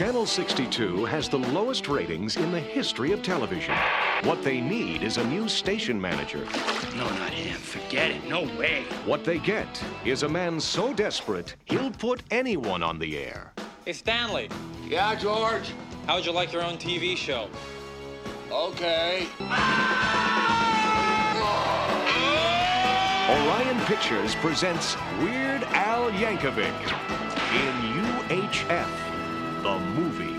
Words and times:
Channel 0.00 0.24
62 0.24 1.04
has 1.04 1.28
the 1.28 1.36
lowest 1.36 1.86
ratings 1.86 2.38
in 2.38 2.50
the 2.50 2.58
history 2.58 3.12
of 3.12 3.22
television. 3.22 3.74
What 4.22 4.42
they 4.42 4.58
need 4.58 5.02
is 5.02 5.18
a 5.18 5.24
new 5.26 5.46
station 5.46 6.00
manager. 6.00 6.42
No, 6.96 7.04
not 7.18 7.28
him. 7.34 7.58
Forget 7.58 8.10
it. 8.10 8.26
No 8.26 8.44
way. 8.58 8.84
What 9.04 9.26
they 9.26 9.36
get 9.36 9.68
is 10.06 10.22
a 10.22 10.28
man 10.28 10.58
so 10.58 10.94
desperate, 10.94 11.54
he'll 11.66 11.90
put 11.90 12.22
anyone 12.30 12.82
on 12.82 12.98
the 12.98 13.18
air. 13.18 13.52
Hey, 13.84 13.92
Stanley, 13.92 14.48
Yeah, 14.88 15.14
George? 15.16 15.70
how 16.06 16.14
would 16.14 16.24
you 16.24 16.32
like 16.32 16.50
your 16.50 16.64
own 16.64 16.78
TV 16.78 17.14
show? 17.14 17.50
Okay. 18.50 19.26
Orion 23.28 23.78
Pictures 23.84 24.34
presents 24.36 24.96
Weird 25.18 25.62
Al 25.74 26.10
Yankovic 26.12 26.72
in 27.52 27.74
UHF, 28.02 29.09
the 29.62 29.78
movie. 29.78 30.34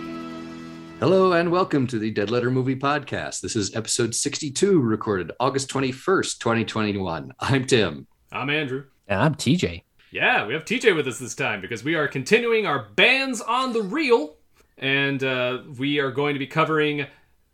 Hello 0.99 1.33
and 1.33 1.51
welcome 1.51 1.85
to 1.85 1.99
the 1.99 2.09
Dead 2.09 2.31
Letter 2.31 2.49
Movie 2.49 2.75
Podcast. 2.75 3.41
This 3.41 3.55
is 3.55 3.75
episode 3.75 4.15
62, 4.15 4.81
recorded 4.81 5.31
August 5.39 5.69
21st, 5.69 6.39
2021. 6.39 7.31
I'm 7.39 7.65
Tim. 7.65 8.07
I'm 8.31 8.49
Andrew. 8.49 8.85
And 9.07 9.21
I'm 9.21 9.35
TJ. 9.35 9.83
Yeah, 10.09 10.47
we 10.47 10.53
have 10.55 10.65
TJ 10.65 10.95
with 10.95 11.07
us 11.07 11.19
this 11.19 11.35
time 11.35 11.61
because 11.61 11.83
we 11.83 11.93
are 11.93 12.07
continuing 12.07 12.65
our 12.65 12.89
bands 12.95 13.41
on 13.41 13.73
the 13.73 13.83
reel, 13.83 14.37
and 14.79 15.23
uh, 15.23 15.59
we 15.77 15.99
are 15.99 16.11
going 16.11 16.33
to 16.33 16.39
be 16.39 16.47
covering 16.47 17.05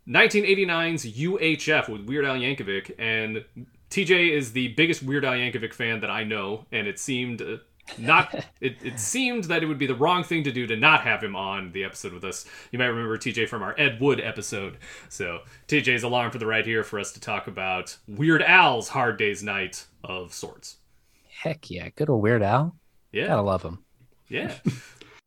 1989's 0.08 1.04
UHF 1.04 1.90
with 1.90 2.06
Weird 2.06 2.24
Al 2.24 2.36
Yankovic. 2.36 2.92
And 2.98 3.44
TJ 3.90 4.30
is 4.30 4.52
the 4.52 4.68
biggest 4.68 5.02
Weird 5.02 5.26
Al 5.26 5.34
Yankovic 5.34 5.74
fan 5.74 6.00
that 6.00 6.10
I 6.10 6.24
know, 6.24 6.64
and 6.72 6.86
it 6.86 6.98
seemed 6.98 7.42
uh, 7.42 7.58
not 7.96 8.34
it, 8.60 8.76
it 8.82 8.98
seemed 9.00 9.44
that 9.44 9.62
it 9.62 9.66
would 9.66 9.78
be 9.78 9.86
the 9.86 9.94
wrong 9.94 10.24
thing 10.24 10.44
to 10.44 10.52
do 10.52 10.66
to 10.66 10.76
not 10.76 11.02
have 11.02 11.22
him 11.22 11.34
on 11.34 11.72
the 11.72 11.84
episode 11.84 12.12
with 12.12 12.24
us. 12.24 12.44
You 12.70 12.78
might 12.78 12.86
remember 12.86 13.16
TJ 13.16 13.48
from 13.48 13.62
our 13.62 13.74
Ed 13.78 14.00
Wood 14.00 14.20
episode. 14.20 14.78
So 15.08 15.40
TJ's 15.68 16.02
along 16.02 16.30
for 16.30 16.38
the 16.38 16.46
ride 16.46 16.66
here 16.66 16.84
for 16.84 16.98
us 16.98 17.12
to 17.12 17.20
talk 17.20 17.46
about 17.46 17.96
Weird 18.06 18.42
Al's 18.42 18.88
Hard 18.88 19.16
Day's 19.16 19.42
Night 19.42 19.86
of 20.04 20.34
sorts. 20.34 20.76
Heck 21.42 21.70
yeah. 21.70 21.88
Good 21.94 22.10
old 22.10 22.22
Weird 22.22 22.42
Al. 22.42 22.76
Yeah. 23.12 23.28
Gotta 23.28 23.42
love 23.42 23.62
him. 23.62 23.84
Yeah. 24.28 24.54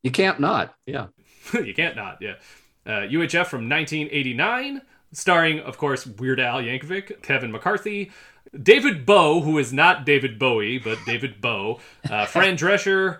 You 0.04 0.12
can't 0.12 0.40
not. 0.40 0.74
Yeah. 0.86 1.08
you 1.54 1.74
can't 1.74 1.96
not. 1.96 2.18
Yeah. 2.22 2.36
Uh, 2.86 3.02
UHF 3.02 3.46
from 3.46 3.70
1989, 3.70 4.82
starring, 5.12 5.60
of 5.60 5.78
course, 5.78 6.08
Weird 6.08 6.40
Al 6.40 6.62
Yankovic, 6.62 7.22
Kevin 7.22 7.52
McCarthy, 7.52 8.12
David 8.62 9.06
Bowe, 9.06 9.42
who 9.42 9.58
is 9.58 9.72
not 9.72 10.06
David 10.06 10.38
Bowie, 10.38 10.78
but 10.78 10.98
David 11.06 11.42
Bowe, 11.42 11.80
uh, 12.10 12.26
Fran 12.28 12.58
Drescher, 12.58 13.20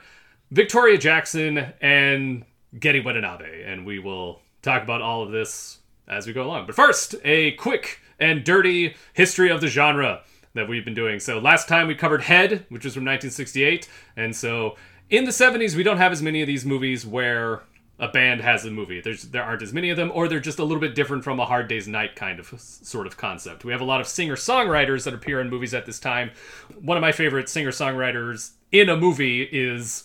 Victoria 0.52 0.98
Jackson, 0.98 1.74
and 1.82 2.44
Gedde 2.78 3.04
Watanabe. 3.04 3.64
And 3.64 3.86
we 3.86 4.00
will 4.00 4.42
talk 4.62 4.84
about 4.84 5.02
all 5.02 5.24
of 5.24 5.32
this 5.32 5.80
as 6.08 6.28
we 6.28 6.34
go 6.34 6.44
along. 6.44 6.66
But 6.66 6.76
first, 6.76 7.16
a 7.24 7.52
quick 7.52 8.00
and 8.20 8.44
dirty 8.44 8.96
history 9.14 9.50
of 9.50 9.62
the 9.62 9.68
genre 9.68 10.22
that 10.54 10.68
we've 10.68 10.86
been 10.86 10.94
doing. 10.94 11.20
So 11.20 11.40
last 11.40 11.68
time 11.68 11.88
we 11.88 11.96
covered 11.96 12.24
Head, 12.24 12.66
which 12.70 12.84
was 12.84 12.94
from 12.94 13.06
1968. 13.06 13.88
And 14.18 14.36
so 14.36 14.76
in 15.10 15.24
the 15.24 15.32
70s, 15.32 15.76
we 15.76 15.84
don't 15.84 15.98
have 15.98 16.12
as 16.12 16.22
many 16.22 16.42
of 16.42 16.48
these 16.48 16.66
movies 16.66 17.06
where 17.06 17.64
a 18.02 18.08
band 18.08 18.42
has 18.42 18.66
a 18.66 18.72
movie. 18.72 19.00
There's 19.00 19.22
there 19.26 19.44
aren't 19.44 19.62
as 19.62 19.72
many 19.72 19.92
of 19.92 19.96
them, 19.96 20.12
or 20.14 20.28
they're 20.28 20.40
just 20.40 20.58
a 20.58 20.64
little 20.64 20.82
bit 20.82 20.96
different 20.96 21.24
from 21.24 21.40
a 21.40 21.46
Hard 21.46 21.68
Day's 21.68 21.88
Night 21.88 22.16
kind 22.16 22.40
of 22.40 22.52
sort 22.58 23.06
of 23.06 23.16
concept. 23.16 23.64
We 23.64 23.72
have 23.72 23.80
a 23.80 23.86
lot 23.86 24.02
of 24.02 24.08
singer 24.08 24.36
songwriters 24.36 25.04
that 25.04 25.14
appear 25.14 25.40
in 25.40 25.52
movies 25.52 25.76
at 25.76 25.86
this 25.86 26.00
time. 26.00 26.32
One 26.82 26.98
of 26.98 27.02
my 27.02 27.12
favorite 27.12 27.48
singer 27.48 27.70
songwriters 27.70 28.54
in 28.72 28.90
a 28.90 28.98
movie 28.98 29.44
is 29.44 30.04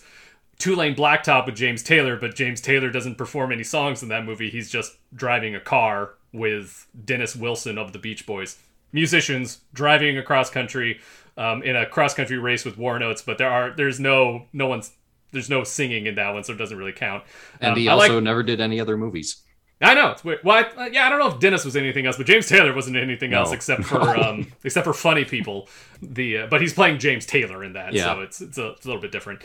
Two 0.59 0.75
Lane 0.75 0.95
Blacktop 0.95 1.47
with 1.47 1.55
James 1.55 1.81
Taylor, 1.81 2.15
but 2.15 2.35
James 2.35 2.61
Taylor 2.61 2.91
doesn't 2.91 3.17
perform 3.17 3.51
any 3.51 3.63
songs 3.63 4.03
in 4.03 4.09
that 4.09 4.25
movie. 4.25 4.51
He's 4.51 4.69
just 4.69 4.95
driving 5.15 5.55
a 5.55 5.59
car 5.59 6.13
with 6.31 6.87
Dennis 7.03 7.35
Wilson 7.35 7.79
of 7.79 7.93
the 7.93 7.99
Beach 7.99 8.27
Boys, 8.27 8.59
musicians 8.91 9.61
driving 9.73 10.19
across 10.19 10.51
country 10.51 10.99
um, 11.35 11.63
in 11.63 11.75
a 11.75 11.87
cross 11.87 12.13
country 12.13 12.37
race 12.37 12.63
with 12.63 12.77
Warren 12.77 13.01
Oates. 13.01 13.23
But 13.23 13.39
there 13.39 13.49
are 13.49 13.71
there's 13.71 13.99
no 13.99 14.45
no 14.53 14.67
one's 14.67 14.91
there's 15.31 15.49
no 15.49 15.63
singing 15.63 16.05
in 16.07 16.15
that 16.15 16.33
one, 16.33 16.43
so 16.43 16.53
it 16.53 16.57
doesn't 16.57 16.77
really 16.77 16.93
count. 16.93 17.23
And 17.61 17.73
Um, 17.73 17.77
he 17.79 17.87
also 17.87 18.15
like- 18.15 18.23
never 18.23 18.43
did 18.43 18.61
any 18.61 18.79
other 18.79 18.97
movies. 18.97 19.43
I 19.79 19.93
know. 19.93 20.09
It's 20.09 20.23
weird. 20.23 20.39
Well, 20.43 20.57
I, 20.57 20.85
uh, 20.85 20.89
yeah, 20.91 21.05
I 21.05 21.09
don't 21.09 21.19
know 21.19 21.27
if 21.27 21.39
Dennis 21.39 21.63
was 21.63 21.75
anything 21.75 22.07
else, 22.07 22.17
but 22.17 22.25
James 22.25 22.47
Taylor 22.47 22.73
wasn't 22.73 22.97
anything 22.97 23.31
else 23.33 23.51
except 23.51 23.83
for 23.83 24.01
um, 24.19 24.51
except 24.63 24.85
for 24.85 24.93
funny 24.93 25.23
people. 25.23 25.69
The 26.01 26.39
uh, 26.39 26.47
but 26.47 26.61
he's 26.61 26.73
playing 26.73 26.97
James 26.97 27.27
Taylor 27.27 27.63
in 27.63 27.73
that, 27.73 27.93
Yeah. 27.93 28.05
so 28.15 28.21
it's 28.21 28.41
it's 28.41 28.57
a, 28.57 28.69
it's 28.69 28.85
a 28.85 28.87
little 28.87 29.01
bit 29.01 29.11
different. 29.11 29.43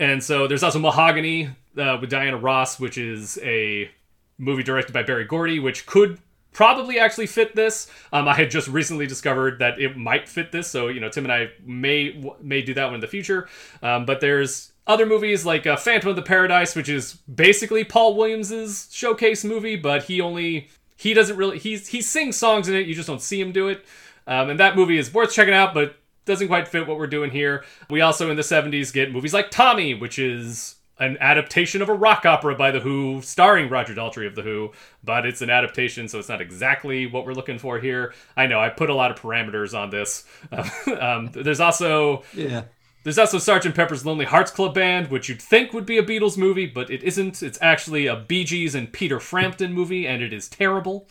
And 0.00 0.24
so 0.24 0.46
there's 0.46 0.62
also 0.62 0.78
Mahogany 0.78 1.50
uh, 1.76 1.98
with 2.00 2.08
Diana 2.08 2.38
Ross, 2.38 2.80
which 2.80 2.96
is 2.96 3.38
a 3.42 3.90
movie 4.38 4.62
directed 4.62 4.92
by 4.94 5.02
Berry 5.02 5.26
Gordy, 5.26 5.60
which 5.60 5.84
could 5.84 6.18
probably 6.54 6.98
actually 6.98 7.26
fit 7.26 7.54
this. 7.54 7.90
Um, 8.10 8.26
I 8.26 8.32
had 8.34 8.50
just 8.50 8.68
recently 8.68 9.06
discovered 9.06 9.58
that 9.58 9.78
it 9.78 9.98
might 9.98 10.30
fit 10.30 10.50
this, 10.50 10.66
so 10.66 10.88
you 10.88 10.98
know 11.00 11.10
Tim 11.10 11.24
and 11.26 11.32
I 11.32 11.50
may 11.62 12.24
may 12.40 12.62
do 12.62 12.72
that 12.72 12.86
one 12.86 12.94
in 12.94 13.00
the 13.00 13.06
future. 13.06 13.48
Um, 13.82 14.06
but 14.06 14.20
there's 14.20 14.72
other 14.86 15.06
movies 15.06 15.46
like 15.46 15.66
uh, 15.66 15.76
Phantom 15.76 16.10
of 16.10 16.16
the 16.16 16.22
Paradise, 16.22 16.76
which 16.76 16.88
is 16.88 17.14
basically 17.14 17.84
Paul 17.84 18.16
Williams's 18.16 18.88
showcase 18.92 19.44
movie, 19.44 19.76
but 19.76 20.04
he 20.04 20.20
only 20.20 20.68
he 20.96 21.14
doesn't 21.14 21.36
really 21.36 21.58
he's 21.58 21.88
he 21.88 22.02
sings 22.02 22.36
songs 22.36 22.68
in 22.68 22.74
it. 22.74 22.86
You 22.86 22.94
just 22.94 23.08
don't 23.08 23.22
see 23.22 23.40
him 23.40 23.52
do 23.52 23.68
it. 23.68 23.84
Um, 24.26 24.50
and 24.50 24.60
that 24.60 24.76
movie 24.76 24.98
is 24.98 25.12
worth 25.12 25.32
checking 25.32 25.54
out, 25.54 25.74
but 25.74 25.96
doesn't 26.24 26.48
quite 26.48 26.68
fit 26.68 26.86
what 26.86 26.98
we're 26.98 27.06
doing 27.06 27.30
here. 27.30 27.64
We 27.90 28.00
also 28.00 28.30
in 28.30 28.36
the 28.36 28.42
70s 28.42 28.92
get 28.92 29.12
movies 29.12 29.34
like 29.34 29.50
Tommy, 29.50 29.94
which 29.94 30.18
is 30.18 30.76
an 30.98 31.18
adaptation 31.20 31.82
of 31.82 31.88
a 31.88 31.94
rock 31.94 32.24
opera 32.24 32.54
by 32.54 32.70
The 32.70 32.80
Who, 32.80 33.20
starring 33.20 33.68
Roger 33.68 33.94
Daltrey 33.94 34.26
of 34.26 34.34
The 34.34 34.42
Who, 34.42 34.70
but 35.02 35.26
it's 35.26 35.42
an 35.42 35.50
adaptation, 35.50 36.08
so 36.08 36.18
it's 36.18 36.28
not 36.28 36.40
exactly 36.40 37.06
what 37.06 37.26
we're 37.26 37.32
looking 37.32 37.58
for 37.58 37.78
here. 37.78 38.14
I 38.36 38.46
know 38.46 38.60
I 38.60 38.68
put 38.68 38.90
a 38.90 38.94
lot 38.94 39.10
of 39.10 39.20
parameters 39.20 39.76
on 39.78 39.90
this. 39.90 40.24
um, 41.00 41.30
there's 41.32 41.60
also 41.60 42.22
Yeah. 42.32 42.64
There's 43.04 43.18
also 43.18 43.38
Sergeant 43.38 43.74
Pepper's 43.74 44.04
Lonely 44.04 44.24
Hearts 44.24 44.50
Club 44.50 44.74
Band, 44.74 45.10
which 45.10 45.28
you'd 45.28 45.40
think 45.40 45.72
would 45.72 45.86
be 45.86 45.98
a 45.98 46.02
Beatles 46.02 46.38
movie, 46.38 46.66
but 46.66 46.90
it 46.90 47.02
isn't. 47.02 47.42
It's 47.42 47.58
actually 47.60 48.06
a 48.06 48.16
Bee 48.16 48.44
Gees 48.44 48.74
and 48.74 48.92
Peter 48.92 49.20
Frampton 49.20 49.72
movie, 49.72 50.06
and 50.06 50.22
it 50.22 50.32
is 50.32 50.48
terrible. 50.48 51.06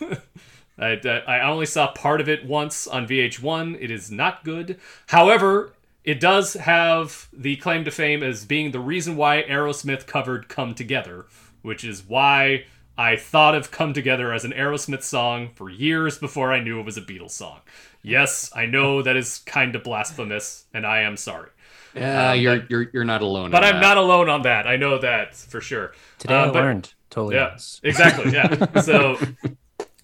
I, 0.78 0.92
uh, 0.94 1.22
I 1.26 1.40
only 1.40 1.66
saw 1.66 1.92
part 1.92 2.20
of 2.20 2.28
it 2.28 2.44
once 2.46 2.86
on 2.86 3.06
VH1. 3.06 3.76
It 3.80 3.90
is 3.90 4.10
not 4.10 4.44
good. 4.44 4.78
However, 5.08 5.74
it 6.04 6.20
does 6.20 6.54
have 6.54 7.28
the 7.32 7.56
claim 7.56 7.84
to 7.84 7.90
fame 7.90 8.22
as 8.22 8.44
being 8.44 8.70
the 8.70 8.80
reason 8.80 9.16
why 9.16 9.42
Aerosmith 9.42 10.06
covered 10.06 10.48
Come 10.48 10.74
Together, 10.74 11.26
which 11.62 11.82
is 11.82 12.04
why 12.06 12.64
I 12.96 13.16
thought 13.16 13.54
of 13.54 13.70
Come 13.70 13.92
Together 13.92 14.32
as 14.32 14.44
an 14.44 14.52
Aerosmith 14.52 15.02
song 15.02 15.50
for 15.54 15.68
years 15.68 16.18
before 16.18 16.52
I 16.52 16.60
knew 16.60 16.78
it 16.80 16.84
was 16.86 16.96
a 16.96 17.00
Beatles 17.02 17.30
song. 17.32 17.60
Yes, 18.02 18.50
I 18.54 18.66
know 18.66 19.02
that 19.02 19.16
is 19.16 19.38
kind 19.46 19.74
of 19.74 19.82
blasphemous, 19.82 20.66
and 20.72 20.86
I 20.86 21.00
am 21.00 21.16
sorry. 21.16 21.50
Yeah, 21.94 22.32
you're, 22.34 22.64
you're 22.68 22.90
you're 22.92 23.04
not 23.04 23.22
alone. 23.22 23.50
But 23.50 23.62
in 23.62 23.68
I'm 23.68 23.74
that. 23.76 23.80
not 23.80 23.96
alone 23.96 24.28
on 24.28 24.42
that. 24.42 24.66
I 24.66 24.76
know 24.76 24.98
that 24.98 25.34
for 25.36 25.60
sure. 25.60 25.92
Today 26.18 26.34
Uh, 26.34 26.42
I 26.42 26.46
but- 26.46 26.54
learned. 26.54 26.92
Totally. 27.10 27.36
Yeah, 27.36 27.54
is. 27.54 27.80
exactly. 27.84 28.32
Yeah. 28.32 28.66
So, 28.82 29.16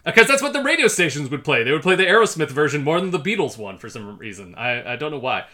because 0.04 0.28
that's 0.28 0.40
what 0.42 0.52
the 0.52 0.62
radio 0.62 0.86
stations 0.86 1.28
would 1.28 1.42
play. 1.42 1.64
They 1.64 1.72
would 1.72 1.82
play 1.82 1.96
the 1.96 2.04
Aerosmith 2.04 2.50
version 2.50 2.84
more 2.84 3.00
than 3.00 3.10
the 3.10 3.18
Beatles 3.18 3.58
one 3.58 3.78
for 3.78 3.88
some 3.88 4.16
reason. 4.16 4.54
I, 4.54 4.92
I 4.92 4.96
don't 4.96 5.10
know 5.10 5.18
why. 5.18 5.46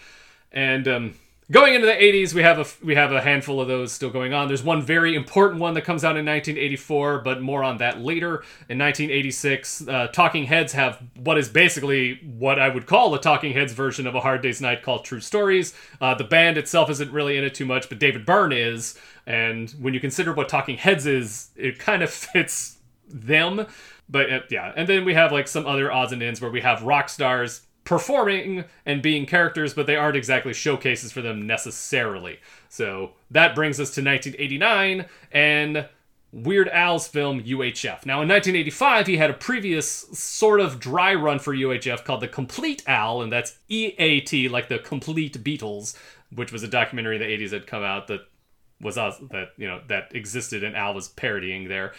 And 0.53 0.87
um, 0.87 1.15
going 1.51 1.75
into 1.75 1.87
the 1.87 1.93
80s, 1.93 2.35
we 2.35 2.43
have 2.43 2.59
a 2.59 2.67
we 2.85 2.95
have 2.95 3.13
a 3.13 3.21
handful 3.21 3.61
of 3.61 3.69
those 3.69 3.93
still 3.93 4.11
going 4.11 4.33
on. 4.33 4.49
There's 4.49 4.63
one 4.63 4.83
very 4.83 5.15
important 5.15 5.61
one 5.61 5.75
that 5.75 5.83
comes 5.83 6.05
out 6.05 6.17
in 6.17 6.27
1984, 6.27 7.21
but 7.21 7.41
more 7.41 7.63
on 7.63 7.79
that 7.79 8.01
later. 8.01 8.45
In 8.69 8.79
1986, 8.79 9.89
uh, 9.89 10.09
Talking 10.09 10.45
Heads 10.45 10.73
have 10.73 11.03
what 11.17 11.39
is 11.39 11.49
basically 11.49 12.21
what 12.37 12.59
I 12.59 12.69
would 12.69 12.87
call 12.87 13.15
a 13.15 13.21
Talking 13.21 13.53
Heads 13.53 13.73
version 13.73 14.07
of 14.07 14.15
A 14.15 14.21
Hard 14.21 14.43
Day's 14.43 14.61
Night 14.61 14.83
called 14.83 15.05
True 15.05 15.21
Stories. 15.21 15.75
Uh, 16.01 16.15
the 16.15 16.25
band 16.25 16.59
itself 16.59 16.91
isn't 16.91 17.13
really 17.13 17.37
in 17.37 17.45
it 17.45 17.55
too 17.55 17.67
much, 17.67 17.89
but 17.89 17.99
David 17.99 18.27
Byrne 18.27 18.53
is. 18.53 18.99
And 19.27 19.71
when 19.81 19.95
you 19.95 20.01
consider 20.01 20.33
what 20.33 20.49
Talking 20.49 20.77
Heads 20.77 21.07
is, 21.07 21.51
it 21.57 21.79
kind 21.79 22.03
of 22.03 22.11
fits 22.13 22.79
them. 23.09 23.67
But 24.09 24.33
uh, 24.33 24.41
yeah, 24.51 24.73
and 24.77 24.89
then 24.89 25.05
we 25.05 25.15
have 25.15 25.33
like 25.33 25.49
some 25.49 25.67
other 25.67 25.91
odds 25.93 26.13
and 26.13 26.23
ends 26.23 26.41
where 26.41 26.51
we 26.51 26.61
have 26.61 26.83
rock 26.83 27.09
stars 27.09 27.66
performing 27.87 28.65
and 28.85 29.01
being 29.01 29.25
characters, 29.25 29.73
but 29.73 29.87
they 29.87 29.97
aren't 29.97 30.17
exactly 30.17 30.53
showcases 30.53 31.13
for 31.13 31.23
them 31.23 31.47
necessarily. 31.47 32.39
So 32.69 33.13
that 33.31 33.55
brings 33.55 33.81
us 33.81 33.95
to 33.95 34.03
1989 34.03 35.07
and 35.33 35.89
Weird 36.33 36.69
Al's 36.69 37.09
film 37.09 37.43
UHF. 37.43 38.05
Now, 38.05 38.21
in 38.21 38.29
1985, 38.29 39.07
he 39.07 39.17
had 39.17 39.31
a 39.31 39.35
previous 39.35 39.89
sort 39.89 40.61
of 40.61 40.79
dry 40.79 41.15
run 41.15 41.39
for 41.39 41.55
UHF 41.55 42.05
called 42.05 42.21
The 42.21 42.29
Compleat 42.29 42.83
Al, 42.87 43.23
and 43.23 43.33
that's 43.33 43.57
EAT, 43.69 44.51
like 44.51 44.69
the 44.69 44.79
Compleat 44.79 45.43
Beatles, 45.43 45.97
which 46.35 46.53
was 46.53 46.63
a 46.63 46.69
documentary 46.69 47.17
in 47.17 47.23
the 47.23 47.29
80s 47.29 47.51
that 47.51 47.67
come 47.67 47.83
out 47.83 48.09
that 48.09 48.21
was 48.79 48.99
us 48.99 49.17
that 49.31 49.53
you 49.57 49.67
know 49.67 49.81
that 49.89 50.15
existed 50.15 50.63
and 50.63 50.77
Al 50.77 50.93
was 50.93 51.09
parodying 51.09 51.69
there. 51.69 51.95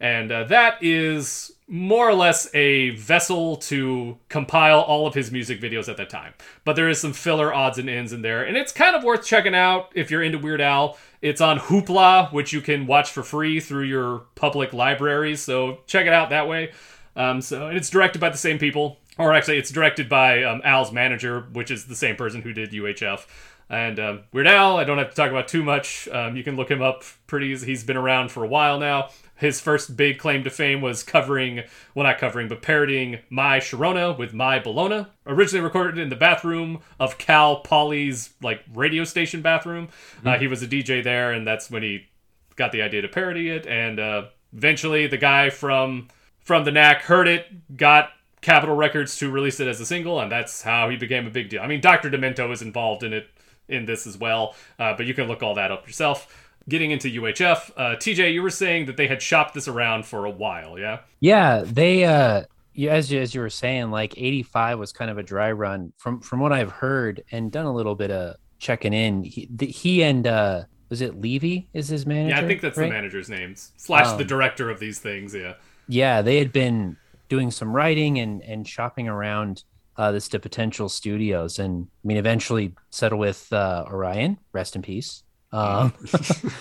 And 0.00 0.32
uh, 0.32 0.44
that 0.44 0.82
is 0.82 1.52
more 1.68 2.08
or 2.08 2.14
less 2.14 2.52
a 2.54 2.90
vessel 2.90 3.56
to 3.56 4.18
compile 4.28 4.80
all 4.80 5.06
of 5.06 5.14
his 5.14 5.30
music 5.30 5.60
videos 5.60 5.88
at 5.88 5.96
that 5.98 6.10
time. 6.10 6.34
But 6.64 6.74
there 6.74 6.88
is 6.88 7.00
some 7.00 7.12
filler 7.12 7.54
odds 7.54 7.78
and 7.78 7.88
ends 7.88 8.12
in 8.12 8.22
there, 8.22 8.42
and 8.42 8.56
it's 8.56 8.72
kind 8.72 8.96
of 8.96 9.04
worth 9.04 9.24
checking 9.24 9.54
out 9.54 9.90
if 9.94 10.10
you're 10.10 10.22
into 10.22 10.38
Weird 10.38 10.60
Al. 10.60 10.98
It's 11.20 11.40
on 11.40 11.58
Hoopla, 11.58 12.32
which 12.32 12.52
you 12.52 12.60
can 12.60 12.86
watch 12.86 13.10
for 13.10 13.22
free 13.22 13.60
through 13.60 13.84
your 13.84 14.24
public 14.34 14.72
libraries. 14.72 15.42
So 15.42 15.80
check 15.86 16.06
it 16.06 16.12
out 16.12 16.30
that 16.30 16.48
way. 16.48 16.72
Um, 17.14 17.40
so 17.40 17.68
and 17.68 17.76
it's 17.76 17.90
directed 17.90 18.20
by 18.20 18.30
the 18.30 18.38
same 18.38 18.58
people, 18.58 18.98
or 19.18 19.34
actually, 19.34 19.58
it's 19.58 19.70
directed 19.70 20.08
by 20.08 20.42
um, 20.42 20.62
Al's 20.64 20.92
manager, 20.92 21.42
which 21.52 21.70
is 21.70 21.86
the 21.86 21.96
same 21.96 22.16
person 22.16 22.40
who 22.40 22.52
did 22.54 22.72
UHF. 22.72 23.26
And 23.68 24.00
um, 24.00 24.22
Weird 24.32 24.48
Al, 24.48 24.78
I 24.78 24.84
don't 24.84 24.98
have 24.98 25.10
to 25.10 25.14
talk 25.14 25.30
about 25.30 25.46
too 25.46 25.62
much. 25.62 26.08
Um, 26.08 26.36
you 26.36 26.42
can 26.42 26.56
look 26.56 26.70
him 26.70 26.82
up 26.82 27.04
pretty 27.28 27.46
easy. 27.46 27.66
He's 27.66 27.84
been 27.84 27.96
around 27.96 28.32
for 28.32 28.42
a 28.42 28.48
while 28.48 28.80
now. 28.80 29.10
His 29.40 29.58
first 29.58 29.96
big 29.96 30.18
claim 30.18 30.44
to 30.44 30.50
fame 30.50 30.82
was 30.82 31.02
covering, 31.02 31.62
well, 31.94 32.06
not 32.06 32.18
covering, 32.18 32.46
but 32.46 32.60
parodying 32.60 33.20
My 33.30 33.58
Sharona 33.58 34.16
with 34.16 34.34
My 34.34 34.58
Bologna. 34.58 35.06
Originally 35.26 35.64
recorded 35.64 35.98
in 35.98 36.10
the 36.10 36.16
bathroom 36.16 36.80
of 36.98 37.16
Cal 37.16 37.60
Poly's 37.60 38.34
like 38.42 38.62
radio 38.74 39.02
station 39.04 39.40
bathroom. 39.40 39.88
Uh, 40.26 40.36
he 40.36 40.46
was 40.46 40.62
a 40.62 40.66
DJ 40.66 41.02
there, 41.02 41.32
and 41.32 41.46
that's 41.46 41.70
when 41.70 41.82
he 41.82 42.08
got 42.56 42.70
the 42.70 42.82
idea 42.82 43.00
to 43.00 43.08
parody 43.08 43.48
it. 43.48 43.66
And 43.66 43.98
uh, 43.98 44.26
eventually, 44.52 45.06
the 45.06 45.16
guy 45.16 45.48
from 45.48 46.08
from 46.40 46.64
the 46.64 46.70
Knack 46.70 47.02
heard 47.02 47.26
it, 47.26 47.76
got 47.78 48.10
Capitol 48.42 48.76
Records 48.76 49.16
to 49.18 49.30
release 49.30 49.58
it 49.58 49.68
as 49.68 49.80
a 49.80 49.86
single, 49.86 50.20
and 50.20 50.30
that's 50.30 50.60
how 50.60 50.90
he 50.90 50.96
became 50.96 51.26
a 51.26 51.30
big 51.30 51.48
deal. 51.48 51.62
I 51.62 51.66
mean, 51.66 51.80
Dr. 51.80 52.10
Demento 52.10 52.46
was 52.46 52.60
involved 52.60 53.02
in 53.02 53.14
it 53.14 53.28
in 53.68 53.86
this 53.86 54.06
as 54.06 54.18
well, 54.18 54.54
uh, 54.78 54.94
but 54.94 55.06
you 55.06 55.14
can 55.14 55.28
look 55.28 55.42
all 55.42 55.54
that 55.54 55.70
up 55.70 55.86
yourself. 55.86 56.49
Getting 56.70 56.92
into 56.92 57.08
UHF, 57.20 57.70
uh, 57.76 57.96
TJ, 57.96 58.32
you 58.32 58.42
were 58.42 58.48
saying 58.50 58.86
that 58.86 58.96
they 58.96 59.08
had 59.08 59.20
shopped 59.20 59.54
this 59.54 59.66
around 59.68 60.06
for 60.06 60.24
a 60.24 60.30
while, 60.30 60.78
yeah? 60.78 61.00
Yeah, 61.18 61.62
they 61.66 62.04
uh 62.04 62.44
you, 62.74 62.88
as 62.88 63.10
you, 63.10 63.20
as 63.20 63.34
you 63.34 63.40
were 63.40 63.50
saying, 63.50 63.90
like 63.90 64.16
85 64.16 64.78
was 64.78 64.92
kind 64.92 65.10
of 65.10 65.18
a 65.18 65.22
dry 65.22 65.50
run 65.50 65.92
from 65.98 66.20
from 66.20 66.38
what 66.40 66.52
I've 66.52 66.70
heard 66.70 67.24
and 67.32 67.50
done 67.50 67.66
a 67.66 67.72
little 67.74 67.96
bit 67.96 68.10
of 68.12 68.36
checking 68.58 68.92
in. 68.92 69.24
He, 69.24 69.48
the, 69.54 69.66
he 69.66 70.02
and 70.04 70.26
uh 70.26 70.64
was 70.88 71.00
it 71.00 71.20
Levey 71.20 71.68
is 71.74 71.88
his 71.88 72.06
manager? 72.06 72.36
Yeah, 72.36 72.42
I 72.42 72.46
think 72.46 72.60
that's 72.60 72.78
right? 72.78 72.86
the 72.88 72.94
manager's 72.94 73.28
name 73.28 73.54
slash 73.76 74.06
the 74.16 74.22
Um, 74.22 74.26
director 74.26 74.70
of 74.70 74.78
these 74.78 75.00
things. 75.00 75.34
Yeah, 75.34 75.54
yeah, 75.88 76.22
they 76.22 76.38
had 76.38 76.52
been 76.52 76.96
doing 77.28 77.50
some 77.50 77.72
writing 77.74 78.18
and 78.20 78.42
and 78.42 78.66
shopping 78.66 79.08
around 79.08 79.64
uh, 79.96 80.12
this 80.12 80.28
to 80.28 80.38
potential 80.38 80.88
studios, 80.88 81.58
and 81.58 81.88
I 82.04 82.06
mean, 82.06 82.16
eventually 82.16 82.74
settle 82.90 83.18
with 83.18 83.52
uh, 83.52 83.84
Orion. 83.88 84.38
Rest 84.52 84.76
in 84.76 84.82
peace. 84.82 85.24
Um, 85.52 85.90
who 86.00 86.18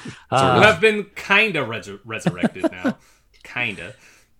uh, 0.31 0.61
have 0.61 0.81
been 0.81 1.03
kind 1.15 1.55
of 1.55 1.67
resur- 1.67 1.99
resurrected 2.05 2.71
now, 2.71 2.97
kinda. 3.43 3.93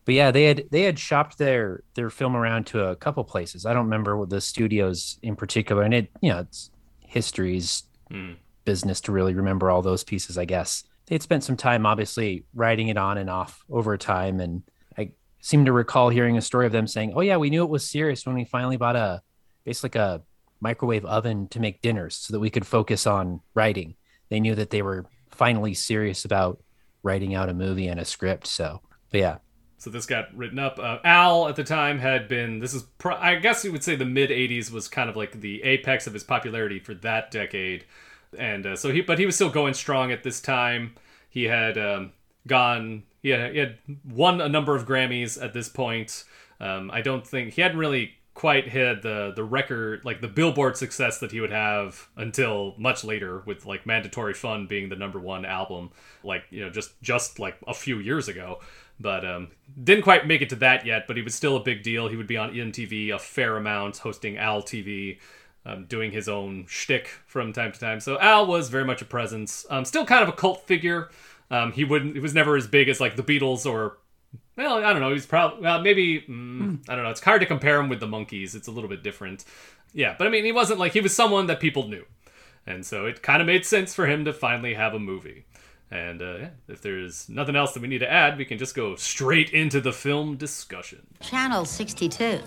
but 0.06 0.16
yeah, 0.16 0.32
they 0.32 0.46
had 0.46 0.66
they 0.72 0.82
had 0.84 0.98
shopped 0.98 1.38
their 1.38 1.84
their 1.94 2.10
film 2.10 2.36
around 2.36 2.66
to 2.68 2.84
a 2.88 2.96
couple 2.96 3.24
places. 3.24 3.66
I 3.66 3.74
don't 3.74 3.86
remember 3.86 4.18
what 4.18 4.30
the 4.30 4.42
studios 4.42 5.20
in 5.22 5.36
particular, 5.36 5.84
and 5.84 5.94
it 5.94 6.10
you 6.22 6.32
know 6.32 6.40
it's 6.40 6.72
history's 7.00 7.84
Hmm. 8.10 8.34
business 8.66 9.02
to 9.02 9.12
really 9.12 9.36
remember 9.36 9.70
all 9.70 9.84
those 9.84 10.04
pieces. 10.04 10.36
I 10.38 10.46
guess 10.46 10.84
they 11.06 11.14
had 11.16 11.22
spent 11.22 11.44
some 11.44 11.56
time, 11.58 11.86
obviously, 11.86 12.46
writing 12.56 12.88
it 12.88 12.98
on 12.98 13.20
and 13.20 13.30
off 13.30 13.64
over 13.70 13.98
time, 13.98 14.40
and 14.40 14.64
I 14.98 15.12
seem 15.42 15.66
to 15.66 15.72
recall 15.72 16.10
hearing 16.10 16.38
a 16.38 16.42
story 16.42 16.66
of 16.66 16.72
them 16.72 16.88
saying, 16.88 17.14
"Oh 17.16 17.22
yeah, 17.22 17.38
we 17.38 17.52
knew 17.52 17.64
it 17.64 17.70
was 17.70 17.88
serious 17.88 18.26
when 18.26 18.34
we 18.36 18.46
finally 18.46 18.78
bought 18.78 18.96
a 18.96 19.22
basically 19.64 20.00
like 20.00 20.20
a 20.20 20.22
microwave 20.60 21.06
oven 21.06 21.48
to 21.50 21.60
make 21.60 21.82
dinners 21.84 22.16
so 22.16 22.34
that 22.34 22.40
we 22.40 22.50
could 22.50 22.66
focus 22.66 23.06
on 23.06 23.42
writing." 23.54 23.94
They 24.30 24.40
knew 24.40 24.56
that 24.56 24.70
they 24.70 24.82
were 24.82 25.06
finally 25.32 25.74
serious 25.74 26.26
about 26.26 26.62
writing 27.04 27.34
out 27.36 27.50
a 27.50 27.54
movie 27.54 27.88
and 27.88 28.00
a 28.00 28.06
script. 28.06 28.48
So, 28.48 28.82
but 29.12 29.20
yeah, 29.20 29.38
So 29.78 29.90
this 29.90 30.06
got 30.06 30.36
written 30.36 30.60
up. 30.60 30.78
Uh, 30.80 31.00
Al 31.04 31.48
at 31.48 31.56
the 31.56 31.64
time 31.64 32.00
had 32.00 32.28
been. 32.28 32.60
This 32.60 32.74
is, 32.74 32.84
pro- 32.98 33.16
I 33.16 33.36
guess 33.36 33.64
you 33.64 33.72
would 33.72 33.84
say, 33.84 33.96
the 33.96 34.06
mid 34.06 34.30
'80s 34.30 34.72
was 34.72 34.88
kind 34.88 35.10
of 35.10 35.16
like 35.16 35.40
the 35.42 35.64
apex 35.64 36.08
of 36.08 36.14
his 36.14 36.24
popularity 36.24 36.80
for 36.80 36.94
that 36.96 37.32
decade, 37.32 37.86
and 38.38 38.66
uh, 38.66 38.76
so 38.76 38.92
he, 38.92 39.02
but 39.02 39.18
he 39.20 39.26
was 39.26 39.36
still 39.36 39.50
going 39.50 39.74
strong 39.74 40.12
at 40.12 40.24
this 40.24 40.42
time. 40.42 40.96
He 41.30 41.46
had 41.46 41.78
um, 41.78 42.12
gone. 42.46 43.04
He 43.22 43.30
had, 43.30 43.52
he 43.54 43.60
had 43.60 43.78
won 44.06 44.42
a 44.42 44.50
number 44.50 44.76
of 44.76 44.86
Grammys 44.86 45.42
at 45.42 45.54
this 45.54 45.70
point. 45.70 46.24
Um, 46.60 46.92
I 46.92 47.02
don't 47.02 47.26
think 47.26 47.54
he 47.54 47.62
hadn't 47.62 47.78
really 47.78 48.16
quite 48.40 48.70
hit 48.70 49.02
the 49.02 49.34
the 49.36 49.44
record 49.44 50.06
like 50.06 50.22
the 50.22 50.28
Billboard 50.30 50.78
success 50.78 51.20
that 51.20 51.30
he 51.30 51.42
would 51.42 51.52
have 51.52 52.08
until 52.16 52.74
much 52.78 53.04
later 53.04 53.44
with 53.46 53.66
like 53.66 53.86
Mandatory 53.86 54.34
Fun 54.34 54.66
being 54.66 54.88
the 54.88 54.96
number 54.96 55.20
one 55.20 55.44
album 55.44 55.92
like 56.24 56.46
you 56.50 56.62
know 56.62 56.70
just 56.70 56.92
just 57.02 57.38
like 57.38 57.58
a 57.68 57.74
few 57.74 58.00
years 58.00 58.30
ago. 58.30 58.62
But 58.98 59.26
um, 59.26 59.50
didn't 59.84 60.04
quite 60.04 60.26
make 60.26 60.42
it 60.42 60.48
to 60.50 60.56
that 60.56 60.86
yet 60.86 61.06
but 61.06 61.18
he 61.18 61.22
was 61.22 61.36
still 61.36 61.58
a 61.58 61.60
big 61.60 61.84
deal. 61.84 62.08
He 62.08 62.16
would 62.16 62.28
be 62.28 62.38
on 62.38 62.54
MTV 62.54 63.14
a 63.14 63.20
fair 63.20 63.58
amount 63.58 63.98
hosting 63.98 64.38
Al 64.38 64.62
TV 64.62 65.20
um, 65.66 65.84
doing 65.84 66.14
his 66.14 66.30
own 66.30 66.66
shtick 66.66 67.10
from 67.26 67.52
time 67.52 67.74
to 67.74 67.80
time. 67.80 68.00
So 68.00 68.18
Al 68.22 68.46
was 68.46 68.70
very 68.70 68.86
much 68.86 69.02
a 69.02 69.06
presence. 69.06 69.66
Um, 69.70 69.84
still 69.84 70.06
kind 70.06 70.24
of 70.24 70.30
a 70.30 70.34
cult 70.34 70.66
figure. 70.66 71.10
Um, 71.52 71.74
he 71.74 71.84
wouldn't 71.84 72.14
he 72.14 72.22
was 72.22 72.34
never 72.34 72.56
as 72.56 72.68
big 72.68 72.88
as 72.88 73.02
like 73.02 73.18
the 73.18 73.24
Beatles 73.24 73.70
or 73.70 73.98
well, 74.60 74.84
I 74.84 74.92
don't 74.92 75.02
know. 75.02 75.14
He's 75.14 75.26
probably 75.26 75.62
well, 75.62 75.82
maybe 75.82 76.22
mm, 76.22 76.80
I 76.90 76.96
don't 76.96 77.06
know. 77.06 77.12
It's 77.12 77.22
hard 77.22 77.40
to 77.40 77.48
compare 77.48 77.80
him 77.80 77.88
with 77.88 78.02
the 78.02 78.08
Monkees. 78.08 78.56
It's 78.56 78.68
a 78.68 78.72
little 78.72 78.90
bit 78.90 79.04
different. 79.04 79.46
Yeah, 79.94 80.16
but 80.18 80.28
I 80.28 80.30
mean, 80.30 80.44
he 80.44 80.52
wasn't 80.52 80.80
like 80.80 80.92
he 80.92 81.00
was 81.00 81.16
someone 81.16 81.48
that 81.48 81.62
people 81.62 81.88
knew, 81.88 82.06
and 82.68 82.86
so 82.86 83.06
it 83.06 83.22
kind 83.22 83.42
of 83.42 83.48
made 83.48 83.66
sense 83.66 83.96
for 83.96 84.06
him 84.06 84.26
to 84.26 84.34
finally 84.34 84.74
have 84.74 84.94
a 84.94 85.00
movie. 85.00 85.46
And 85.90 86.22
uh, 86.22 86.38
yeah, 86.38 86.50
if 86.68 86.82
there's 86.82 87.30
nothing 87.30 87.56
else 87.56 87.72
that 87.72 87.82
we 87.82 87.88
need 87.88 88.00
to 88.00 88.12
add, 88.12 88.38
we 88.38 88.44
can 88.44 88.58
just 88.58 88.76
go 88.76 88.98
straight 88.98 89.52
into 89.52 89.80
the 89.80 89.94
film 89.94 90.36
discussion. 90.36 91.08
Channel 91.22 91.64
62. 91.64 92.40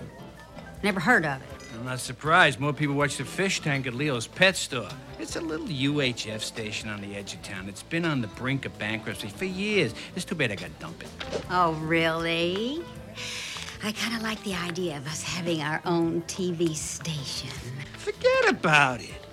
Never 0.83 0.99
heard 0.99 1.25
of 1.25 1.41
it. 1.41 1.62
I'm 1.83 1.89
not 1.89 1.99
surprised. 1.99 2.61
More 2.61 2.71
people 2.71 2.95
watch 2.95 3.17
the 3.17 3.25
fish 3.25 3.59
tank 3.59 3.87
at 3.87 3.93
Leo's 3.93 4.25
pet 4.25 4.55
store. 4.55 4.87
It's 5.19 5.35
a 5.35 5.41
little 5.41 5.67
UHF 5.67 6.39
station 6.39 6.87
on 6.87 7.01
the 7.01 7.13
edge 7.13 7.33
of 7.33 7.43
town. 7.43 7.67
It's 7.67 7.83
been 7.83 8.05
on 8.05 8.21
the 8.21 8.27
brink 8.27 8.65
of 8.65 8.79
bankruptcy 8.79 9.27
for 9.27 9.43
years. 9.43 9.93
It's 10.15 10.23
too 10.23 10.33
bad 10.33 10.49
I 10.49 10.55
got 10.55 10.79
dump 10.79 11.03
it. 11.03 11.09
Oh, 11.51 11.73
really? 11.73 12.81
I 13.83 13.91
kind 13.91 14.15
of 14.15 14.21
like 14.21 14.41
the 14.45 14.55
idea 14.55 14.95
of 14.95 15.05
us 15.07 15.23
having 15.23 15.61
our 15.61 15.81
own 15.83 16.21
TV 16.21 16.73
station. 16.73 17.49
Forget 17.97 18.49
about 18.49 19.01
it. 19.01 19.27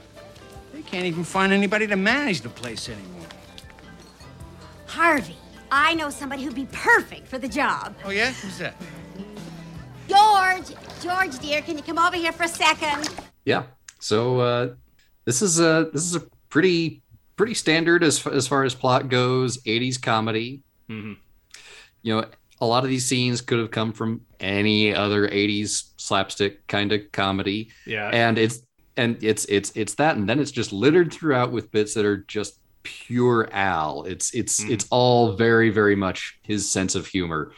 They 0.72 0.82
can't 0.82 1.06
even 1.06 1.22
find 1.22 1.52
anybody 1.52 1.86
to 1.86 1.94
manage 1.94 2.40
the 2.40 2.48
place 2.48 2.88
anymore. 2.88 3.28
Harvey, 4.86 5.36
I 5.70 5.94
know 5.94 6.10
somebody 6.10 6.42
who'd 6.42 6.56
be 6.56 6.66
perfect 6.72 7.28
for 7.28 7.38
the 7.38 7.46
job. 7.46 7.94
Oh, 8.04 8.10
yeah? 8.10 8.32
Who's 8.32 8.58
that? 8.58 8.74
George, 10.08 10.76
George, 11.02 11.38
dear, 11.38 11.62
can 11.62 11.76
you 11.76 11.82
come 11.82 11.98
over 11.98 12.16
here 12.16 12.32
for 12.32 12.42
a 12.44 12.48
second? 12.48 13.08
Yeah. 13.44 13.64
So 14.00 14.40
uh, 14.40 14.74
this 15.24 15.42
is 15.42 15.60
a 15.60 15.88
this 15.92 16.04
is 16.04 16.14
a 16.16 16.20
pretty 16.48 17.02
pretty 17.36 17.54
standard 17.54 18.02
as 18.04 18.26
as 18.26 18.46
far 18.46 18.64
as 18.64 18.74
plot 18.74 19.08
goes. 19.08 19.58
80s 19.64 20.00
comedy. 20.00 20.62
Mhm. 20.90 21.16
You 22.02 22.16
know, 22.16 22.24
a 22.60 22.66
lot 22.66 22.84
of 22.84 22.90
these 22.90 23.06
scenes 23.06 23.40
could 23.40 23.58
have 23.58 23.70
come 23.70 23.92
from 23.92 24.22
any 24.40 24.94
other 24.94 25.26
80s 25.28 25.92
slapstick 25.96 26.66
kind 26.66 26.92
of 26.92 27.10
comedy. 27.12 27.70
Yeah, 27.86 28.10
and 28.12 28.36
it's 28.38 28.60
and 28.96 29.22
it's 29.22 29.44
it's 29.46 29.72
it's 29.74 29.94
that 29.94 30.16
and 30.16 30.28
then 30.28 30.38
it's 30.38 30.50
just 30.50 30.72
littered 30.72 31.12
throughout 31.12 31.52
with 31.52 31.70
bits 31.70 31.94
that 31.94 32.04
are 32.04 32.18
just 32.28 32.58
pure 32.82 33.48
al 33.52 34.04
it's 34.04 34.34
it's 34.34 34.60
Mhm. 34.64 34.70
it's 34.70 34.86
all 34.90 35.32
very 35.36 35.68
very 35.68 35.94
much 35.94 36.38
his 36.42 36.68
sense 36.68 36.94
of 36.94 37.06
humor 37.06 37.52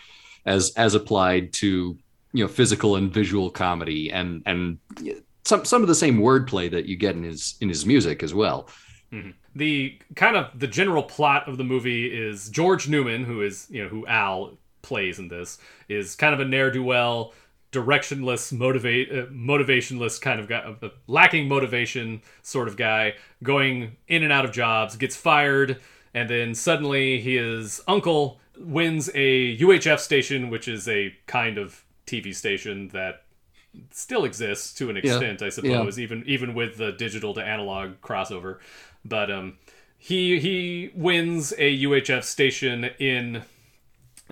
as 0.47 0.73
as 0.77 0.95
applied 0.97 1.53
to 1.53 1.97
you 2.33 2.45
know 2.45 2.49
physical 2.49 2.97
and 2.97 3.13
visual 3.13 3.51
comedy 3.51 4.11
and 4.11 4.43
and 4.47 4.79
some 5.45 5.65
some 5.65 5.83
of 5.83 5.89
the 5.89 5.95
same 5.95 6.19
wordplay 6.19 6.71
that 6.71 6.87
you 6.87 6.97
get 6.97 7.15
in 7.15 7.23
his 7.23 7.57
in 7.61 7.69
his 7.69 7.85
music 7.87 8.23
as 8.23 8.35
well. 8.35 8.69
The 9.55 9.99
kind 10.17 10.37
of 10.37 10.59
the 10.59 10.67
general 10.67 11.03
plot 11.03 11.47
of 11.47 11.59
the 11.59 11.65
movie 11.65 12.07
is 12.07 12.49
George 12.49 12.89
Newman, 12.89 13.25
who 13.25 13.43
is 13.43 13.67
you 13.71 13.83
know 13.83 13.89
who 13.89 14.07
Al 14.07 14.57
plays 14.81 15.19
in 15.19 15.29
this, 15.29 15.59
is 15.89 16.15
kind 16.17 16.33
of 16.35 16.41
a 16.41 16.45
ne'er 16.45 16.71
do 16.71 16.83
well, 16.83 17.35
directionless, 17.73 18.53
motivate 18.53 19.11
uh, 19.11 19.27
motivationless 19.27 20.21
kind 20.21 20.41
of 20.41 20.49
guy, 20.49 20.75
uh, 20.83 20.89
lacking 21.07 21.49
motivation 21.49 22.23
sort 22.43 22.69
of 22.69 22.77
guy, 22.77 23.15
going 23.43 23.97
in 24.09 24.23
and 24.23 24.33
out 24.33 24.45
of 24.45 24.53
jobs, 24.53 24.97
gets 24.97 25.17
fired, 25.17 25.81
and 26.15 26.31
then 26.31 26.55
suddenly 26.55 27.21
his 27.21 27.83
uncle 27.87 28.41
wins 28.59 29.11
a 29.15 29.57
UHF 29.59 29.99
station, 29.99 30.51
which 30.51 30.69
is 30.69 30.89
a 30.89 31.15
kind 31.27 31.59
of 31.59 31.85
TV 32.13 32.35
station 32.35 32.89
that 32.89 33.23
still 33.91 34.25
exists 34.25 34.75
to 34.75 34.91
an 34.91 34.97
Yeah. 34.97 35.03
extent, 35.03 35.43
I 35.43 35.49
suppose, 35.49 35.99
even 35.99 36.23
even 36.27 36.55
with 36.55 36.77
the 36.77 36.93
digital 36.93 37.33
to 37.35 37.43
analog 37.43 38.01
crossover. 38.03 38.59
But 39.05 39.31
um, 39.31 39.59
he 39.99 40.39
he 40.39 40.91
wins 40.95 41.53
a 41.59 41.83
UHF 41.85 42.25
station 42.25 42.85
in 42.99 43.43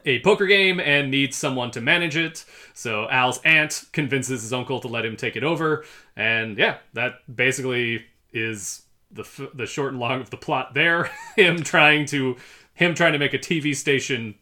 a 0.06 0.20
poker 0.20 0.46
game 0.46 0.80
and 0.80 1.10
needs 1.10 1.36
someone 1.36 1.70
to 1.72 1.80
manage 1.80 2.16
it. 2.16 2.44
So 2.74 3.08
Al's 3.10 3.40
aunt 3.44 3.84
convinces 3.92 4.42
his 4.42 4.52
uncle 4.52 4.80
to 4.80 4.88
let 4.88 5.04
him 5.04 5.16
take 5.16 5.36
it 5.36 5.44
over, 5.44 5.84
and 6.16 6.56
yeah, 6.58 6.78
that 6.94 7.14
basically 7.34 8.04
is 8.32 8.82
the 9.10 9.22
f- 9.22 9.50
the 9.54 9.66
short 9.66 9.90
and 9.92 10.00
long 10.00 10.20
of 10.20 10.30
the 10.30 10.36
plot 10.36 10.74
there. 10.74 11.10
him 11.36 11.62
trying 11.62 12.06
to 12.06 12.36
him 12.74 12.94
trying 12.94 13.12
to 13.12 13.18
make 13.18 13.34
a 13.34 13.38
TV 13.38 13.74
station 13.74 14.34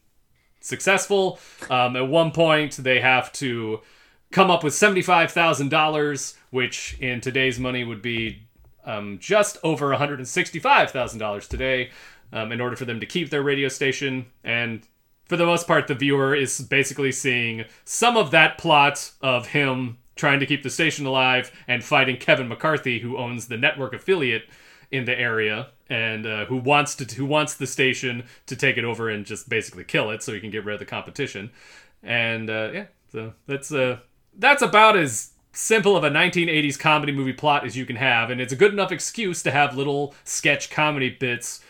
successful. 0.69 1.41
Um, 1.71 1.97
at 1.97 2.07
one 2.07 2.31
point, 2.31 2.77
they 2.77 3.01
have 3.01 3.33
to 3.35 3.81
come 4.31 4.51
up 4.51 4.63
with 4.63 4.75
seventy-five 4.75 5.33
thousand 5.33 5.71
dollars, 5.71 6.37
which 6.51 6.97
in 7.01 7.21
today's 7.21 7.59
money 7.59 7.83
would 7.85 8.03
be 8.03 8.49
um, 8.89 9.19
just 9.21 9.59
over 9.63 9.91
$165,000 9.91 11.49
today 11.49 11.91
um, 12.33 12.51
in 12.51 12.61
order 12.61 12.75
for 12.75 12.87
them 12.87 13.01
to 13.01 13.07
keep 13.07 13.31
their 13.31 13.43
radio 13.43 13.69
station. 13.69 14.27
And 14.43 14.87
for 15.27 15.37
the 15.37 15.47
most 15.47 15.67
part, 15.67 15.87
the 15.87 15.95
viewer 15.95 16.35
is 16.35 16.61
basically 16.61 17.13
seeing 17.13 17.67
some 17.85 18.17
of 18.17 18.31
that 18.31 18.59
plot 18.59 19.13
of 19.21 19.49
him 19.49 19.99
trying 20.17 20.41
to 20.41 20.47
keep 20.47 20.63
the 20.63 20.71
station 20.71 21.07
alive 21.07 21.53
and 21.69 21.85
fighting 21.85 22.17
Kevin 22.17 22.49
McCarthy, 22.49 22.99
who 22.99 23.19
owns 23.19 23.47
the 23.47 23.59
network 23.59 23.93
affiliate 23.93 24.49
in 24.91 25.05
the 25.05 25.17
area 25.17 25.69
and 25.89 26.27
uh, 26.27 26.45
who 26.47 26.57
wants 26.57 26.95
to 26.97 27.15
who 27.15 27.25
wants 27.25 27.55
the 27.55 27.67
station 27.67 28.25
to 28.47 28.57
take 28.57 28.77
it 28.77 28.85
over 28.85 29.09
and 29.09 29.25
just 29.25 29.49
basically 29.49 29.85
kill 29.85 30.11
it 30.11 30.23
so 30.23 30.33
he 30.33 30.41
can 30.41 30.51
get 30.51 30.65
rid 30.65 30.75
of 30.75 30.79
the 30.79 30.87
competition. 30.87 31.51
And 32.03 32.51
uh, 32.51 32.71
yeah, 32.73 32.85
so 33.11 33.33
that's 33.47 33.73
uh 33.73 33.99
that's 34.37 34.63
about 34.63 34.97
as 34.97 35.31
simple 35.53 35.97
of 35.97 36.05
a 36.05 36.11
1980s 36.11 36.79
comedy 36.79 37.13
movie 37.13 37.33
plot 37.33 37.65
as 37.65 37.77
you 37.77 37.85
can 37.85 37.97
have, 37.97 38.31
and 38.31 38.41
it's 38.41 38.53
a 38.53 38.57
good 38.57 38.73
enough 38.73 38.93
excuse 38.93 39.43
to 39.43 39.51
have 39.51 39.77
little 39.77 40.15
sketch 40.25 40.71
comedy 40.71 41.11
bits 41.11 41.61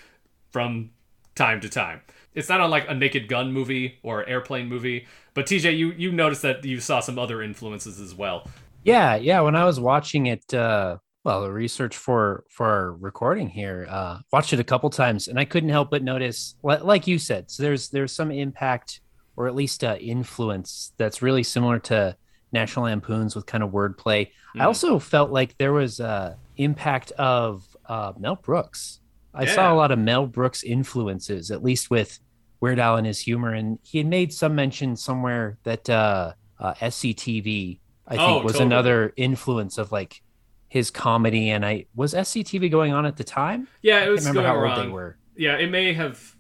from 0.51 0.91
time 1.35 1.61
to 1.61 1.69
time. 1.69 2.03
It's 2.35 2.49
not 2.49 2.61
unlike 2.61 2.87
a 2.89 2.95
Naked 2.95 3.29
Gun 3.29 3.53
movie 3.53 3.99
or 4.03 4.27
airplane 4.29 4.69
movie, 4.69 5.07
but 5.35 5.47
TJ, 5.47 5.77
you 5.77 5.93
you 5.93 6.13
noticed 6.13 6.43
that 6.43 6.65
you 6.65 6.81
saw 6.81 7.01
some 7.01 7.19
other 7.19 7.43
influences 7.43 8.01
as 8.01 8.15
well. 8.15 8.49
Yeah, 8.83 9.17
yeah. 9.17 9.41
When 9.41 9.57
I 9.57 9.65
was 9.65 9.81
watching 9.81 10.27
it, 10.27 10.55
uh, 10.55 10.99
well, 11.25 11.43
the 11.43 11.53
research 11.53 11.97
for 11.97 12.45
for 12.49 12.67
our 12.67 12.93
recording 12.93 13.49
here, 13.49 13.87
uh, 13.89 14.19
watched 14.33 14.53
it 14.53 14.61
a 14.61 14.65
couple 14.65 14.91
times, 14.91 15.29
and 15.29 15.39
I 15.39 15.45
couldn't 15.45 15.71
help 15.71 15.91
but 15.91 16.03
notice, 16.03 16.55
like 16.63 17.07
you 17.07 17.19
said, 17.19 17.51
so 17.51 17.63
there's 17.63 17.89
there's 17.91 18.13
some 18.13 18.31
impact 18.31 19.01
or 19.37 19.47
at 19.47 19.55
least 19.55 19.85
uh, 19.85 19.97
influence 20.01 20.93
that's 20.97 21.23
really 21.23 21.45
similar 21.45 21.79
to 21.79 22.17
National 22.51 22.87
Lampoons 22.87 23.37
with 23.37 23.47
kind 23.47 23.63
of 23.63 23.71
wordplay. 23.71 24.29
Mm. 24.57 24.63
I 24.63 24.65
also 24.65 24.99
felt 24.99 25.31
like 25.31 25.57
there 25.59 25.73
was 25.73 26.01
uh, 26.01 26.35
impact 26.57 27.13
of 27.13 27.65
uh, 27.87 28.13
Mel 28.19 28.35
Brooks. 28.35 29.01
I 29.33 29.45
yeah. 29.45 29.55
saw 29.55 29.73
a 29.73 29.77
lot 29.77 29.93
of 29.93 29.99
Mel 30.01 30.27
Brooks 30.27 30.65
influences, 30.65 31.53
at 31.53 31.63
least 31.63 31.89
with 31.89 32.19
Weird 32.61 32.81
Al 32.81 32.97
and 32.97 33.07
his 33.07 33.21
humor, 33.21 33.53
and 33.53 33.79
he 33.83 33.99
had 33.99 34.09
made 34.09 34.33
some 34.33 34.57
mention 34.57 34.97
somewhere 34.97 35.59
that 35.63 35.89
uh, 35.89 36.33
uh, 36.59 36.75
SCTV, 36.75 37.79
I 38.09 38.17
think, 38.17 38.23
oh, 38.23 38.43
was 38.43 38.55
totally. 38.55 38.67
another 38.67 39.13
influence 39.17 39.79
of 39.79 39.93
like 39.93 40.21
his 40.69 40.91
comedy. 40.91 41.51
And 41.51 41.65
I 41.65 41.87
was 41.95 42.15
SCTV 42.15 42.71
going 42.71 42.93
on 42.93 43.07
at 43.07 43.17
the 43.17 43.25
time. 43.25 43.69
Yeah, 43.83 44.05
it 44.05 44.11
was. 44.11 44.27
remember 44.27 44.47
how 44.47 44.57
around. 44.57 44.79
old 44.79 44.87
they 44.87 44.93
were. 44.93 45.17
Yeah, 45.37 45.57
it 45.57 45.71
may 45.71 45.93
have. 45.93 46.35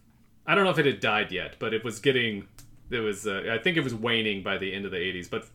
I 0.47 0.55
don't 0.55 0.65
know 0.65 0.71
if 0.71 0.79
it 0.79 0.87
had 0.87 1.01
died 1.01 1.33
yet, 1.33 1.57
but 1.59 1.75
it 1.75 1.85
was 1.85 1.99
getting. 1.99 2.47
It 2.91 3.01
was. 3.01 3.27
Uh, 3.27 3.51
I 3.53 3.59
think 3.59 3.77
it 3.77 3.85
was 3.85 3.95
waning 3.95 4.43
by 4.43 4.59
the 4.59 4.73
end 4.73 4.85
of 4.85 4.91
the 4.91 4.97
'80s, 4.97 5.29
but 5.31 5.47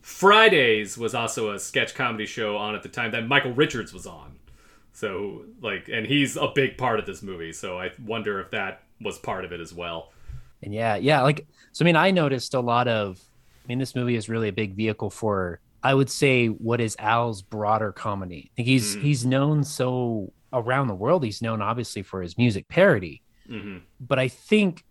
Fridays 0.00 0.98
was 0.98 1.14
also 1.14 1.52
a 1.52 1.58
sketch 1.58 1.94
comedy 1.94 2.26
show 2.26 2.56
on 2.56 2.74
at 2.74 2.82
the 2.82 2.88
time 2.88 3.12
that 3.12 3.26
Michael 3.26 3.52
Richards 3.52 3.92
was 3.92 4.06
on. 4.06 4.36
So 4.92 5.44
like, 5.60 5.88
and 5.88 6.06
he's 6.06 6.36
a 6.36 6.48
big 6.54 6.76
part 6.76 6.98
of 6.98 7.06
this 7.06 7.22
movie. 7.22 7.52
So 7.52 7.78
I 7.78 7.90
wonder 8.04 8.40
if 8.40 8.50
that 8.50 8.82
was 9.00 9.18
part 9.18 9.44
of 9.44 9.52
it 9.52 9.60
as 9.60 9.72
well. 9.72 10.12
And 10.62 10.74
yeah, 10.74 10.96
yeah, 10.96 11.22
like 11.22 11.46
so. 11.72 11.84
I 11.84 11.86
mean, 11.86 11.96
I 11.96 12.10
noticed 12.10 12.54
a 12.54 12.60
lot 12.60 12.88
of. 12.88 13.20
I 13.64 13.68
mean, 13.68 13.78
this 13.78 13.94
movie 13.94 14.16
is 14.16 14.28
really 14.28 14.48
a 14.48 14.52
big 14.52 14.74
vehicle 14.74 15.10
for. 15.10 15.60
I 15.82 15.94
would 15.94 16.10
say 16.10 16.46
what 16.46 16.80
is 16.80 16.96
Al's 16.98 17.42
broader 17.42 17.92
comedy. 17.92 18.50
I 18.52 18.56
think 18.56 18.68
he's 18.68 18.96
mm. 18.96 19.02
he's 19.02 19.26
known 19.26 19.64
so 19.64 20.32
around 20.52 20.88
the 20.88 20.94
world. 20.94 21.24
He's 21.24 21.42
known 21.42 21.60
obviously 21.60 22.02
for 22.02 22.22
his 22.22 22.38
music 22.38 22.68
parody, 22.68 23.22
mm-hmm. 23.48 23.78
but 24.00 24.18
I 24.18 24.28
think 24.28 24.84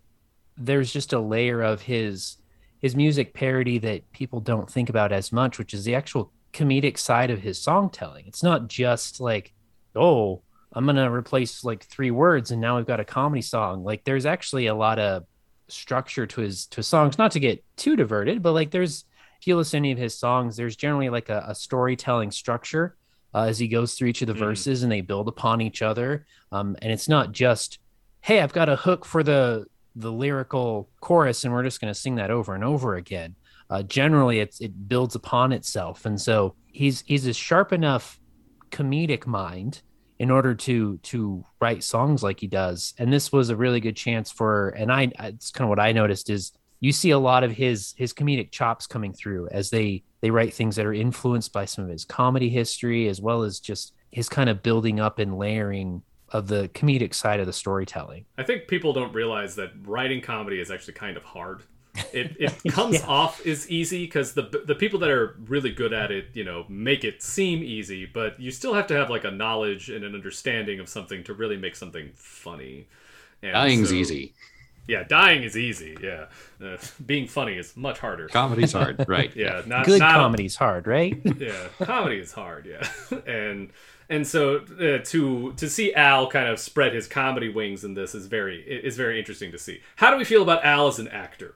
there's 0.57 0.91
just 0.91 1.13
a 1.13 1.19
layer 1.19 1.61
of 1.61 1.81
his 1.81 2.37
his 2.79 2.95
music 2.95 3.33
parody 3.33 3.77
that 3.77 4.11
people 4.11 4.41
don't 4.41 4.69
think 4.69 4.89
about 4.89 5.11
as 5.11 5.31
much, 5.31 5.57
which 5.57 5.73
is 5.73 5.85
the 5.85 5.95
actual 5.95 6.33
comedic 6.51 6.97
side 6.97 7.29
of 7.29 7.39
his 7.39 7.61
song 7.61 7.89
telling. 7.89 8.25
It's 8.27 8.43
not 8.43 8.67
just 8.67 9.21
like, 9.21 9.53
oh, 9.95 10.41
I'm 10.73 10.85
gonna 10.85 11.11
replace 11.11 11.63
like 11.63 11.83
three 11.83 12.11
words 12.11 12.51
and 12.51 12.59
now 12.59 12.77
we've 12.77 12.85
got 12.85 12.99
a 12.99 13.05
comedy 13.05 13.41
song. 13.41 13.83
Like 13.83 14.03
there's 14.03 14.25
actually 14.25 14.67
a 14.67 14.75
lot 14.75 14.99
of 14.99 15.25
structure 15.69 16.27
to 16.27 16.41
his 16.41 16.65
to 16.67 16.77
his 16.77 16.87
songs, 16.87 17.17
not 17.17 17.31
to 17.31 17.39
get 17.39 17.63
too 17.77 17.95
diverted, 17.95 18.41
but 18.41 18.51
like 18.51 18.71
there's 18.71 19.05
if 19.41 19.47
you 19.47 19.57
listen 19.57 19.81
to 19.81 19.89
any 19.89 19.91
of 19.91 19.97
his 19.97 20.15
songs, 20.17 20.55
there's 20.55 20.75
generally 20.75 21.09
like 21.09 21.29
a, 21.29 21.43
a 21.47 21.55
storytelling 21.55 22.29
structure 22.29 22.95
uh, 23.33 23.45
as 23.45 23.57
he 23.57 23.67
goes 23.67 23.95
through 23.95 24.09
each 24.09 24.21
of 24.21 24.27
the 24.27 24.35
mm. 24.35 24.39
verses 24.39 24.83
and 24.83 24.91
they 24.91 25.01
build 25.01 25.27
upon 25.27 25.61
each 25.61 25.81
other. 25.81 26.27
Um, 26.51 26.75
and 26.81 26.91
it's 26.91 27.09
not 27.09 27.31
just, 27.31 27.79
hey, 28.21 28.41
I've 28.41 28.53
got 28.53 28.69
a 28.69 28.75
hook 28.75 29.03
for 29.03 29.23
the 29.23 29.65
the 29.95 30.11
lyrical 30.11 30.89
chorus 31.01 31.43
and 31.43 31.53
we're 31.53 31.63
just 31.63 31.81
going 31.81 31.93
to 31.93 31.99
sing 31.99 32.15
that 32.15 32.31
over 32.31 32.55
and 32.55 32.63
over 32.63 32.95
again 32.95 33.35
uh, 33.69 33.83
generally 33.83 34.39
it's 34.39 34.61
it 34.61 34.87
builds 34.87 35.15
upon 35.15 35.51
itself 35.51 36.05
and 36.05 36.19
so 36.19 36.55
he's 36.67 37.01
he's 37.07 37.27
a 37.27 37.33
sharp 37.33 37.73
enough 37.73 38.17
comedic 38.69 39.25
mind 39.25 39.81
in 40.19 40.31
order 40.31 40.55
to 40.55 40.97
to 40.99 41.43
write 41.59 41.83
songs 41.83 42.23
like 42.23 42.39
he 42.39 42.47
does 42.47 42.93
and 42.97 43.11
this 43.11 43.33
was 43.33 43.49
a 43.49 43.55
really 43.55 43.81
good 43.81 43.95
chance 43.95 44.31
for 44.31 44.69
and 44.69 44.91
i 44.91 45.11
it's 45.19 45.51
kind 45.51 45.65
of 45.65 45.69
what 45.69 45.79
i 45.79 45.91
noticed 45.91 46.29
is 46.29 46.53
you 46.81 46.91
see 46.91 47.11
a 47.11 47.19
lot 47.19 47.45
of 47.45 47.51
his 47.53 47.93
his 47.95 48.13
comedic 48.13 48.51
chops 48.51 48.85
coming 48.85 49.13
through 49.13 49.47
as 49.49 49.69
they 49.69 50.03
they 50.19 50.29
write 50.29 50.53
things 50.53 50.75
that 50.75 50.85
are 50.85 50.93
influenced 50.93 51.53
by 51.53 51.63
some 51.63 51.85
of 51.85 51.89
his 51.89 52.03
comedy 52.03 52.49
history 52.49 53.07
as 53.07 53.21
well 53.21 53.43
as 53.43 53.59
just 53.59 53.93
his 54.11 54.27
kind 54.27 54.49
of 54.49 54.61
building 54.61 54.99
up 54.99 55.19
and 55.19 55.37
layering 55.37 56.01
of 56.29 56.47
the 56.47 56.69
comedic 56.69 57.13
side 57.13 57.39
of 57.39 57.45
the 57.45 57.53
storytelling. 57.53 58.25
I 58.37 58.43
think 58.43 58.67
people 58.67 58.93
don't 58.93 59.13
realize 59.13 59.55
that 59.55 59.71
writing 59.85 60.21
comedy 60.21 60.59
is 60.59 60.71
actually 60.71 60.93
kind 60.93 61.17
of 61.17 61.23
hard. 61.23 61.61
It 62.13 62.35
it 62.63 62.73
comes 62.73 62.95
yeah. 62.95 63.05
off 63.07 63.45
as 63.45 63.69
easy 63.69 64.05
because 64.05 64.33
the 64.33 64.63
the 64.65 64.75
people 64.75 64.99
that 64.99 65.09
are 65.09 65.37
really 65.45 65.71
good 65.71 65.93
at 65.93 66.11
it, 66.11 66.27
you 66.33 66.43
know, 66.43 66.65
make 66.67 67.03
it 67.03 67.21
seem 67.21 67.63
easy, 67.63 68.05
but 68.05 68.39
you 68.39 68.49
still 68.49 68.73
have 68.73 68.87
to 68.87 68.95
have 68.95 69.09
like 69.09 69.23
a 69.23 69.31
knowledge 69.31 69.89
and 69.89 70.03
an 70.03 70.15
understanding 70.15 70.79
of 70.79 70.89
something 70.89 71.23
to 71.25 71.33
really 71.33 71.57
make 71.57 71.75
something 71.75 72.11
funny. 72.15 72.87
And 73.43 73.53
Dying's 73.53 73.89
so, 73.89 73.95
easy. 73.95 74.33
Yeah, 74.87 75.03
dying 75.03 75.43
is 75.43 75.55
easy. 75.55 75.97
Yeah, 76.01 76.25
uh, 76.63 76.77
being 77.05 77.27
funny 77.27 77.57
is 77.57 77.75
much 77.77 77.99
harder. 77.99 78.27
Comedy's 78.27 78.73
hard, 78.73 79.05
right? 79.07 79.33
yeah, 79.35 79.61
not 79.65 79.85
good 79.85 79.99
not, 79.99 80.15
comedy's 80.15 80.55
hard, 80.55 80.87
right? 80.87 81.19
yeah, 81.37 81.67
comedy 81.81 82.17
is 82.17 82.31
hard. 82.31 82.65
Yeah, 82.65 83.17
and 83.25 83.71
and 84.09 84.25
so 84.25 84.57
uh, 84.57 85.03
to 85.05 85.53
to 85.53 85.69
see 85.69 85.93
Al 85.93 86.27
kind 86.27 86.47
of 86.47 86.59
spread 86.59 86.93
his 86.93 87.07
comedy 87.07 87.49
wings 87.49 87.83
in 87.83 87.93
this 87.93 88.15
is 88.15 88.25
very 88.27 88.61
is 88.61 88.97
very 88.97 89.19
interesting 89.19 89.51
to 89.51 89.57
see. 89.57 89.81
How 89.95 90.11
do 90.11 90.17
we 90.17 90.25
feel 90.25 90.41
about 90.41 90.65
Al 90.65 90.87
as 90.87 90.99
an 90.99 91.07
actor? 91.07 91.55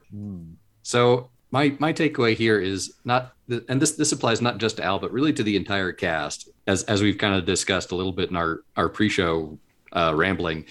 So 0.82 1.30
my 1.50 1.76
my 1.78 1.92
takeaway 1.92 2.34
here 2.34 2.60
is 2.60 2.94
not 3.04 3.34
and 3.68 3.80
this 3.80 3.92
this 3.92 4.12
applies 4.12 4.40
not 4.40 4.58
just 4.58 4.78
to 4.78 4.84
Al 4.84 4.98
but 4.98 5.12
really 5.12 5.32
to 5.32 5.42
the 5.42 5.56
entire 5.56 5.92
cast 5.92 6.48
as 6.66 6.82
as 6.84 7.02
we've 7.02 7.18
kind 7.18 7.34
of 7.34 7.44
discussed 7.44 7.92
a 7.92 7.96
little 7.96 8.12
bit 8.12 8.30
in 8.30 8.36
our 8.36 8.60
our 8.76 8.88
pre-show 8.88 9.58
uh, 9.92 10.12
rambling 10.14 10.64
that 10.64 10.66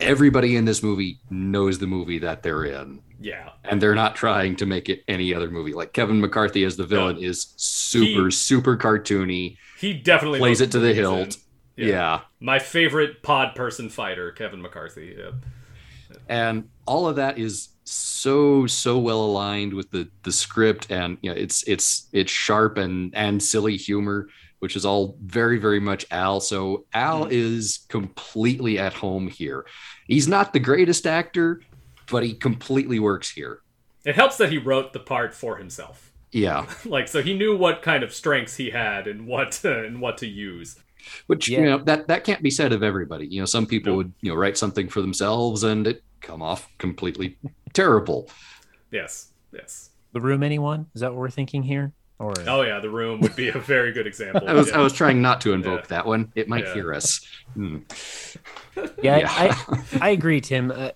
everybody 0.00 0.56
in 0.56 0.64
this 0.64 0.82
movie 0.82 1.20
knows 1.30 1.78
the 1.78 1.86
movie 1.86 2.18
that 2.18 2.42
they're 2.42 2.64
in. 2.64 3.02
Yeah. 3.20 3.50
And 3.64 3.80
they're 3.80 3.94
not 3.94 4.14
trying 4.14 4.56
to 4.56 4.66
make 4.66 4.88
it 4.88 5.02
any 5.08 5.34
other 5.34 5.50
movie. 5.50 5.72
Like 5.72 5.92
Kevin 5.92 6.20
McCarthy 6.20 6.64
as 6.64 6.76
the 6.76 6.86
villain 6.86 7.18
is 7.18 7.54
super 7.56 8.26
he, 8.26 8.30
super 8.30 8.76
cartoony 8.76 9.56
he 9.78 9.92
definitely 9.94 10.38
plays 10.38 10.60
it 10.60 10.72
to 10.72 10.78
the 10.78 10.92
hilt. 10.94 11.38
Yeah. 11.76 11.86
yeah. 11.86 12.20
My 12.40 12.58
favorite 12.58 13.22
pod 13.22 13.54
person 13.54 13.88
fighter, 13.88 14.32
Kevin 14.32 14.62
McCarthy. 14.62 15.16
Yeah. 15.18 15.30
And 16.28 16.68
all 16.86 17.06
of 17.06 17.16
that 17.16 17.38
is 17.38 17.68
so 17.84 18.66
so 18.66 18.98
well 18.98 19.20
aligned 19.20 19.72
with 19.72 19.90
the 19.92 20.10
the 20.24 20.32
script 20.32 20.90
and 20.90 21.18
you 21.22 21.30
know 21.30 21.36
it's 21.36 21.62
it's 21.68 22.08
it's 22.12 22.32
sharp 22.32 22.78
and 22.78 23.14
and 23.14 23.40
silly 23.40 23.76
humor 23.76 24.28
which 24.58 24.76
is 24.76 24.84
all 24.84 25.16
very 25.22 25.58
very 25.58 25.80
much 25.80 26.06
al 26.10 26.40
so 26.40 26.86
al 26.92 27.26
mm. 27.26 27.32
is 27.32 27.86
completely 27.88 28.78
at 28.78 28.92
home 28.92 29.28
here 29.28 29.66
he's 30.06 30.28
not 30.28 30.52
the 30.52 30.60
greatest 30.60 31.06
actor 31.06 31.60
but 32.10 32.22
he 32.22 32.34
completely 32.34 32.98
works 32.98 33.30
here 33.30 33.60
it 34.04 34.14
helps 34.14 34.36
that 34.36 34.50
he 34.50 34.58
wrote 34.58 34.92
the 34.92 35.00
part 35.00 35.34
for 35.34 35.56
himself 35.56 36.12
yeah. 36.36 36.66
like 36.84 37.08
so 37.08 37.22
he 37.22 37.34
knew 37.34 37.56
what 37.56 37.82
kind 37.82 38.02
of 38.02 38.12
strengths 38.12 38.56
he 38.56 38.70
had 38.70 39.06
and 39.06 39.26
what 39.26 39.52
to, 39.52 39.84
and 39.86 40.00
what 40.00 40.18
to 40.18 40.26
use. 40.26 40.78
Which 41.28 41.48
yeah. 41.48 41.60
you 41.60 41.64
know 41.66 41.78
that 41.78 42.08
that 42.08 42.24
can't 42.24 42.42
be 42.42 42.50
said 42.50 42.72
of 42.72 42.82
everybody. 42.82 43.26
You 43.26 43.40
know, 43.40 43.46
some 43.46 43.66
people 43.66 43.92
nope. 43.92 43.96
would 43.98 44.12
you 44.20 44.30
know 44.30 44.36
write 44.36 44.58
something 44.58 44.88
for 44.88 45.00
themselves 45.00 45.62
and 45.62 45.86
it 45.86 46.02
come 46.20 46.42
off 46.42 46.68
completely 46.78 47.38
terrible. 47.72 48.28
Yes. 48.90 49.32
Yes. 49.52 49.90
The 50.12 50.20
room 50.20 50.42
anyone? 50.42 50.86
Is 50.94 51.00
that 51.00 51.12
what 51.12 51.20
we're 51.20 51.30
thinking 51.30 51.62
here? 51.62 51.92
Or 52.18 52.32
Oh 52.46 52.62
yeah, 52.62 52.80
the 52.80 52.88
room 52.88 53.20
would 53.20 53.36
be 53.36 53.48
a 53.48 53.58
very 53.58 53.92
good 53.92 54.06
example. 54.06 54.42
I 54.48 54.54
was 54.54 54.68
yeah. 54.68 54.78
I 54.78 54.82
was 54.82 54.92
trying 54.92 55.20
not 55.20 55.40
to 55.42 55.52
invoke 55.52 55.82
yeah. 55.82 55.86
that 55.88 56.06
one. 56.06 56.32
It 56.34 56.48
might 56.48 56.64
yeah. 56.64 56.74
hear 56.74 56.94
us. 56.94 57.26
Hmm. 57.54 57.78
Yeah, 59.02 59.26
I 59.28 59.84
I 60.00 60.10
agree, 60.10 60.40
Tim. 60.40 60.70
Uh, 60.70 60.90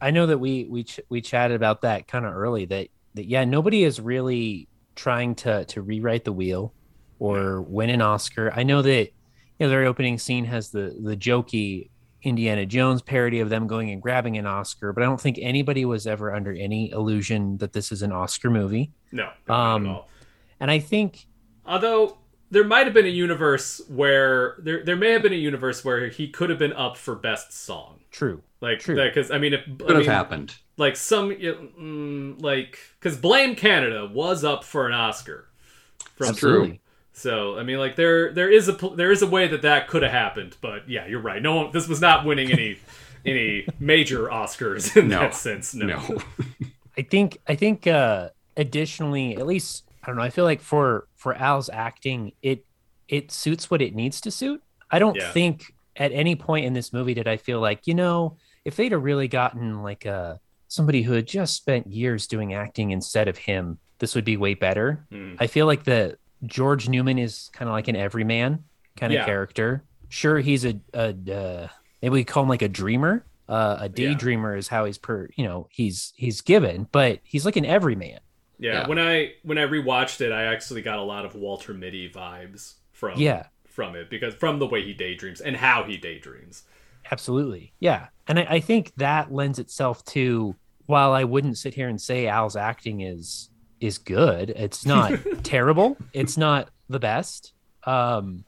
I 0.00 0.10
know 0.10 0.26
that 0.26 0.38
we 0.38 0.64
we 0.64 0.84
ch- 0.84 1.00
we 1.08 1.20
chatted 1.20 1.56
about 1.56 1.82
that 1.82 2.08
kind 2.08 2.24
of 2.24 2.34
early 2.34 2.64
that 2.66 2.88
that 3.14 3.26
yeah, 3.26 3.44
nobody 3.44 3.84
is 3.84 4.00
really 4.00 4.68
trying 4.96 5.34
to 5.36 5.64
to 5.66 5.82
rewrite 5.82 6.24
the 6.24 6.32
wheel 6.32 6.72
or 7.18 7.62
win 7.62 7.90
an 7.90 8.00
Oscar. 8.00 8.52
I 8.54 8.62
know 8.62 8.82
that 8.82 9.10
you 9.58 9.60
know 9.60 9.68
their 9.68 9.84
opening 9.84 10.18
scene 10.18 10.44
has 10.46 10.70
the 10.70 10.96
the 11.00 11.16
jokey 11.16 11.90
Indiana 12.22 12.64
Jones 12.64 13.02
parody 13.02 13.40
of 13.40 13.50
them 13.50 13.66
going 13.66 13.90
and 13.90 14.00
grabbing 14.00 14.38
an 14.38 14.46
Oscar, 14.46 14.92
but 14.92 15.02
I 15.02 15.06
don't 15.06 15.20
think 15.20 15.38
anybody 15.40 15.84
was 15.84 16.06
ever 16.06 16.34
under 16.34 16.52
any 16.52 16.90
illusion 16.90 17.58
that 17.58 17.72
this 17.72 17.92
is 17.92 18.02
an 18.02 18.12
Oscar 18.12 18.50
movie. 18.50 18.92
No. 19.12 19.30
Um, 19.48 20.00
and 20.60 20.70
I 20.70 20.78
think 20.78 21.26
although 21.66 22.18
there 22.50 22.64
might 22.64 22.84
have 22.86 22.94
been 22.94 23.06
a 23.06 23.08
universe 23.08 23.80
where 23.88 24.56
there 24.58 24.84
there 24.84 24.96
may 24.96 25.10
have 25.12 25.22
been 25.22 25.32
a 25.32 25.36
universe 25.36 25.84
where 25.84 26.08
he 26.08 26.28
could 26.28 26.50
have 26.50 26.58
been 26.58 26.72
up 26.72 26.96
for 26.96 27.14
best 27.14 27.52
song. 27.52 28.00
True. 28.10 28.42
Like 28.60 28.78
True. 28.80 28.94
because 28.94 29.30
I 29.30 29.38
mean 29.38 29.54
if 29.54 29.64
Could 29.78 29.92
I 29.92 29.98
have 29.98 30.06
happened. 30.06 30.54
like 30.76 30.96
some 30.96 31.30
mm, 31.30 32.40
like 32.42 32.78
because 33.00 33.16
Blame 33.16 33.56
Canada 33.56 34.08
was 34.12 34.44
up 34.44 34.64
for 34.64 34.86
an 34.86 34.92
Oscar. 34.94 35.48
From 36.16 36.28
Absolutely. 36.28 36.80
So 37.12 37.58
I 37.58 37.62
mean, 37.62 37.78
like 37.78 37.96
there 37.96 38.32
there 38.32 38.50
is 38.50 38.68
a 38.68 38.72
there 38.72 39.10
is 39.12 39.22
a 39.22 39.26
way 39.26 39.46
that 39.48 39.62
that 39.62 39.88
could 39.88 40.02
have 40.02 40.12
happened, 40.12 40.56
but 40.60 40.88
yeah, 40.88 41.06
you're 41.06 41.20
right. 41.20 41.40
No 41.42 41.54
one 41.56 41.72
this 41.72 41.88
was 41.88 42.00
not 42.00 42.24
winning 42.24 42.50
any 42.52 42.78
any 43.26 43.66
major 43.80 44.24
Oscars 44.28 44.96
in 44.96 45.08
No. 45.08 45.20
that 45.20 45.34
sense. 45.34 45.74
No. 45.74 45.86
No. 45.86 46.18
I 46.98 47.02
think 47.02 47.38
I 47.48 47.54
think 47.56 47.86
uh 47.86 48.30
additionally, 48.56 49.36
at 49.36 49.46
least 49.46 49.84
I 50.04 50.06
don't 50.06 50.16
know, 50.16 50.22
I 50.22 50.30
feel 50.30 50.44
like 50.44 50.60
for 50.60 51.08
for 51.16 51.34
Al's 51.34 51.70
acting, 51.70 52.32
it 52.42 52.64
it 53.08 53.30
suits 53.32 53.70
what 53.70 53.80
it 53.82 53.94
needs 53.94 54.20
to 54.22 54.30
suit. 54.30 54.62
I 54.90 54.98
don't 54.98 55.16
Yeah. 55.16 55.30
think 55.32 55.72
at 55.96 56.12
any 56.12 56.36
point 56.36 56.66
in 56.66 56.72
this 56.74 56.92
movie 56.92 57.14
did 57.14 57.26
I 57.28 57.36
feel 57.38 57.60
like, 57.60 57.86
you 57.86 57.94
know, 57.94 58.36
if 58.64 58.76
they'd 58.76 58.92
have 58.92 59.02
really 59.02 59.28
gotten 59.28 59.82
like 59.82 60.04
uh 60.06 60.36
somebody 60.68 61.02
who 61.02 61.12
had 61.12 61.26
just 61.26 61.54
spent 61.56 61.86
years 61.86 62.26
doing 62.26 62.52
acting 62.54 62.90
instead 62.90 63.28
of 63.28 63.38
him, 63.38 63.78
this 63.98 64.14
would 64.14 64.24
be 64.24 64.36
way 64.36 64.54
better. 64.54 65.06
Mm. 65.12 65.36
I 65.40 65.46
feel 65.46 65.66
like 65.66 65.84
the 65.84 66.18
George 66.44 66.88
Newman 66.88 67.18
is 67.18 67.48
kind 67.52 67.68
of 67.68 67.72
like 67.72 67.88
an 67.88 67.96
everyman 67.96 68.64
kind 68.96 69.12
of 69.12 69.18
Yeah. 69.18 69.24
character. 69.24 69.84
Sure, 70.08 70.38
he's 70.40 70.64
a, 70.64 70.78
a 70.92 71.08
uh, 71.32 71.68
maybe 72.02 72.12
we 72.12 72.24
call 72.24 72.42
him 72.42 72.48
like 72.48 72.62
a 72.62 72.68
dreamer. 72.68 73.24
Uh, 73.48 73.76
a 73.80 73.88
daydreamer 73.90 74.56
is 74.56 74.68
how 74.68 74.84
he's 74.86 74.96
per, 74.98 75.28
you 75.36 75.44
know, 75.44 75.68
he's 75.70 76.12
he's 76.16 76.40
given, 76.40 76.88
but 76.92 77.20
he's 77.24 77.44
like 77.44 77.56
an 77.56 77.64
everyman. 77.66 78.18
Yeah, 78.58 78.82
Yeah. 78.82 78.88
when 78.88 78.98
I 78.98 79.32
when 79.42 79.58
I 79.58 79.66
rewatched 79.66 80.20
it, 80.20 80.32
I 80.32 80.44
actually 80.44 80.82
got 80.82 80.98
a 80.98 81.02
lot 81.02 81.24
of 81.24 81.34
Walter 81.34 81.74
Mitty 81.74 82.08
vibes 82.10 82.74
from 82.92 83.18
Yeah. 83.18 83.46
from 83.66 83.96
it 83.96 84.08
because 84.10 84.34
from 84.34 84.58
the 84.58 84.66
way 84.66 84.82
he 84.82 84.92
daydreams 84.94 85.40
and 85.40 85.56
how 85.56 85.82
he 85.84 85.96
daydreams. 85.96 86.62
Absolutely. 87.10 87.72
Yeah. 87.80 88.06
And 88.28 88.38
I, 88.38 88.42
I 88.48 88.60
think 88.60 88.92
that 88.96 89.32
lends 89.32 89.58
itself 89.58 90.04
to 90.06 90.54
while 90.86 91.12
I 91.12 91.24
wouldn't 91.24 91.58
sit 91.58 91.74
here 91.74 91.88
and 91.88 92.00
say 92.00 92.26
Al's 92.26 92.56
acting 92.56 93.00
is 93.00 93.50
is 93.80 93.98
good, 93.98 94.50
it's 94.50 94.86
not 94.94 95.18
terrible. 95.42 95.96
It's 96.12 96.36
not 96.36 96.70
the 96.88 97.00
best. 97.00 97.52
Um 97.84 98.44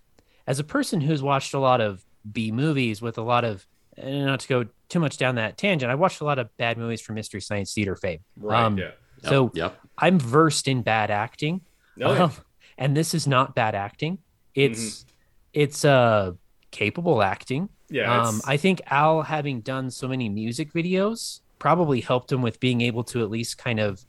as 0.47 0.59
a 0.61 0.65
person 0.65 1.01
who's 1.01 1.23
watched 1.23 1.53
a 1.55 1.59
lot 1.59 1.81
of 1.81 2.05
B 2.31 2.53
movies 2.53 3.03
with 3.03 3.19
a 3.19 3.23
lot 3.23 3.45
of 3.45 3.67
and 3.97 4.27
not 4.27 4.41
to 4.41 4.49
go 4.49 4.67
too 4.89 5.01
much 5.01 5.17
down 5.17 5.35
that 5.35 5.57
tangent, 5.59 5.91
I 5.91 5.95
watched 5.97 6.21
a 6.21 6.25
lot 6.25 6.39
of 6.39 6.55
bad 6.59 6.79
movies 6.79 7.01
from 7.01 7.17
Mystery 7.17 7.41
Science 7.41 7.75
Theater 7.75 7.97
fame. 7.97 8.21
Right. 8.37 8.63
Um, 8.63 8.79
yeah. 8.79 8.91
So 9.29 9.51
Yep. 9.55 9.79
I'm 9.99 10.19
versed 10.19 10.69
in 10.69 10.83
bad 10.83 11.11
acting. 11.11 11.61
Oh. 12.03 12.25
Um, 12.25 12.33
and 12.79 12.97
this 12.97 13.15
is 13.15 13.27
not 13.27 13.55
bad 13.55 13.75
acting. 13.75 14.19
It's 14.55 14.81
Mm-hmm. 14.81 15.09
it's 15.55 15.85
uh 15.85 16.33
capable 16.71 17.23
acting. 17.23 17.69
Yeah, 17.89 18.23
Um, 18.27 18.41
I 18.45 18.57
think 18.57 18.83
Al 18.89 19.23
having 19.23 19.61
done 19.61 19.91
so 19.91 20.09
many 20.09 20.29
music 20.29 20.73
videos 20.73 21.41
probably 21.59 22.01
helped 22.01 22.31
him 22.33 22.43
with 22.43 22.59
being 22.61 22.81
able 22.81 23.05
to 23.05 23.23
at 23.23 23.31
least 23.31 23.57
kind 23.59 23.79
of 23.81 24.05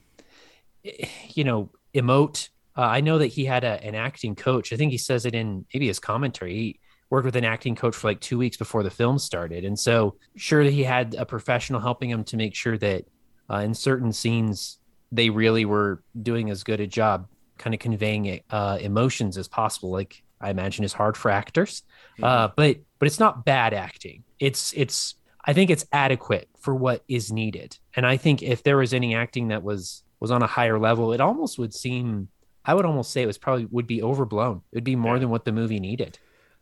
you 1.34 1.44
know 1.44 1.70
emote. 1.94 2.50
Uh, 2.76 2.82
I 2.82 3.02
know 3.02 3.18
that 3.18 3.28
he 3.28 3.46
had 3.46 3.64
a, 3.64 3.84
an 3.84 3.96
acting 3.96 4.36
coach. 4.36 4.72
I 4.72 4.78
think 4.78 4.92
he 4.92 4.98
says 4.98 5.26
it 5.26 5.34
in 5.34 5.66
maybe 5.74 5.88
his 5.88 6.00
commentary. 6.00 6.54
He 6.54 6.80
worked 7.10 7.26
with 7.26 7.36
an 7.36 7.46
acting 7.46 7.76
coach 7.76 7.96
for 7.96 8.08
like 8.08 8.20
two 8.20 8.38
weeks 8.38 8.58
before 8.58 8.84
the 8.84 8.90
film 8.92 9.18
started, 9.18 9.64
and 9.66 9.78
so 9.80 10.16
sure 10.36 10.64
that 10.64 10.74
he 10.74 10.84
had 10.84 11.16
a 11.18 11.26
professional 11.26 11.80
helping 11.80 12.10
him 12.10 12.24
to 12.26 12.38
make 12.38 12.54
sure 12.56 12.78
that 12.78 13.06
uh, 13.50 13.58
in 13.58 13.74
certain 13.74 14.12
scenes 14.12 14.78
they 15.12 15.30
really 15.30 15.66
were 15.66 16.04
doing 16.22 16.50
as 16.50 16.64
good 16.64 16.80
a 16.80 16.88
job 16.88 17.28
kind 17.58 17.74
of 17.74 17.80
conveying 17.80 18.42
uh, 18.50 18.78
emotions 18.82 19.38
as 19.38 19.48
possible. 19.48 19.92
Like 19.92 20.24
i 20.40 20.52
imagine 20.52 20.86
is 20.86 20.94
hard 20.94 21.18
for 21.18 21.32
actors 21.32 21.82
uh, 22.22 22.48
but 22.56 22.78
but 23.00 23.08
it's 23.08 23.20
not 23.20 23.44
bad 23.44 23.74
acting. 23.74 24.24
It's 24.40 24.72
it's 24.74 25.16
i 25.46 25.54
think 25.54 25.70
it's 25.72 25.86
adequate 25.92 26.48
for 26.60 26.76
what 26.76 27.04
is 27.08 27.32
needed. 27.32 27.78
And 27.96 28.06
i 28.06 28.18
think 28.18 28.44
if 28.44 28.62
there 28.64 28.78
was 28.78 28.94
any 28.94 29.16
acting 29.16 29.48
that 29.48 29.64
was 29.64 30.04
was 30.20 30.30
on 30.32 30.44
a 30.44 30.48
higher 30.48 30.78
level 30.80 31.14
it 31.14 31.22
almost 31.22 31.58
would 31.60 31.74
seem 31.74 32.27
i 32.66 32.74
would 32.74 32.86
almost 32.86 33.12
say 33.12 33.24
it 33.24 33.27
was 33.27 33.38
probably 33.40 33.66
would 33.66 33.88
be 33.88 34.03
overblown. 34.03 34.58
It 34.72 34.75
would 34.77 34.84
be 34.84 34.96
more 34.96 35.16
Yeah. 35.16 35.22
than 35.22 35.29
what 35.29 35.46
the 35.46 35.51
movie 35.51 35.79
needed. 35.79 36.20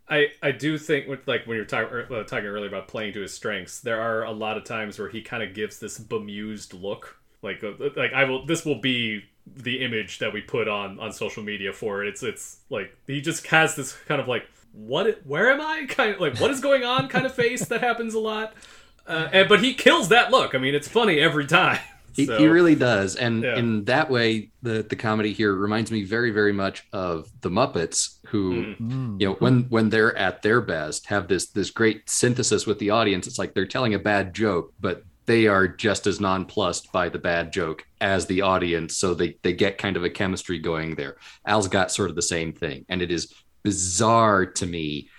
I, 0.08 0.28
I 0.42 0.52
do 0.52 0.78
think 0.78 1.08
with 1.08 1.28
like 1.28 1.46
when 1.48 1.56
you 1.58 1.62
were 1.64 1.68
talking 1.68 2.16
uh, 2.16 2.24
talking 2.24 2.46
earlier 2.46 2.68
about 2.68 2.88
playing 2.88 3.14
to 3.14 3.22
his 3.22 3.34
strengths, 3.34 3.82
there 3.82 4.00
are 4.00 4.24
a 4.24 4.32
lot 4.32 4.56
of 4.56 4.64
times 4.64 5.00
where 5.00 5.10
he 5.10 5.22
kind 5.22 5.42
of 5.44 5.54
gives 5.54 5.80
this 5.80 5.98
bemused 5.98 6.74
look. 6.74 7.18
Like 7.46 7.64
uh, 7.64 7.72
like 7.96 8.12
I 8.14 8.26
will 8.26 8.46
this 8.46 8.66
will 8.66 8.82
be 8.82 9.24
the 9.46 9.86
image 9.86 10.20
that 10.20 10.34
we 10.34 10.42
put 10.42 10.68
on 10.68 11.00
on 11.00 11.14
social 11.14 11.44
media 11.44 11.72
for 11.72 12.04
it. 12.04 12.10
It's 12.10 12.24
it's 12.24 12.58
like 12.70 12.94
he 13.08 13.22
just 13.22 13.46
has 13.48 13.76
this 13.76 13.94
kind 14.08 14.20
of 14.20 14.28
like 14.28 14.46
what 14.74 15.22
where 15.26 15.50
am 15.52 15.62
I 15.62 15.86
kind 15.90 16.16
of 16.16 16.20
like 16.20 16.38
what 16.42 16.52
is 16.52 16.60
going 16.60 16.84
on 16.84 17.08
kind 17.08 17.26
of 17.26 17.34
face 17.34 17.66
that 17.68 17.80
happens 17.82 18.14
a 18.16 18.20
lot. 18.20 18.54
Uh, 19.08 19.30
and, 19.32 19.48
but 19.48 19.64
he 19.64 19.74
kills 19.76 20.10
that 20.10 20.32
look. 20.32 20.56
I 20.56 20.58
mean, 20.58 20.74
it's 20.76 20.88
funny 20.88 21.20
every 21.20 21.46
time. 21.46 21.80
He, 22.16 22.28
So- 22.28 22.38
he 22.38 22.48
really 22.48 22.76
does, 22.76 23.18
and 23.18 23.44
Yeah. 23.44 23.58
in 23.58 23.84
that 23.86 24.10
way, 24.10 24.52
the 24.64 24.84
the 24.84 24.96
comedy 24.96 25.34
here 25.34 25.54
reminds 25.54 25.92
me 25.92 26.06
very, 26.06 26.32
very 26.32 26.54
much 26.54 26.88
of 26.94 27.30
the 27.42 27.50
Muppets, 27.50 28.20
who 28.28 28.74
Mm. 28.80 29.20
you 29.20 29.28
know 29.28 29.34
when 29.40 29.64
when 29.64 29.90
they're 29.90 30.16
at 30.18 30.42
their 30.42 30.62
best, 30.62 31.08
have 31.08 31.28
this 31.28 31.48
this 31.48 31.72
great 31.72 32.10
synthesis 32.10 32.66
with 32.66 32.80
the 32.80 32.90
audience. 32.92 33.28
It's 33.28 33.38
like 33.38 33.54
they're 33.54 33.68
telling 33.68 33.94
a 33.94 34.00
bad 34.00 34.34
joke, 34.34 34.74
but 34.80 35.04
they 35.26 35.48
are 35.48 35.68
just 35.68 36.08
as 36.08 36.20
nonplussed 36.20 36.92
by 36.92 37.10
the 37.10 37.18
bad 37.20 37.52
joke 37.52 37.86
as 38.02 38.26
the 38.28 38.42
audience, 38.42 38.98
so 38.98 39.14
they 39.14 39.38
they 39.42 39.54
get 39.54 39.78
kind 39.78 39.98
of 39.98 40.04
a 40.04 40.10
chemistry 40.10 40.60
going 40.60 40.96
there. 40.96 41.18
Al's 41.46 41.68
got 41.68 41.92
sort 41.92 42.10
of 42.10 42.16
the 42.16 42.22
same 42.22 42.54
thing, 42.54 42.86
and 42.90 43.02
it 43.02 43.12
is 43.12 43.34
bizarre 43.64 44.46
to 44.46 44.66
me 44.66 45.10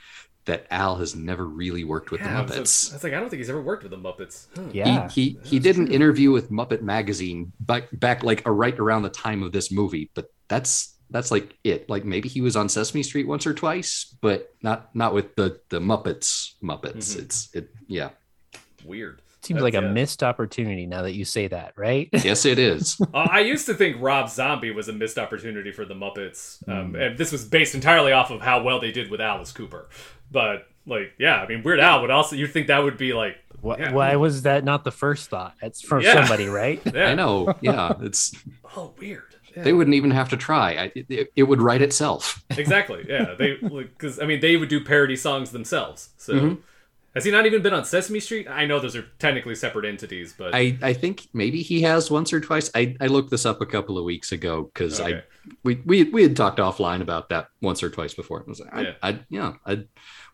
that 0.45 0.66
Al 0.71 0.95
has 0.97 1.16
never 1.16 1.45
really 1.45 1.83
worked 1.83 2.12
with 2.12 2.21
Yeah, 2.21 2.42
the 2.45 2.55
Muppets. 2.55 2.92
I 2.92 2.95
was 2.95 3.03
like, 3.03 3.12
I 3.12 3.19
don't 3.19 3.29
think 3.29 3.40
he's 3.40 3.51
ever 3.51 3.61
worked 3.61 3.83
with 3.83 3.90
the 3.90 3.99
Muppets. 3.99 4.47
Huh. 4.55 4.62
yeah 4.73 5.09
He 5.09 5.31
he, 5.31 5.38
he 5.42 5.59
did 5.59 5.77
an 5.77 5.90
interview 5.90 6.31
with 6.31 6.53
Muppet 6.53 6.83
Magazine 6.83 7.53
back 7.59 7.88
back 7.92 8.23
like 8.23 8.47
a 8.47 8.53
right 8.53 8.79
around 8.79 9.03
the 9.03 9.11
time 9.11 9.42
of 9.42 9.51
this 9.51 9.73
movie, 9.73 10.11
but 10.14 10.27
that's 10.49 10.95
that's 11.11 11.31
like 11.33 11.57
it. 11.64 11.90
Like 11.90 12.05
maybe 12.05 12.29
he 12.29 12.40
was 12.40 12.55
on 12.57 12.69
Sesame 12.69 13.03
Street 13.03 13.27
once 13.27 13.45
or 13.47 13.55
twice, 13.55 14.16
but 14.21 14.55
not 14.62 14.95
not 14.95 15.14
with 15.14 15.35
the 15.35 15.61
the 15.69 15.81
Muppets. 15.81 16.53
Muppets. 16.62 17.16
Mhm. 17.16 17.19
It's 17.23 17.55
it. 17.55 17.71
Yeah. 17.88 18.11
Weird. 18.85 19.23
Seems 19.46 19.61
That's- 19.62 19.74
like 19.74 19.82
a 19.82 19.87
yeah. 19.87 19.92
missed 19.92 20.22
opportunity 20.22 20.87
now 20.87 21.02
that 21.02 21.14
you 21.14 21.24
say 21.24 21.48
that 21.48 21.72
right 21.76 22.09
Yes, 22.24 22.44
it 22.44 22.59
is. 22.59 23.00
Uh, 23.14 23.28
I 23.30 23.40
used 23.40 23.66
to 23.66 23.74
think 23.74 23.96
Rob 24.00 24.28
Zombie 24.28 24.70
was 24.72 24.88
a 24.88 24.92
missed 24.92 25.18
opportunity 25.18 25.72
for 25.72 25.85
the 25.85 25.94
Muppets, 25.94 26.66
um, 26.68 26.94
and 26.94 27.16
this 27.16 27.32
was 27.32 27.44
based 27.44 27.74
entirely 27.74 28.12
off 28.12 28.30
of 28.30 28.40
how 28.40 28.62
well 28.62 28.80
they 28.80 28.92
did 28.92 29.11
with 29.11 29.20
Alice 29.20 29.52
Cooper. 29.52 29.88
But 30.30 30.66
like, 30.87 31.12
yeah, 31.18 31.37
I 31.40 31.46
mean, 31.46 31.62
Weird 31.62 31.80
Al 31.80 32.02
would 32.02 32.11
also 32.11 32.37
you'd 32.37 32.52
think 32.52 32.66
that 32.66 32.82
would 32.82 32.98
be 32.98 33.12
like, 33.12 33.37
Why, 33.61 33.76
Yeah. 33.78 33.92
why 33.92 34.16
was 34.16 34.42
that 34.42 34.64
not 34.64 34.85
the 34.85 34.90
first 34.92 35.30
thought? 35.30 35.54
That's 35.62 35.80
from 35.80 36.02
Yeah. 36.02 36.12
somebody, 36.14 36.46
right? 36.48 36.80
yeah, 36.94 37.06
I 37.06 37.14
know. 37.14 37.54
Yeah. 37.61 37.94
It's 38.02 38.35
Oh, 38.76 38.92
weird. 38.98 39.22
Yeah. 39.56 39.62
they 39.62 39.72
wouldn't 39.72 39.94
even 39.94 40.11
have 40.11 40.28
to 40.30 40.37
try. 40.37 40.72
I, 40.74 40.92
it, 40.94 41.32
it 41.35 41.42
would 41.44 41.62
write 41.62 41.80
itself. 41.80 42.44
exactly. 42.50 43.06
Yeah, 43.09 43.35
they 43.38 43.54
because 43.56 44.20
I 44.20 44.26
mean 44.26 44.40
they 44.40 44.56
would 44.56 44.68
do 44.68 44.85
parody 44.85 45.16
songs 45.16 45.50
themselves. 45.52 46.11
So 46.18 46.35
Mm-hmm. 46.35 46.54
Has 47.16 47.24
he 47.24 47.33
not 47.33 47.46
even 47.46 47.62
been 47.62 47.74
on 47.74 47.85
Sesame 47.85 48.20
Street? 48.20 48.46
I 48.48 48.64
know 48.66 48.79
those 48.79 48.94
are 48.94 49.05
technically 49.18 49.57
separate 49.57 49.85
entities, 49.87 50.33
but 50.37 50.55
I, 50.55 50.79
I 50.83 50.92
think 50.92 51.26
maybe 51.33 51.62
he 51.62 51.83
has 51.83 52.11
once 52.11 52.33
or 52.33 52.40
twice. 52.40 52.70
I, 52.74 52.94
I 53.00 53.09
looked 53.09 53.31
this 53.33 53.44
up 53.44 53.61
a 53.61 53.66
couple 53.66 53.98
of 53.98 54.05
weeks 54.05 54.31
ago 54.31 54.70
because 54.72 55.00
Okay. 55.00 55.16
I 55.18 55.22
we, 55.64 55.76
we 55.85 56.05
we 56.05 56.22
had 56.22 56.37
talked 56.37 56.59
offline 56.59 57.00
about 57.00 57.29
that 57.31 57.48
once 57.61 57.83
or 57.83 57.90
twice 57.90 58.14
before. 58.14 58.44
I 58.46 58.48
was 58.48 58.61
like, 58.61 58.74
I, 58.74 58.81
Yeah. 58.83 58.92
I, 59.02 59.18
yeah, 59.31 59.52
I, 59.66 59.85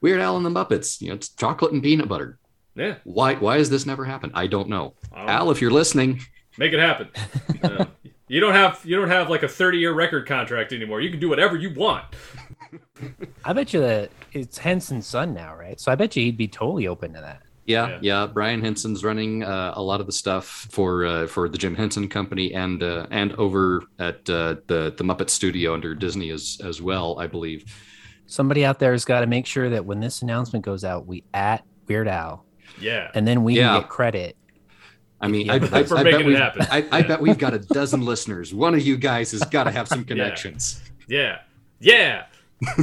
Weird 0.03 0.21
Al 0.21 0.37
and 0.37 0.45
the 0.45 0.51
Muppets. 0.51 1.01
You 1.01 1.09
know, 1.09 1.15
it's 1.15 1.29
chocolate 1.31 1.73
and 1.73 1.83
peanut 1.83 2.09
butter. 2.09 2.39
yeah, 2.75 2.97
Why 3.05 3.35
why 3.37 3.59
has 3.59 3.71
this 3.71 3.87
never 3.87 4.05
happened? 4.05 4.33
I 4.35 4.47
don't 4.47 4.69
know. 4.69 4.95
I 5.13 5.19
don't 5.21 5.31
Al, 5.31 5.51
if 5.51 5.61
you're 5.63 5.71
listening, 5.71 6.21
make 6.59 6.73
it 6.73 6.81
happen. 6.81 7.09
Uh, 7.63 7.85
you 8.27 8.41
don't 8.41 8.55
have 8.55 8.81
you 8.85 8.97
don't 8.97 9.11
have 9.11 9.31
like 9.31 9.45
a 9.45 9.49
thirty 9.49 9.79
year 9.79 9.93
record 9.93 10.27
contract 10.27 10.73
anymore. 10.73 11.01
You 11.01 11.11
can 11.11 11.21
do 11.21 11.29
whatever 11.29 11.57
you 11.57 11.73
want. 11.75 12.05
I 13.45 13.53
bet 13.53 13.73
you 13.73 13.81
that 13.81 14.11
it's 14.33 14.59
Henson's 14.59 15.07
son 15.07 15.35
now, 15.35 15.55
right? 15.57 15.79
So 15.81 15.93
I 15.93 15.95
bet 15.95 16.17
you 16.17 16.23
he'd 16.25 16.37
be 16.37 16.49
totally 16.49 16.87
open 16.89 17.13
to 17.15 17.21
that. 17.21 17.43
yeah, 17.67 17.89
Yeah. 17.89 17.99
yeah. 18.03 18.27
Brian 18.27 18.63
Henson's 18.63 19.05
running 19.05 19.43
uh, 19.45 19.73
a 19.77 19.83
lot 19.83 20.01
of 20.01 20.07
the 20.07 20.13
stuff 20.13 20.67
for 20.71 21.05
uh, 21.05 21.27
for 21.27 21.49
the 21.49 21.59
Jim 21.59 21.75
Henson 21.75 22.09
Company 22.09 22.53
and 22.55 22.83
uh, 22.83 23.07
and 23.11 23.33
over 23.35 23.83
at 23.99 24.29
uh, 24.31 24.57
the 24.67 24.95
the 24.97 25.05
Muppet 25.05 25.31
Studio 25.31 25.75
under 25.75 25.95
Disney 25.95 26.31
as 26.31 26.61
as 26.65 26.81
well, 26.83 27.19
I 27.19 27.27
believe. 27.27 27.65
Somebody 28.27 28.65
out 28.65 28.79
there 28.79 28.93
has 28.93 29.05
got 29.05 29.21
to 29.21 29.27
make 29.27 29.47
sure 29.47 29.69
that 29.71 29.85
when 29.85 30.01
this 30.01 30.23
announcement 30.23 30.65
goes 30.65 30.85
out, 30.85 31.07
we 31.07 31.23
at 31.35 31.65
Weird 31.87 32.09
Al, 32.09 32.47
Yeah, 32.81 33.11
and 33.15 33.27
then 33.29 33.43
we 33.45 33.57
Yeah. 33.57 33.73
can 33.73 33.81
get 33.83 33.91
credit. 33.91 34.37
I 35.21 35.29
mean, 35.29 35.47
Yeah, 35.47 35.53
I, 35.53 35.57
I, 35.57 35.59
I 35.81 35.83
bet 36.03 36.25
we've, 36.25 36.37
happen. 36.39 36.67
I, 36.71 36.87
I 36.91 37.03
bet 37.03 37.21
we've 37.21 37.39
got 37.39 37.53
a 37.55 37.59
dozen 37.81 38.05
listeners. 38.05 38.55
One 38.55 38.75
of 38.75 38.81
you 38.83 38.97
guys 38.97 39.31
has 39.33 39.43
got 39.45 39.65
to 39.65 39.71
have 39.71 39.87
some 39.87 40.05
connections. 40.05 40.81
Yeah. 41.09 41.41
Yeah. 41.79 42.25
All 42.69 42.77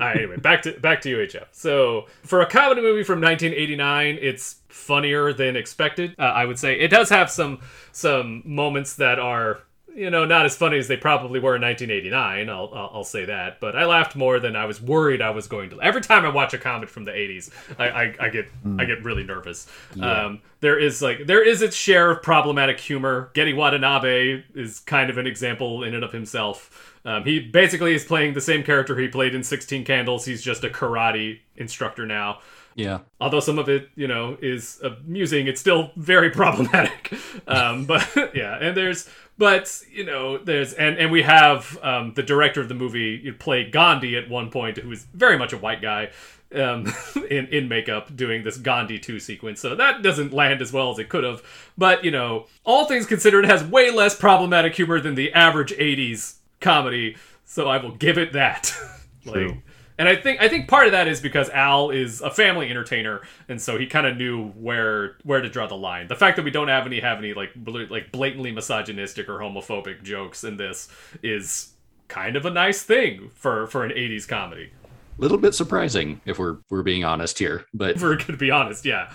right, 0.00 0.16
anyway, 0.16 0.36
back 0.36 0.62
to 0.62 0.72
back 0.80 1.00
to 1.02 1.16
UHF. 1.16 1.46
So, 1.52 2.06
for 2.22 2.40
a 2.40 2.46
comedy 2.46 2.80
movie 2.80 3.02
from 3.02 3.20
1989, 3.20 4.18
it's 4.20 4.56
funnier 4.68 5.32
than 5.32 5.56
expected. 5.56 6.14
Uh, 6.18 6.22
I 6.22 6.44
would 6.44 6.58
say 6.58 6.78
it 6.78 6.88
does 6.88 7.08
have 7.10 7.30
some 7.30 7.60
some 7.92 8.42
moments 8.44 8.96
that 8.96 9.18
are 9.18 9.62
you 9.94 10.10
know, 10.10 10.24
not 10.24 10.46
as 10.46 10.56
funny 10.56 10.78
as 10.78 10.88
they 10.88 10.96
probably 10.96 11.38
were 11.38 11.56
in 11.56 11.62
1989. 11.62 12.48
I'll, 12.48 12.70
I'll, 12.74 12.90
I'll 12.94 13.04
say 13.04 13.26
that. 13.26 13.60
But 13.60 13.76
I 13.76 13.84
laughed 13.84 14.16
more 14.16 14.40
than 14.40 14.56
I 14.56 14.64
was 14.64 14.80
worried 14.80 15.20
I 15.20 15.30
was 15.30 15.46
going 15.46 15.70
to. 15.70 15.82
Every 15.82 16.00
time 16.00 16.24
I 16.24 16.30
watch 16.30 16.54
a 16.54 16.58
comedy 16.58 16.90
from 16.90 17.04
the 17.04 17.12
80s, 17.12 17.50
I, 17.78 17.88
I, 17.88 18.14
I 18.20 18.28
get 18.28 18.48
I 18.78 18.84
get 18.84 19.04
really 19.04 19.24
nervous. 19.24 19.66
Um, 20.00 20.40
there 20.60 20.78
is 20.78 21.02
like 21.02 21.26
there 21.26 21.46
is 21.46 21.62
its 21.62 21.76
share 21.76 22.10
of 22.10 22.22
problematic 22.22 22.80
humor. 22.80 23.30
Gedde 23.34 23.54
Watanabe 23.56 24.44
is 24.54 24.80
kind 24.80 25.10
of 25.10 25.18
an 25.18 25.26
example 25.26 25.84
in 25.84 25.94
and 25.94 26.04
of 26.04 26.12
himself. 26.12 26.91
Um, 27.04 27.24
he 27.24 27.40
basically 27.40 27.94
is 27.94 28.04
playing 28.04 28.34
the 28.34 28.40
same 28.40 28.62
character 28.62 28.96
he 28.98 29.08
played 29.08 29.34
in 29.34 29.42
16 29.42 29.84
Candles. 29.84 30.24
He's 30.24 30.42
just 30.42 30.62
a 30.64 30.68
karate 30.68 31.40
instructor 31.56 32.06
now 32.06 32.38
Yeah. 32.74 33.00
although 33.20 33.40
some 33.40 33.58
of 33.58 33.68
it 33.68 33.90
you 33.94 34.08
know 34.08 34.36
is 34.40 34.80
amusing 34.82 35.46
it's 35.46 35.60
still 35.60 35.90
very 35.96 36.30
problematic 36.40 37.12
um 37.46 37.84
but 37.84 38.08
yeah 38.34 38.56
and 38.60 38.74
there's 38.76 39.08
but 39.36 39.82
you 39.92 40.04
know 40.04 40.38
there's 40.38 40.72
and 40.72 40.96
and 40.98 41.12
we 41.12 41.22
have 41.22 41.78
um 41.82 42.14
the 42.14 42.22
director 42.22 42.60
of 42.62 42.68
the 42.68 42.74
movie 42.74 43.30
play 43.32 43.68
gandhi 43.70 44.16
at 44.16 44.30
one 44.30 44.50
point 44.50 44.78
who 44.78 44.90
is 44.90 45.04
very 45.12 45.36
much 45.36 45.52
a 45.52 45.58
white 45.58 45.82
guy 45.82 46.08
um 46.54 46.90
in 47.30 47.46
in 47.48 47.68
makeup 47.68 48.14
doing 48.16 48.42
this 48.44 48.56
gandhi 48.56 48.98
2 48.98 49.20
sequence 49.20 49.60
so 49.60 49.74
that 49.76 50.00
doesn't 50.02 50.32
land 50.32 50.62
as 50.62 50.72
well 50.72 50.90
as 50.90 50.98
it 50.98 51.08
could 51.10 51.24
have 51.24 51.42
but 51.76 52.02
you 52.02 52.10
know 52.10 52.46
all 52.64 52.86
things 52.86 53.04
considered 53.06 53.44
it 53.44 53.50
has 53.50 53.62
way 53.62 53.90
less 53.90 54.16
problematic 54.16 54.74
humor 54.74 54.98
than 55.00 55.14
the 55.14 55.30
average 55.34 55.72
80s 55.72 56.36
comedy 56.62 57.16
so 57.44 57.68
i 57.68 57.76
will 57.76 57.94
give 57.96 58.18
it 58.18 58.32
that 58.32 58.74
like 59.26 59.62
and 59.98 60.08
I 60.08 60.16
think 60.16 60.40
I 60.40 60.48
think 60.48 60.68
part 60.68 60.86
of 60.86 60.92
that 60.92 61.06
is 61.06 61.20
because 61.20 61.48
Al 61.50 61.90
is 61.90 62.22
a 62.22 62.30
family 62.30 62.68
entertainer, 62.68 63.20
and 63.48 63.60
so 63.60 63.78
he 63.78 63.86
kind 63.86 64.04
of 64.06 64.16
knew 64.16 64.48
where 64.48 65.16
where 65.22 65.40
to 65.40 65.48
draw 65.48 65.66
the 65.66 65.76
line. 65.76 66.08
The 66.08 66.16
fact 66.16 66.36
that 66.36 66.44
we 66.44 66.50
don't 66.50 66.68
have 66.68 66.86
any 66.86 66.98
have 66.98 67.18
any 67.18 67.34
like 67.34 67.54
bl- 67.54 67.84
like 67.90 68.10
blatantly 68.10 68.52
misogynistic 68.52 69.28
or 69.28 69.38
homophobic 69.38 70.02
jokes 70.02 70.44
in 70.44 70.56
this 70.56 70.88
is 71.22 71.74
kind 72.08 72.34
of 72.36 72.46
a 72.46 72.50
nice 72.50 72.82
thing 72.82 73.30
for 73.34 73.66
for 73.66 73.84
an 73.84 73.92
'80s 73.92 74.26
comedy. 74.26 74.70
A 75.18 75.20
little 75.20 75.38
bit 75.38 75.54
surprising 75.54 76.20
if 76.24 76.38
we're 76.38 76.56
we're 76.70 76.82
being 76.82 77.04
honest 77.04 77.38
here, 77.38 77.66
but 77.74 77.96
If 77.96 78.02
we're 78.02 78.16
gonna 78.16 78.38
be 78.38 78.50
honest, 78.50 78.84
yeah, 78.84 79.12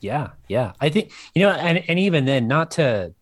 Yeah, 0.00 0.28
yeah. 0.48 0.74
I 0.80 0.90
think 0.90 1.12
you 1.34 1.42
know, 1.42 1.50
and 1.50 1.82
and 1.88 1.98
even 1.98 2.26
then, 2.26 2.46
not 2.46 2.70
to 2.72 3.14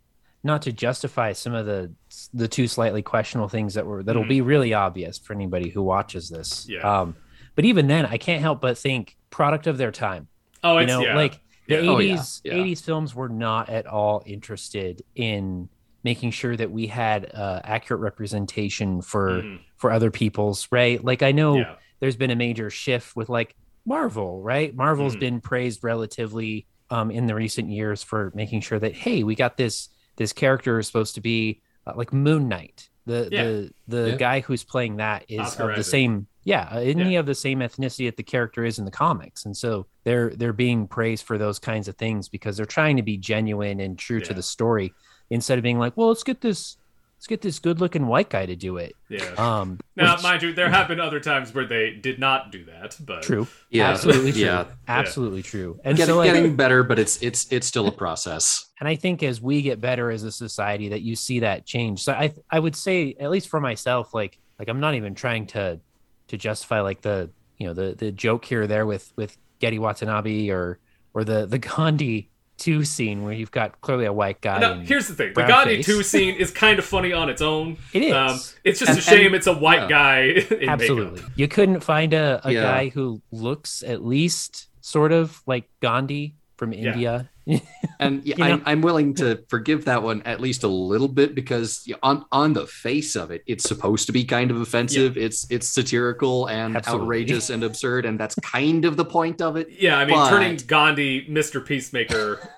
not 0.42 0.62
to 0.62 0.72
justify 0.72 1.32
some 1.32 1.54
of 1.54 1.64
the 1.64 1.92
the 2.34 2.48
two 2.48 2.68
slightly 2.68 3.02
questionable 3.02 3.48
things 3.48 3.74
that 3.74 3.86
were 3.86 4.02
that'll 4.02 4.26
be 4.26 4.40
really 4.40 4.74
obvious 4.74 5.18
for 5.18 5.32
anybody 5.32 5.68
who 5.70 5.82
watches 5.82 6.28
this. 6.28 6.66
Yeah. 6.68 6.80
Um, 6.80 7.16
but 7.54 7.64
even 7.64 7.86
then, 7.88 8.06
I 8.06 8.18
can't 8.18 8.42
help 8.42 8.60
but 8.60 8.76
think 8.78 9.16
product 9.30 9.66
of 9.66 9.78
their 9.78 9.90
time. 9.90 10.28
Oh, 10.62 10.74
you 10.76 10.84
it's 10.84 10.88
know, 10.88 11.00
yeah. 11.02 11.16
like 11.16 11.40
the 11.68 11.74
Yeah. 11.82 11.90
Oh, 11.90 11.98
yeah, 11.98 12.16
80s 12.16 12.40
yeah. 12.44 12.52
80s 12.54 12.82
films 12.84 13.14
were 13.14 13.28
not 13.28 13.68
at 13.68 13.86
all 13.86 14.22
interested 14.26 15.02
in 15.14 15.68
making 16.04 16.30
sure 16.30 16.56
that 16.56 16.70
we 16.70 16.86
had 16.86 17.30
uh, 17.34 17.60
accurate 17.64 18.00
representation 18.00 19.02
for 19.02 19.42
Mhm. 19.42 19.60
for 19.76 19.90
other 19.90 20.10
people's 20.10 20.68
right 20.70 21.04
like 21.04 21.22
i 21.22 21.32
know 21.32 21.56
Yeah. 21.58 21.74
there's 22.00 22.16
been 22.16 22.30
a 22.30 22.36
major 22.36 22.70
shift 22.70 23.14
with 23.16 23.28
like 23.28 23.54
marvel 23.84 24.40
right 24.42 24.74
marvel's 24.74 25.16
Mhm. 25.16 25.20
been 25.20 25.40
praised 25.40 25.82
relatively 25.82 26.66
um, 26.90 27.10
in 27.10 27.26
the 27.26 27.34
recent 27.34 27.68
years 27.68 28.02
for 28.02 28.32
making 28.34 28.60
sure 28.62 28.78
that 28.78 28.94
hey 28.94 29.22
we 29.24 29.34
got 29.34 29.56
this 29.56 29.88
this 30.16 30.32
character 30.32 30.78
is 30.78 30.86
supposed 30.86 31.14
to 31.16 31.20
be 31.20 31.60
like 31.96 32.12
moon 32.12 32.48
knight 32.48 32.88
the 33.06 33.28
Yeah. 33.30 33.42
the 33.44 33.70
the 33.88 34.10
Yeah. 34.10 34.16
guy 34.16 34.40
who's 34.40 34.64
playing 34.64 34.96
that 34.96 35.24
is 35.28 35.40
Oscar 35.40 35.70
of 35.70 35.76
the 35.76 35.84
same 35.84 36.26
yeah 36.44 36.68
uh, 36.72 36.80
isn't 36.80 36.98
Yeah. 36.98 37.04
he 37.06 37.16
of 37.16 37.26
the 37.26 37.34
same 37.34 37.60
ethnicity 37.60 38.06
that 38.06 38.16
the 38.16 38.22
character 38.22 38.64
is 38.64 38.78
in 38.78 38.84
the 38.84 38.90
comics 38.90 39.44
and 39.46 39.56
so 39.56 39.86
they're 40.04 40.30
they're 40.30 40.52
being 40.52 40.86
praised 40.86 41.24
for 41.24 41.38
those 41.38 41.58
kinds 41.58 41.88
of 41.88 41.96
things 41.96 42.28
because 42.28 42.56
they're 42.56 42.66
trying 42.66 42.96
to 42.96 43.02
be 43.02 43.16
genuine 43.16 43.80
and 43.80 43.98
true 43.98 44.20
to 44.20 44.34
the 44.34 44.42
story 44.42 44.92
instead 45.30 45.58
of 45.58 45.62
being 45.62 45.78
like 45.78 45.96
well 45.96 46.08
let's 46.08 46.22
get 46.24 46.40
this 46.40 46.76
let's 47.18 47.26
get 47.26 47.42
this 47.42 47.58
good 47.58 47.80
looking 47.80 48.06
white 48.06 48.30
guy 48.30 48.46
to 48.46 48.54
do 48.54 48.76
it 48.76 48.94
yeah. 49.08 49.24
um 49.36 49.78
now, 49.96 50.14
which- 50.14 50.22
mind 50.22 50.42
you, 50.42 50.52
there 50.52 50.70
have 50.70 50.86
been 50.88 51.00
other 51.00 51.20
times 51.20 51.52
where 51.52 51.66
they 51.66 51.90
did 51.90 52.18
not 52.18 52.52
do 52.52 52.64
that, 52.66 52.96
but 53.00 53.22
true 53.22 53.46
yeah, 53.70 53.90
absolutely 53.90 54.32
true 54.32 54.40
yeah, 54.40 54.64
absolutely 54.86 55.42
true 55.42 55.78
and 55.84 55.96
getting, 55.96 56.14
so 56.14 56.18
like, 56.18 56.32
getting 56.32 56.56
better, 56.56 56.82
but 56.82 56.98
it's 56.98 57.20
it's 57.22 57.50
it's 57.52 57.66
still 57.66 57.88
a 57.88 57.92
process. 57.92 58.70
and 58.80 58.88
I 58.88 58.94
think 58.94 59.22
as 59.22 59.40
we 59.40 59.62
get 59.62 59.80
better 59.80 60.10
as 60.10 60.22
a 60.22 60.32
society, 60.32 60.90
that 60.90 61.02
you 61.02 61.16
see 61.16 61.40
that 61.40 61.66
change. 61.66 62.02
So 62.02 62.12
I 62.12 62.32
I 62.50 62.58
would 62.58 62.76
say 62.76 63.14
at 63.18 63.30
least 63.30 63.48
for 63.48 63.60
myself, 63.60 64.14
like 64.14 64.38
like 64.58 64.68
I'm 64.68 64.80
not 64.80 64.94
even 64.94 65.14
trying 65.14 65.46
to 65.48 65.80
to 66.28 66.36
justify 66.36 66.80
like 66.80 67.00
the 67.00 67.30
you 67.58 67.66
know 67.66 67.74
the 67.74 67.94
the 67.94 68.12
joke 68.12 68.44
here 68.44 68.62
or 68.62 68.66
there 68.66 68.86
with 68.86 69.12
with 69.16 69.36
Gedde 69.60 69.78
Watanabe 69.78 70.50
or 70.50 70.78
or 71.14 71.24
the 71.24 71.46
the 71.46 71.58
Gandhi 71.58 72.30
two 72.58 72.84
scene 72.84 73.22
where 73.22 73.32
you've 73.32 73.50
got 73.50 73.80
clearly 73.80 74.04
a 74.04 74.12
white 74.12 74.40
guy. 74.40 74.58
No, 74.58 74.74
here's 74.80 75.08
the 75.08 75.14
thing: 75.14 75.32
the 75.34 75.42
Gandhi 75.44 75.76
face. 75.76 75.86
two 75.86 76.02
scene 76.02 76.34
is 76.34 76.50
kind 76.50 76.78
of 76.78 76.84
funny 76.84 77.12
on 77.12 77.28
its 77.30 77.40
own. 77.40 77.78
It 77.92 78.02
is. 78.02 78.12
Um, 78.12 78.38
it's 78.64 78.78
just 78.80 78.90
And- 78.90 78.98
a 78.98 79.02
shame 79.02 79.26
and- 79.26 79.34
it's 79.36 79.46
a 79.46 79.54
white 79.54 79.82
yeah. 79.82 79.88
guy. 79.88 80.20
In 80.60 80.68
Absolutely, 80.68 81.20
makeup. 81.20 81.30
you 81.36 81.48
couldn't 81.48 81.80
find 81.80 82.12
a, 82.12 82.40
a 82.44 82.52
Yeah. 82.52 82.62
guy 82.62 82.88
who 82.90 83.22
looks 83.32 83.82
at 83.82 84.04
least 84.04 84.68
sort 84.80 85.12
of 85.12 85.42
like 85.46 85.68
Gandhi 85.80 86.34
from 86.58 86.72
India. 86.72 87.30
And 87.98 88.22
yeah, 88.24 88.44
I'm, 88.44 88.62
I'm 88.66 88.82
willing 88.82 89.14
to 89.14 89.42
forgive 89.48 89.86
that 89.86 90.02
one 90.02 90.20
at 90.26 90.38
least 90.38 90.64
a 90.64 90.68
little 90.68 91.08
bit 91.08 91.34
because 91.34 91.90
on 92.02 92.26
on 92.30 92.52
the 92.52 92.66
face 92.66 93.16
of 93.16 93.30
it, 93.30 93.42
it's 93.46 93.64
supposed 93.64 94.04
to 94.08 94.12
be 94.12 94.22
kind 94.24 94.50
of 94.50 94.60
offensive. 94.60 95.16
It's 95.16 95.50
it's 95.50 95.66
satirical 95.66 96.46
and 96.46 96.76
Absolutely. 96.76 97.04
outrageous 97.04 97.48
and 97.48 97.64
absurd, 97.64 98.04
and 98.04 98.20
that's 98.20 98.34
kind 98.36 98.84
of 98.84 98.98
the 98.98 99.04
point 99.06 99.40
of 99.40 99.56
it. 99.56 99.68
Yeah, 99.70 99.96
I 99.98 100.04
mean, 100.04 100.14
But- 100.14 100.28
turning 100.28 100.56
Gandhi, 100.66 101.26
Mr. 101.26 101.64
Peacemaker, 101.64 102.50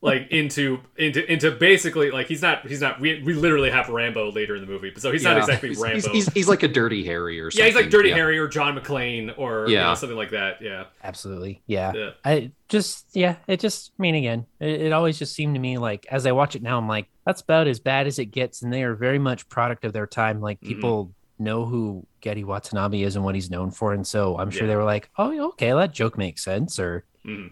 like 0.00 0.28
into 0.30 0.80
into 0.96 1.30
into 1.32 1.50
basically 1.50 2.10
like 2.10 2.26
he's 2.26 2.42
not 2.42 2.66
he's 2.66 2.80
not. 2.80 3.00
We, 3.00 3.22
we 3.22 3.34
literally 3.34 3.70
have 3.70 3.88
Rambo 3.88 4.32
later 4.32 4.54
in 4.54 4.60
the 4.60 4.66
movie, 4.66 4.90
but 4.90 5.02
so 5.02 5.10
he's 5.12 5.22
not 5.24 5.36
exactly 5.38 5.70
He's, 5.70 5.80
Rambo. 5.80 5.96
he's, 5.96 6.06
he's, 6.26 6.32
he's 6.32 6.48
like 6.48 6.62
a 6.62 6.68
dirty 6.68 7.04
Harry 7.04 7.40
or 7.40 7.50
something. 7.50 7.64
yeah, 7.64 7.66
he's 7.66 7.76
like 7.76 7.90
Dirty 7.90 8.10
Yeah. 8.10 8.16
Harry 8.16 8.38
or 8.38 8.48
John 8.48 8.78
McClane 8.78 9.32
or 9.38 9.66
you 9.68 9.74
Yeah. 9.74 9.84
know, 9.84 9.94
something 9.94 10.16
like 10.18 10.30
that. 10.30 10.60
Yeah, 10.60 10.84
Absolutely. 11.02 11.62
Yeah. 11.66 11.92
Yeah. 11.94 12.10
I 12.24 12.52
just, 12.68 13.06
yeah, 13.14 13.36
it 13.46 13.60
just, 13.60 13.92
I 13.98 14.02
mean, 14.02 14.14
again, 14.16 14.46
it, 14.60 14.82
it 14.82 14.92
always 14.92 15.18
just 15.18 15.34
seemed 15.34 15.54
to 15.54 15.60
me 15.60 15.78
like 15.78 16.06
as 16.10 16.26
I 16.26 16.32
watch 16.32 16.56
it 16.56 16.62
now, 16.62 16.78
I'm 16.78 16.88
like, 16.88 17.06
that's 17.26 17.40
about 17.42 17.66
as 17.68 17.80
bad 17.80 18.06
as 18.06 18.18
it 18.18 18.26
gets. 18.26 18.62
And 18.62 18.72
they 18.72 18.82
are 18.82 18.94
very 18.94 19.18
much 19.18 19.48
product 19.48 19.84
of 19.84 19.92
their 19.92 20.06
time. 20.06 20.40
Like 20.40 20.60
Mhm. 20.60 20.66
people 20.68 21.14
know 21.38 21.64
who 21.64 22.06
Gedde 22.22 22.44
Watanabe 22.44 23.02
is 23.02 23.16
and 23.16 23.24
what 23.24 23.34
he's 23.34 23.50
known 23.50 23.70
for. 23.70 23.92
And 23.92 24.06
so 24.06 24.36
I'm 24.38 24.50
sure 24.50 24.62
Yeah. 24.62 24.68
they 24.68 24.76
were 24.76 24.84
like, 24.84 25.08
oh, 25.18 25.48
okay, 25.50 25.72
that 25.72 25.92
joke 25.92 26.16
makes 26.18 26.44
sense. 26.44 26.78
Or, 26.78 27.04
Mhm. 27.26 27.50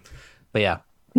but 0.53 0.63
yeah, 0.63 0.79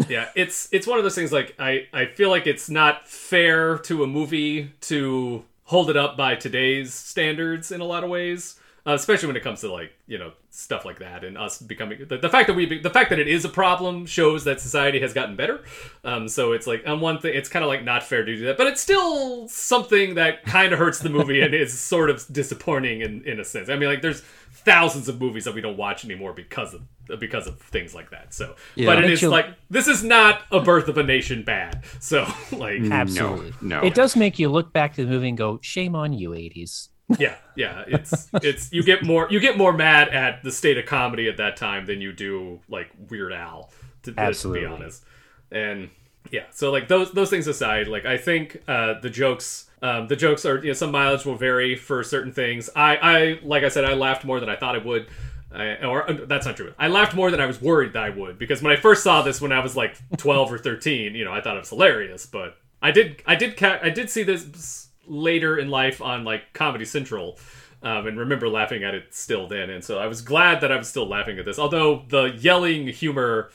yeah. 0.10 0.30
It's 0.36 0.70
it's 0.72 0.88
one 0.88 0.98
of 0.98 1.04
those 1.04 1.16
things. 1.16 1.32
Like 1.32 1.56
I 1.60 1.88
I 1.94 2.06
feel 2.06 2.30
like 2.30 2.48
it's 2.48 2.70
not 2.70 3.08
fair 3.08 3.78
to 3.80 4.04
a 4.04 4.08
movie 4.08 4.72
to 4.82 5.44
hold 5.66 5.90
it 5.90 5.98
up 5.98 6.18
by 6.18 6.36
today's 6.36 6.94
standards 6.94 7.72
in 7.72 7.82
a 7.82 7.86
lot 7.86 8.04
of 8.04 8.10
ways. 8.10 8.60
Uh, 8.86 8.92
especially 8.96 9.28
when 9.28 9.38
it 9.38 9.44
comes 9.44 9.62
to 9.62 9.72
like 9.72 9.94
you 10.08 10.18
know 10.18 10.34
stuff 10.50 10.84
like 10.84 11.00
that 11.00 11.24
and 11.24 11.38
us 11.38 11.58
becoming 11.58 12.06
the, 12.10 12.18
the 12.18 12.28
fact 12.28 12.48
that 12.48 12.54
we 12.54 12.66
be, 12.66 12.80
the 12.80 12.90
fact 12.90 13.10
that 13.12 13.18
it 13.18 13.30
is 13.30 13.46
a 13.46 13.50
problem 13.50 14.06
shows 14.06 14.44
that 14.44 14.60
society 14.60 15.00
has 15.00 15.14
gotten 15.14 15.38
better 15.38 15.64
um 16.04 16.28
so 16.28 16.52
it's 16.52 16.68
like 16.68 16.86
on 16.86 17.00
one 17.00 17.18
thing 17.18 17.34
it's 17.34 17.48
kind 17.48 17.64
of 17.64 17.70
like 17.70 17.82
not 17.86 18.04
fair 18.04 18.26
to 18.26 18.36
do 18.36 18.46
that 18.46 18.58
but 18.58 18.68
it's 18.68 18.82
still 18.82 19.48
something 19.48 20.16
that 20.16 20.44
kind 20.44 20.74
of 20.74 20.80
hurts 20.80 21.00
the 21.00 21.10
movie 21.10 21.40
and 21.40 21.54
is 21.56 21.80
sort 21.80 22.10
of 22.10 22.26
disappointing 22.30 23.00
in 23.00 23.24
in 23.24 23.40
a 23.40 23.46
sense 23.46 23.70
i 23.70 23.76
mean 23.78 23.88
like 23.88 24.02
there's 24.02 24.20
thousands 24.52 25.08
of 25.08 25.20
movies 25.20 25.46
that 25.46 25.56
we 25.56 25.62
don't 25.62 25.78
watch 25.78 26.04
anymore 26.04 26.34
because 26.34 26.74
of 26.74 26.82
because 27.20 27.48
of 27.48 27.60
things 27.60 27.94
like 27.94 28.10
that 28.12 28.34
so 28.34 28.56
Yeah. 28.76 28.86
but 28.88 29.04
it 29.04 29.12
is 29.12 29.22
you- 29.22 29.30
like 29.30 29.48
this 29.70 29.88
is 29.88 30.04
not 30.04 30.42
a 30.52 30.60
birth 30.62 30.88
of 30.88 30.98
a 30.98 31.04
nation 31.04 31.44
bad 31.44 31.84
so 32.00 32.26
like 32.52 32.82
absolutely. 32.82 33.54
no. 33.62 33.82
It 33.82 33.94
does 33.94 34.16
make 34.16 34.40
you 34.40 34.50
look 34.50 34.72
back 34.74 34.94
to 34.96 35.04
the 35.06 35.10
movie 35.12 35.30
and 35.30 35.38
go, 35.38 35.60
shame 35.62 35.96
on 35.96 36.14
you, 36.14 36.32
80s. 36.32 36.90
yeah 37.20 37.36
yeah 37.58 37.84
it's 37.86 38.30
it's 38.42 38.72
you 38.72 38.82
get 38.82 39.04
more 39.04 39.28
you 39.30 39.40
get 39.42 39.58
more 39.58 39.74
mad 39.74 40.08
at 40.10 40.42
the 40.42 40.52
state 40.52 40.78
of 40.78 40.86
comedy 40.86 41.28
at 41.28 41.36
that 41.36 41.58
time 41.58 41.86
than 41.86 42.00
you 42.00 42.14
do 42.14 42.62
like 42.70 42.90
weird 43.10 43.34
al 43.34 43.70
to, 44.04 44.14
to 44.14 44.54
be 44.54 44.66
honest 44.66 45.04
and 45.52 45.90
yeah 46.32 46.46
so 46.52 46.72
like 46.72 46.88
those 46.88 47.12
those 47.12 47.30
things 47.30 47.46
aside 47.46 47.90
like 47.90 48.06
i 48.06 48.18
think 48.18 48.64
uh 48.70 48.94
the 49.02 49.10
jokes 49.10 49.70
um 49.82 50.08
the 50.08 50.16
jokes 50.16 50.46
are 50.46 50.60
you 50.60 50.68
know 50.68 50.74
some 50.74 50.92
mileage 50.92 51.26
will 51.26 51.36
vary 51.36 51.76
for 51.76 52.04
certain 52.04 52.32
things 52.32 52.70
i 52.74 52.96
i 52.96 53.40
like 53.44 53.64
i 53.66 53.68
said 53.70 53.84
i 53.84 53.94
laughed 53.94 54.24
more 54.24 54.40
than 54.40 54.48
i 54.50 54.56
thought 54.56 54.74
i 54.74 54.80
would 54.80 55.06
I, 55.54 55.86
or 55.86 56.10
uh, 56.10 56.18
that's 56.26 56.46
not 56.46 56.58
true. 56.58 56.74
I 56.80 56.88
laughed 56.88 57.16
more 57.16 57.30
than 57.30 57.40
I 57.40 57.46
was 57.46 57.62
worried 57.62 57.94
that 57.94 58.04
I 58.04 58.10
would 58.10 58.40
because 58.40 58.62
when 58.62 58.74
I 58.74 58.76
first 58.76 59.04
saw 59.04 59.22
this 59.22 59.40
when 59.40 59.52
I 59.52 59.60
was 59.60 59.76
like 59.76 59.96
12 60.18 60.52
or 60.52 60.58
13, 60.58 61.16
you 61.16 61.24
know, 61.24 61.32
I 61.32 61.42
thought 61.42 61.56
it 61.56 61.60
was 61.60 61.70
hilarious. 61.70 62.26
But 62.26 62.58
I 62.82 62.92
did, 62.92 63.22
I 63.26 63.36
did, 63.36 63.56
ca- 63.56 63.80
I 63.82 63.90
did 63.90 64.10
see 64.10 64.24
this 64.24 64.88
later 65.08 65.58
in 65.58 65.70
life 65.70 66.02
on 66.02 66.24
like 66.24 66.54
Comedy 66.54 66.86
Central, 66.86 67.38
um, 67.84 68.08
and 68.08 68.18
remember 68.18 68.48
laughing 68.50 68.84
at 68.84 68.96
it 68.96 69.14
still 69.14 69.48
then. 69.48 69.70
And 69.70 69.84
so 69.84 70.00
I 70.00 70.08
was 70.08 70.22
glad 70.22 70.62
that 70.62 70.72
I 70.72 70.78
was 70.78 70.88
still 70.88 71.08
laughing 71.08 71.38
at 71.38 71.46
this. 71.46 71.60
Although 71.60 72.06
the 72.08 72.36
yelling 72.38 72.88
humor, 72.88 73.52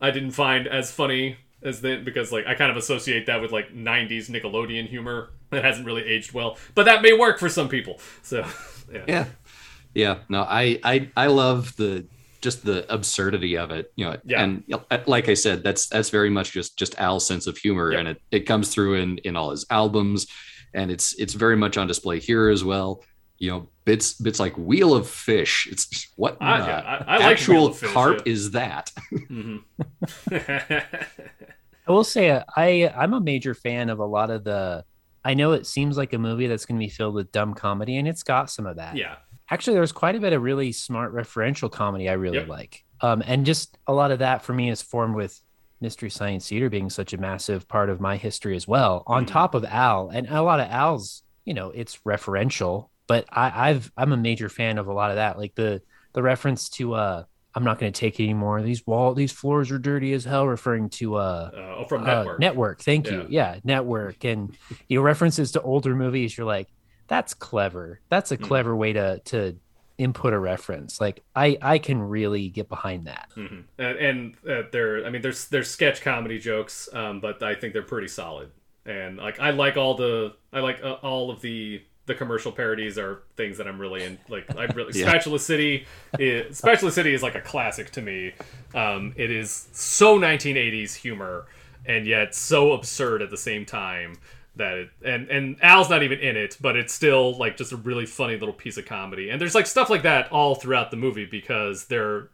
I 0.00 0.10
didn't 0.10 0.32
find 0.32 0.66
as 0.66 0.90
funny 0.90 1.36
as 1.62 1.80
then 1.80 2.04
because 2.04 2.30
like 2.30 2.46
I 2.46 2.54
kind 2.54 2.70
of 2.70 2.76
associate 2.76 3.26
that 3.26 3.40
with 3.40 3.52
like 3.52 3.74
90s 3.74 4.28
Nickelodeon 4.28 4.88
humor 4.88 5.30
that 5.50 5.64
hasn't 5.64 5.86
really 5.86 6.04
aged 6.04 6.32
well. 6.32 6.56
But 6.74 6.84
that 6.84 7.02
may 7.02 7.12
work 7.12 7.38
for 7.38 7.48
some 7.48 7.68
people. 7.68 8.00
So 8.22 8.46
yeah. 8.92 9.04
Yeah. 9.06 9.24
Yeah. 9.94 10.18
No, 10.28 10.42
I, 10.42 10.78
I, 10.84 11.10
I 11.16 11.26
love 11.28 11.74
the, 11.76 12.06
just 12.40 12.64
the 12.64 12.90
absurdity 12.92 13.56
of 13.56 13.70
it, 13.70 13.92
you 13.96 14.04
know, 14.04 14.16
Yeah. 14.24 14.42
and 14.44 14.62
like 15.06 15.28
I 15.28 15.34
said, 15.34 15.64
that's, 15.64 15.88
that's 15.88 16.10
very 16.10 16.30
much 16.30 16.52
just, 16.52 16.78
just 16.78 16.98
Al's 17.00 17.26
sense 17.26 17.46
of 17.46 17.56
humor 17.58 17.92
Yeah. 17.92 17.98
and 18.00 18.08
it, 18.08 18.22
it 18.30 18.40
comes 18.40 18.72
through 18.72 18.94
in, 18.94 19.18
in 19.18 19.34
all 19.36 19.50
his 19.50 19.66
albums. 19.70 20.26
and 20.74 20.90
it's 20.90 21.14
it's 21.18 21.32
very 21.32 21.56
much 21.56 21.78
on 21.78 21.86
display 21.86 22.20
here 22.20 22.48
as 22.50 22.62
well. 22.62 23.02
You 23.38 23.50
know, 23.50 23.68
bits 23.86 24.12
bits 24.14 24.38
like 24.38 24.54
Wheel 24.58 24.94
of 24.94 25.08
Fish. 25.08 25.66
It's 25.70 26.12
what 26.16 26.36
I- 26.42 26.60
uh, 26.60 26.66
yeah, 26.66 26.80
I- 27.06 27.14
I 27.14 27.16
like 27.18 27.26
actual 27.32 27.54
Wheel 27.54 27.66
of 27.68 27.78
Fish, 27.78 27.90
carp 27.92 28.22
yeah. 28.26 28.32
is 28.32 28.50
that? 28.50 28.92
Mhm. 29.12 29.62
I 31.86 31.92
will 31.92 32.04
say 32.04 32.30
uh, 32.30 32.44
I 32.54 32.92
I'm 32.94 33.14
a 33.14 33.20
major 33.20 33.54
fan 33.54 33.88
of 33.88 33.98
a 33.98 34.04
lot 34.04 34.30
of 34.30 34.44
the. 34.44 34.84
I 35.24 35.34
know 35.34 35.52
it 35.52 35.66
seems 35.66 35.96
like 35.96 36.12
a 36.12 36.18
movie 36.18 36.46
that's 36.46 36.64
going 36.64 36.78
to 36.78 36.84
be 36.84 36.90
filled 36.90 37.14
with 37.14 37.32
dumb 37.32 37.54
comedy, 37.54 37.96
and 37.96 38.06
it's 38.06 38.22
got 38.22 38.50
some 38.50 38.66
of 38.66 38.76
that. 38.76 38.96
yeah. 38.96 39.16
Actually, 39.50 39.74
there's 39.74 39.92
quite 39.92 40.14
a 40.14 40.20
bit 40.20 40.32
of 40.32 40.42
really 40.42 40.72
smart 40.72 41.14
referential 41.14 41.70
comedy 41.70 42.08
I 42.08 42.14
really 42.14 42.38
Yep. 42.38 42.48
like. 42.48 42.84
Um, 43.00 43.22
and 43.26 43.46
just 43.46 43.78
a 43.86 43.92
lot 43.92 44.10
of 44.10 44.18
that 44.18 44.42
for 44.42 44.52
me 44.52 44.68
is 44.70 44.82
formed 44.82 45.14
with 45.14 45.40
Mystery 45.80 46.10
Science 46.10 46.48
Theater 46.48 46.68
being 46.68 46.90
such 46.90 47.12
a 47.12 47.18
massive 47.18 47.68
part 47.68 47.88
of 47.88 48.00
my 48.00 48.16
history 48.16 48.56
as 48.56 48.66
well. 48.66 49.04
On 49.06 49.24
Mhm. 49.24 49.28
top 49.28 49.54
of 49.54 49.64
Al, 49.64 50.08
and 50.08 50.28
a 50.28 50.42
lot 50.42 50.58
of 50.60 50.68
Al's, 50.70 51.22
you 51.44 51.54
know, 51.54 51.70
it's 51.70 51.98
referential, 52.04 52.88
but 53.06 53.24
I, 53.30 53.70
I've 53.70 53.92
I'm 53.96 54.12
a 54.12 54.16
major 54.16 54.48
fan 54.48 54.76
of 54.78 54.88
a 54.88 54.92
lot 54.92 55.10
of 55.10 55.16
that. 55.16 55.38
Like 55.38 55.54
the 55.54 55.80
the 56.14 56.22
reference 56.22 56.68
to 56.70 56.94
uh, 56.94 57.22
I'm 57.54 57.64
not 57.64 57.78
going 57.78 57.92
to 57.92 57.98
take 57.98 58.18
it 58.20 58.24
anymore. 58.24 58.60
These 58.62 58.86
wall, 58.86 59.14
these 59.14 59.32
floors 59.32 59.70
are 59.70 59.78
dirty 59.78 60.12
as 60.12 60.24
hell, 60.24 60.46
referring 60.46 60.90
to 60.90 61.16
uh, 61.16 61.50
Uh, 61.54 61.74
oh, 61.78 61.84
from 61.88 62.02
uh, 62.02 62.06
Network. 62.06 62.40
network. 62.40 62.82
Thank 62.82 63.10
you. 63.10 63.26
Yeah, 63.28 63.58
network. 63.64 64.24
And 64.24 64.56
you 64.88 64.98
know, 64.98 65.02
references 65.02 65.52
to 65.52 65.62
older 65.62 65.94
movies. 65.94 66.36
You're 66.36 66.46
like, 66.46 66.68
that's 67.08 67.34
clever. 67.34 68.00
That's 68.08 68.30
a 68.32 68.36
Hmm. 68.36 68.44
clever 68.44 68.76
way 68.76 68.92
to 68.92 69.18
to 69.26 69.56
input 69.98 70.32
a 70.32 70.38
reference. 70.38 71.00
Like 71.00 71.24
I 71.34 71.58
I 71.60 71.78
can 71.78 72.00
really 72.00 72.48
get 72.50 72.68
behind 72.68 73.06
that. 73.08 73.28
Mhm. 73.36 73.64
And, 73.78 73.98
and 73.98 74.34
uh, 74.48 74.62
they're, 74.70 75.04
I 75.04 75.10
mean, 75.10 75.22
there's 75.22 75.48
there's 75.48 75.68
sketch 75.70 76.00
comedy 76.02 76.38
jokes, 76.38 76.88
um, 76.92 77.18
but 77.20 77.42
I 77.42 77.54
think 77.56 77.72
they're 77.72 77.82
pretty 77.82 78.08
solid. 78.08 78.50
And 78.86 79.16
like, 79.18 79.40
I 79.40 79.50
like 79.50 79.76
all 79.76 79.94
the, 79.96 80.34
I 80.52 80.60
like 80.60 80.80
uh, 80.82 80.92
all 81.02 81.30
of 81.30 81.40
the 81.40 81.82
the 82.06 82.14
commercial 82.14 82.50
parodies 82.52 82.96
are 82.96 83.22
things 83.36 83.58
that 83.58 83.66
I'm 83.68 83.78
really 83.78 84.02
in. 84.02 84.18
Like, 84.30 84.46
I 84.56 84.64
really 84.74 84.98
Yeah. 84.98 85.10
Spatula 85.10 85.38
City, 85.38 85.84
is, 86.18 86.56
Spatula 86.56 86.90
City 86.90 87.12
is 87.12 87.22
like 87.22 87.34
a 87.34 87.40
classic 87.42 87.90
to 87.90 88.00
me. 88.00 88.32
Um, 88.74 89.12
it 89.16 89.30
is 89.30 89.68
so 89.72 90.18
1980s 90.18 90.94
humor, 90.94 91.44
and 91.84 92.06
yet 92.06 92.34
so 92.34 92.72
absurd 92.72 93.20
at 93.20 93.28
the 93.28 93.36
same 93.36 93.66
time 93.66 94.14
that 94.58 94.78
it 94.78 94.90
and 95.04 95.28
and 95.28 95.56
Al's 95.62 95.90
not 95.90 96.02
even 96.02 96.18
in 96.20 96.36
it, 96.36 96.56
but 96.60 96.76
it's 96.76 96.92
still 96.92 97.36
like 97.38 97.56
just 97.56 97.72
a 97.72 97.76
really 97.76 98.06
funny 98.06 98.36
little 98.36 98.54
piece 98.54 98.76
of 98.76 98.84
comedy. 98.84 99.30
And 99.30 99.40
there's 99.40 99.54
like 99.54 99.66
stuff 99.66 99.90
like 99.90 100.02
that 100.02 100.30
all 100.30 100.54
throughout 100.54 100.90
the 100.90 100.96
movie 100.96 101.24
because 101.24 101.86
they're 101.86 102.30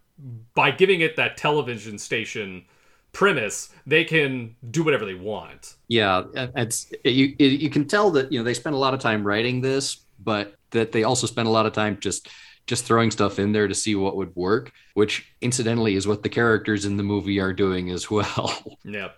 by 0.55 0.71
giving 0.71 1.01
it 1.01 1.17
that 1.17 1.37
television 1.37 1.99
station 1.99 2.65
premise, 3.13 3.71
they 3.87 4.05
can 4.05 4.55
do 4.71 4.85
whatever 4.85 5.07
they 5.07 5.15
want. 5.15 5.77
Yeah, 5.89 6.25
it's 6.57 6.93
you. 7.05 7.35
You 7.39 7.71
can 7.71 7.87
tell 7.87 8.11
that 8.11 8.31
you 8.31 8.39
know 8.39 8.45
they 8.45 8.55
spent 8.55 8.77
a 8.77 8.79
lot 8.79 8.93
of 8.93 9.01
time 9.01 9.27
writing 9.27 9.63
this, 9.63 10.05
but 10.19 10.57
that 10.71 10.93
they 10.93 11.05
also 11.05 11.27
spent 11.27 11.49
a 11.49 11.51
lot 11.51 11.65
of 11.65 11.73
time 11.73 11.99
just 12.01 12.29
just 12.67 12.85
throwing 12.85 13.11
stuff 13.11 13.39
in 13.39 13.53
there 13.53 13.69
to 13.69 13.75
see 13.75 13.95
what 13.95 14.17
would 14.17 14.35
work. 14.37 14.73
Which, 14.95 15.33
incidentally, 15.41 15.95
is 15.95 16.07
what 16.07 16.23
the 16.23 16.29
characters 16.29 16.85
in 16.85 16.97
the 16.97 17.03
movie 17.03 17.41
are 17.41 17.53
doing 17.53 17.91
as 17.91 18.11
well. 18.11 18.79
Yeah. 18.85 19.11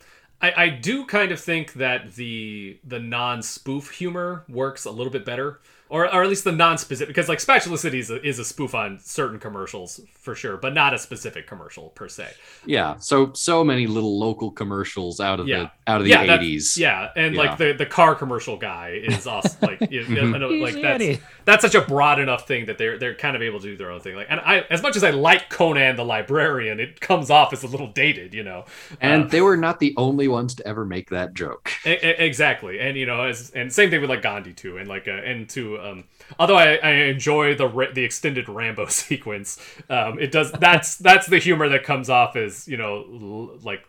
I, 0.43 0.65
I 0.65 0.69
do 0.69 1.05
kind 1.07 1.33
of 1.33 1.41
think 1.41 1.75
that 1.75 2.15
the 2.15 2.79
the 2.85 2.99
non 2.99 3.43
spoof 3.43 3.91
humor 3.91 4.45
works 4.49 4.85
a 4.85 4.91
little 4.91 5.11
bit 5.13 5.25
better, 5.25 5.61
or 5.89 6.05
or 6.13 6.23
at 6.23 6.29
least 6.29 6.45
the 6.45 6.53
non 6.53 6.77
specific 6.77 7.09
because 7.09 7.29
like 7.29 7.41
Spatula 7.41 7.79
City 7.79 7.99
is 8.01 8.11
a, 8.11 8.23
is 8.27 8.39
a 8.39 8.45
spoof 8.45 8.75
on 8.75 8.99
certain 9.01 9.39
commercials 9.39 10.01
for 10.15 10.35
sure, 10.35 10.59
but 10.59 10.75
not 10.75 10.93
a 10.93 10.99
specific 10.99 11.47
commercial 11.47 11.89
per 11.91 12.07
se. 12.09 12.29
yeah, 12.67 12.97
so 12.99 13.33
so 13.33 13.65
many 13.65 13.87
little 13.87 14.19
local 14.19 14.51
commercials 14.51 15.21
out 15.21 15.41
of 15.41 15.49
Yeah. 15.49 15.71
the 15.87 15.91
out 15.93 16.01
of 16.01 16.05
the 16.05 16.11
yeah, 16.11 16.23
eighties. 16.35 16.77
Yeah, 16.77 17.09
and 17.17 17.35
Yeah. 17.35 17.41
like 17.43 17.57
the 17.59 17.73
the 17.73 17.87
car 17.87 18.15
commercial 18.15 18.59
guy 18.59 19.01
is 19.03 19.27
awesome. 19.27 19.57
like 19.63 19.81
you 19.91 20.07
know, 20.09 20.49
like 20.49 20.75
that's. 20.83 21.19
That's 21.47 21.63
such 21.63 21.75
a 21.75 21.81
broad 21.81 22.19
enough 22.21 22.47
thing 22.47 22.67
that 22.67 22.77
they're 22.77 22.99
they're 22.99 23.15
kind 23.15 23.35
of 23.35 23.41
able 23.41 23.61
to 23.61 23.67
do 23.67 23.77
their 23.79 23.91
own 23.91 24.01
thing. 24.01 24.15
Like, 24.17 24.27
and 24.29 24.41
I 24.41 24.67
as 24.69 24.83
much 24.83 24.97
as 24.97 25.03
I 25.05 25.11
like 25.11 25.49
Conan 25.49 25.97
the 25.97 26.05
Librarian, 26.05 26.79
it 26.81 27.01
comes 27.01 27.31
off 27.31 27.55
as 27.55 27.63
a 27.63 27.67
little 27.67 27.87
dated, 27.89 28.35
you 28.35 28.43
know. 28.43 28.67
and 29.01 29.25
Uh, 29.25 29.29
they 29.29 29.41
were 29.41 29.57
not 29.57 29.81
the 29.81 29.95
only 29.97 30.29
ones 30.29 30.55
to 30.57 30.67
ever 30.69 30.85
make 30.85 31.09
that 31.11 31.33
joke. 31.33 31.73
E- 31.87 31.93
exactly 31.93 32.79
and 32.81 32.97
you 32.97 33.07
know 33.07 33.23
as 33.23 33.51
and 33.53 33.73
same 33.73 33.91
thing 33.91 34.01
with 34.03 34.11
like 34.11 34.23
gandhi 34.23 34.53
too 34.53 34.77
and 34.77 34.89
like 34.89 35.09
uh, 35.09 35.13
and 35.13 35.49
to 35.49 35.81
um 35.81 36.05
although 36.39 36.57
i, 36.57 36.75
I 36.77 36.91
enjoy 37.07 37.55
the 37.55 37.69
Ra- 37.69 37.93
the 37.93 38.03
extended 38.05 38.49
rambo 38.49 38.87
sequence 38.89 39.59
um 39.89 40.19
it 40.19 40.33
does 40.33 40.51
that's 40.53 40.97
that's 40.97 41.27
the 41.29 41.39
humor 41.39 41.69
that 41.69 41.85
comes 41.85 42.11
off 42.11 42.35
as 42.37 42.67
you 42.67 42.77
know 42.77 42.97
l- 42.97 43.59
like 43.63 43.85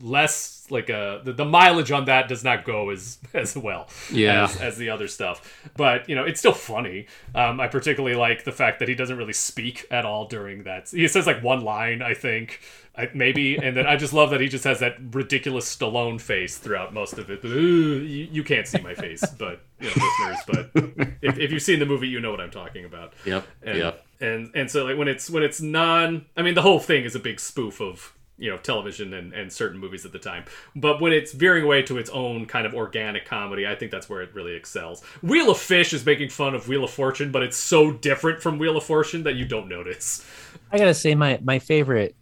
less 0.00 0.61
like 0.70 0.88
uh 0.90 1.18
the, 1.22 1.32
the 1.32 1.44
mileage 1.44 1.90
on 1.90 2.04
that 2.06 2.28
does 2.28 2.44
not 2.44 2.64
go 2.64 2.90
as 2.90 3.18
as 3.34 3.56
well 3.56 3.88
Yeah. 4.10 4.44
as, 4.44 4.56
as 4.60 4.76
the 4.76 4.90
other 4.90 5.08
stuff 5.08 5.68
but 5.76 6.08
you 6.08 6.14
know 6.14 6.24
it's 6.24 6.38
still 6.40 6.52
funny 6.54 7.06
um 7.34 7.60
i 7.60 7.66
particularly 7.68 8.16
like 8.16 8.44
the 8.44 8.52
fact 8.52 8.78
that 8.78 8.88
he 8.88 8.94
doesn't 8.94 9.16
really 9.16 9.32
speak 9.32 9.86
at 9.90 10.04
all 10.04 10.26
during 10.26 10.62
that 10.64 10.88
he 10.90 11.06
says 11.08 11.26
like 11.26 11.42
one 11.42 11.62
line 11.62 12.00
i 12.02 12.14
think 12.14 12.60
I, 12.96 13.08
maybe 13.14 13.56
and 13.56 13.74
then 13.76 13.86
i 13.86 13.96
just 13.96 14.12
love 14.12 14.30
that 14.30 14.40
he 14.40 14.48
just 14.48 14.64
has 14.64 14.80
that 14.80 14.96
ridiculous 15.12 15.74
stallone 15.74 16.20
face 16.20 16.58
throughout 16.58 16.92
most 16.92 17.18
of 17.18 17.30
it 17.30 17.44
Ooh, 17.44 17.98
you, 18.02 18.28
you 18.30 18.44
can't 18.44 18.66
see 18.66 18.80
my 18.80 18.94
face 18.94 19.24
but 19.38 19.62
you 19.80 19.88
know 19.88 19.94
listeners 19.96 20.38
but 20.74 21.06
if, 21.22 21.38
if 21.38 21.50
you've 21.52 21.62
seen 21.62 21.78
the 21.78 21.86
movie 21.86 22.08
you 22.08 22.20
know 22.20 22.30
what 22.30 22.40
i'm 22.40 22.50
talking 22.50 22.84
about 22.84 23.14
Yep. 23.24 23.46
and, 23.62 23.78
Yep. 23.78 24.06
and 24.20 24.50
and 24.54 24.70
so 24.70 24.84
like 24.84 24.98
when 24.98 25.08
it's 25.08 25.30
when 25.30 25.42
it's 25.42 25.60
non 25.60 26.26
i 26.36 26.42
mean 26.42 26.54
the 26.54 26.62
whole 26.62 26.78
thing 26.78 27.04
is 27.04 27.14
a 27.14 27.18
big 27.20 27.40
spoof 27.40 27.80
of 27.80 28.12
you 28.42 28.50
know 28.50 28.58
television 28.58 29.14
and, 29.14 29.32
and 29.32 29.52
certain 29.52 29.78
movies 29.78 30.04
at 30.04 30.12
the 30.12 30.18
time 30.18 30.44
but 30.74 31.00
when 31.00 31.12
it's 31.12 31.32
veering 31.32 31.64
away 31.64 31.82
to 31.82 31.96
its 31.96 32.10
own 32.10 32.44
kind 32.46 32.66
of 32.66 32.74
organic 32.74 33.24
comedy 33.24 33.66
i 33.66 33.74
think 33.74 33.90
that's 33.90 34.08
where 34.08 34.20
it 34.20 34.34
really 34.34 34.54
excels 34.54 35.02
wheel 35.22 35.50
of 35.50 35.58
fish 35.58 35.92
is 35.92 36.04
making 36.04 36.28
fun 36.28 36.54
of 36.54 36.68
wheel 36.68 36.84
of 36.84 36.90
fortune 36.90 37.30
but 37.30 37.42
it's 37.42 37.56
so 37.56 37.92
different 37.92 38.42
from 38.42 38.58
wheel 38.58 38.76
of 38.76 38.84
fortune 38.84 39.22
that 39.22 39.36
you 39.36 39.44
don't 39.44 39.68
notice 39.68 40.26
I 40.70 40.78
gotta 40.78 40.94
say 40.94 41.14
my 41.14 41.38
my 41.42 41.58
favorite 41.58 42.16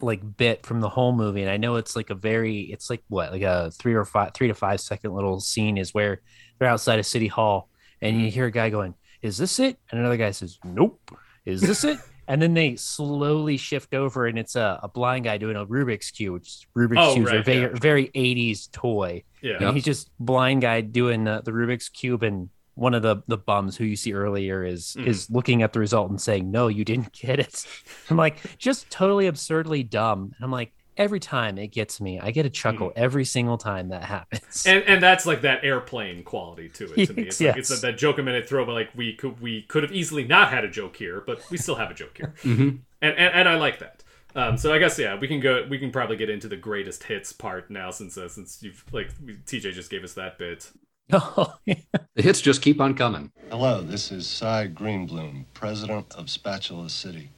like 0.00 0.36
bit 0.36 0.64
from 0.64 0.80
the 0.80 0.88
whole 0.88 1.12
movie, 1.12 1.42
and 1.42 1.50
I 1.50 1.56
know 1.56 1.76
it's 1.76 1.96
like 1.96 2.10
a 2.10 2.14
very 2.14 2.60
it's 2.60 2.88
like 2.88 3.02
what 3.08 3.32
like 3.32 3.42
a 3.42 3.70
three 3.72 3.94
or 3.94 4.04
five 4.04 4.32
three 4.34 4.48
to 4.48 4.54
five 4.54 4.80
second 4.80 5.12
little 5.14 5.40
scene 5.40 5.76
is 5.76 5.92
where 5.92 6.22
they're 6.58 6.68
outside 6.68 6.98
of 6.98 7.06
City 7.06 7.26
Hall 7.26 7.68
and 8.00 8.20
you 8.20 8.30
hear 8.30 8.46
a 8.46 8.50
guy 8.50 8.70
going, 8.70 8.94
"Is 9.22 9.36
this 9.38 9.58
it?" 9.58 9.78
and 9.90 10.00
another 10.00 10.16
guy 10.16 10.30
says, 10.30 10.58
"Nope." 10.64 10.98
Is 11.44 11.60
this 11.60 11.84
it? 11.84 11.98
And 12.28 12.40
then 12.42 12.52
they 12.54 12.76
slowly 12.76 13.56
shift 13.56 13.94
over, 13.94 14.26
and 14.26 14.38
it's 14.38 14.54
a, 14.54 14.78
a 14.82 14.88
blind 14.88 15.24
guy 15.24 15.38
doing 15.38 15.56
a 15.56 15.64
Rubik's 15.66 16.10
cube. 16.10 16.34
Which 16.34 16.68
Rubik's 16.76 16.98
Oh, 16.98 17.14
cubes 17.14 17.32
are 17.32 17.42
very, 17.42 17.60
yeah. 17.62 17.68
very 17.72 18.08
80s 18.14 18.70
toy. 18.70 19.24
yeah 19.42 19.56
And 19.60 19.74
he's 19.74 19.84
just 19.84 20.10
blind 20.20 20.60
guy 20.62 20.82
doing 20.82 21.24
the, 21.24 21.40
the 21.44 21.50
Rubik's 21.52 21.88
cube, 21.88 22.22
and 22.22 22.50
one 22.74 22.94
of 22.94 23.02
the 23.02 23.16
the 23.26 23.36
bums 23.38 23.76
who 23.76 23.84
you 23.84 23.96
see 23.96 24.12
earlier 24.12 24.64
is 24.64 24.94
Mhm. 24.96 25.06
is 25.08 25.28
looking 25.30 25.62
at 25.62 25.72
the 25.72 25.80
result 25.80 26.10
and 26.10 26.20
saying, 26.20 26.48
"No, 26.50 26.68
you 26.68 26.84
didn't 26.84 27.12
get 27.12 27.40
it." 27.40 27.66
I'm 28.10 28.16
like, 28.16 28.36
just 28.58 28.88
totally 28.90 29.26
absurdly 29.26 29.82
dumb. 29.82 30.32
And 30.36 30.44
I'm 30.44 30.52
like, 30.52 30.72
every 30.98 31.20
time 31.20 31.56
it 31.56 31.68
gets 31.68 32.00
me, 32.00 32.18
I 32.20 32.30
get 32.32 32.44
a 32.44 32.50
chuckle 32.50 32.92
every 32.96 33.24
single 33.24 33.56
time 33.56 33.88
that 33.88 34.02
happens. 34.04 34.64
and 34.66 34.82
and 34.84 35.02
that's 35.02 35.24
like 35.24 35.40
that 35.42 35.64
airplane 35.64 36.24
quality 36.24 36.68
to 36.70 36.92
it 36.92 37.06
to 37.06 37.12
me. 37.14 37.22
It's 37.22 37.40
like 37.40 37.56
it's 37.56 37.70
Yes. 37.70 37.80
that 37.80 37.96
joke 37.96 38.18
a 38.18 38.22
minute 38.22 38.46
throw, 38.48 38.66
but 38.66 38.72
like 38.72 38.90
we 38.94 39.14
could 39.14 39.40
we 39.40 39.62
could 39.62 39.82
have 39.84 39.92
easily 39.92 40.24
not 40.24 40.50
had 40.50 40.64
a 40.64 40.68
joke 40.68 40.96
here, 40.96 41.22
but 41.26 41.40
we 41.50 41.56
still 41.56 41.76
have 41.76 41.90
a 41.90 41.94
joke 41.94 42.16
here, 42.18 42.34
Mhm. 42.42 42.80
and, 43.00 43.14
and 43.16 43.34
and 43.34 43.48
I 43.48 43.54
like 43.56 43.78
that. 43.78 44.02
Um, 44.34 44.58
so 44.58 44.72
I 44.74 44.78
guess 44.78 44.98
yeah, 44.98 45.18
we 45.18 45.26
can 45.26 45.40
go. 45.40 45.66
We 45.70 45.78
can 45.78 45.90
probably 45.90 46.16
get 46.16 46.28
into 46.28 46.48
the 46.48 46.56
greatest 46.56 47.04
hits 47.04 47.32
part 47.32 47.70
now, 47.70 47.90
since 47.90 48.18
uh, 48.18 48.28
since 48.28 48.62
you've 48.62 48.84
like 48.92 49.10
TJ 49.46 49.72
just 49.72 49.90
gave 49.90 50.04
us 50.04 50.12
that 50.14 50.36
bit. 50.38 50.70
Oh, 51.10 51.54
The 51.66 52.22
hits 52.22 52.42
just 52.42 52.60
keep 52.60 52.82
on 52.82 52.92
coming. 52.94 53.32
Hello, 53.48 53.80
this 53.80 54.12
is 54.12 54.26
Cy 54.26 54.68
Greenbloom, 54.68 55.46
president 55.54 56.14
of 56.14 56.28
Spatula 56.28 56.90
City. 56.90 57.30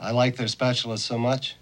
I 0.00 0.12
like 0.12 0.36
their 0.36 0.46
spatulas 0.46 1.00
so 1.00 1.18
much, 1.18 1.56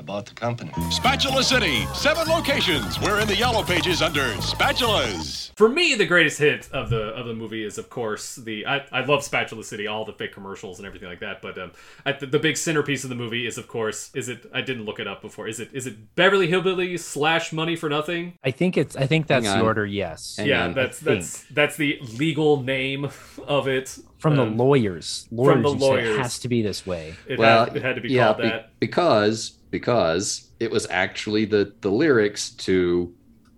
I 0.00 0.02
bought 0.02 0.24
the 0.24 0.34
company. 0.34 0.72
Spatula 0.90 1.42
City, 1.42 1.84
seven 1.92 2.26
locations. 2.26 2.98
We're 3.02 3.20
in 3.20 3.28
the 3.28 3.36
yellow 3.36 3.62
pages 3.62 4.00
under 4.00 4.22
spatulas. 4.36 5.54
For 5.56 5.68
me, 5.68 5.94
the 5.94 6.06
greatest 6.06 6.38
hit 6.38 6.70
of 6.72 6.88
the 6.88 7.08
of 7.08 7.26
the 7.26 7.34
movie 7.34 7.62
is, 7.66 7.76
of 7.76 7.90
course, 7.90 8.36
the 8.36 8.64
I, 8.66 8.82
I 8.92 9.04
love 9.04 9.22
Spatula 9.22 9.62
City, 9.62 9.86
all 9.86 10.06
the 10.06 10.14
fake 10.14 10.32
commercials 10.32 10.78
and 10.78 10.86
everything 10.86 11.10
like 11.10 11.20
that. 11.20 11.42
But 11.42 11.58
um, 11.58 11.72
I, 12.06 12.12
the, 12.12 12.24
the 12.24 12.38
big 12.38 12.56
centerpiece 12.56 13.04
of 13.04 13.10
the 13.10 13.14
movie 13.14 13.46
is, 13.46 13.58
of 13.58 13.68
course, 13.68 14.10
is 14.14 14.30
it? 14.30 14.46
I 14.54 14.62
didn't 14.62 14.86
look 14.86 15.00
it 15.00 15.06
up 15.06 15.20
before. 15.20 15.46
Is 15.48 15.60
it? 15.60 15.68
Is 15.74 15.86
it 15.86 16.14
Beverly 16.14 16.48
Hillbillies 16.48 17.00
slash 17.00 17.52
Money 17.52 17.76
for 17.76 17.90
Nothing? 17.90 18.38
I 18.42 18.52
think 18.52 18.78
it's 18.78 18.96
I 18.96 19.04
think 19.06 19.26
that's 19.26 19.52
the 19.52 19.60
order. 19.60 19.84
Yes, 19.84 20.36
Hang 20.38 20.46
yeah, 20.46 20.64
on. 20.64 20.72
that's 20.72 21.02
I 21.06 21.14
that's 21.16 21.44
that's 21.50 21.76
the 21.76 21.98
legal 22.16 22.62
name 22.62 23.10
of 23.46 23.68
it. 23.68 23.98
from 24.16 24.36
the 24.36 24.42
Um, 24.44 24.56
lawyers. 24.56 25.28
Lawyers, 25.30 25.52
from 25.52 25.62
the 25.62 25.68
who 25.74 25.78
said 25.78 25.86
lawyers. 25.90 26.08
it 26.16 26.22
has 26.22 26.38
to 26.38 26.48
be 26.48 26.62
this 26.62 26.86
way. 26.86 27.16
It, 27.28 27.38
well, 27.38 27.66
had, 27.66 27.76
it 27.76 27.82
had 27.82 27.96
to 27.96 28.00
be 28.00 28.08
yeah, 28.08 28.24
called 28.28 28.36
be- 28.38 28.42
that. 28.44 28.78
because 28.80 29.58
because 29.70 30.50
it 30.60 30.70
was 30.70 30.86
actually 30.90 31.44
the 31.44 31.72
the 31.80 31.90
lyrics 31.90 32.50
to 32.50 33.14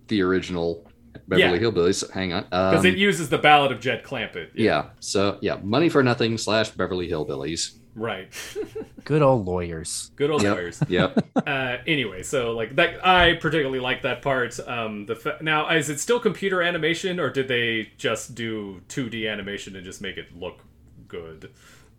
the 0.07 0.21
original 0.21 0.87
Beverly 1.27 1.57
Yeah. 1.59 1.63
Hillbillies. 1.63 2.09
Hang 2.11 2.33
on, 2.33 2.43
Because 2.43 2.79
um, 2.79 2.85
it 2.85 2.97
uses 2.97 3.29
the 3.29 3.37
ballad 3.37 3.71
of 3.71 3.79
Jed 3.79 4.03
Clampett. 4.03 4.49
yeah. 4.55 4.89
So 4.99 5.37
yeah, 5.41 5.59
money 5.63 5.89
for 5.89 6.03
nothing 6.03 6.37
slash 6.37 6.71
Beverly 6.71 7.07
Hillbillies. 7.09 7.75
Right. 7.95 8.29
Good 9.05 9.21
old 9.21 9.45
lawyers. 9.45 10.09
Good 10.15 10.31
old 10.31 10.41
Yep. 10.41 10.53
lawyers. 10.55 10.83
Yep. 10.89 11.25
Uh, 11.47 11.77
anyway, 11.85 12.23
so 12.23 12.51
like 12.51 12.75
that, 12.77 13.05
I 13.05 13.33
particularly 13.33 13.79
like 13.81 14.01
that 14.03 14.21
part. 14.21 14.57
Um, 14.65 15.05
the 15.05 15.15
fa- 15.15 15.37
now 15.41 15.69
is 15.69 15.89
it 15.89 15.99
still 15.99 16.19
computer 16.19 16.61
animation, 16.61 17.19
or 17.19 17.29
did 17.29 17.47
they 17.49 17.91
just 17.97 18.33
do 18.33 18.81
2D 18.87 19.29
animation 19.29 19.75
and 19.75 19.83
just 19.83 20.01
make 20.01 20.15
it 20.17 20.35
look 20.35 20.61
good? 21.07 21.51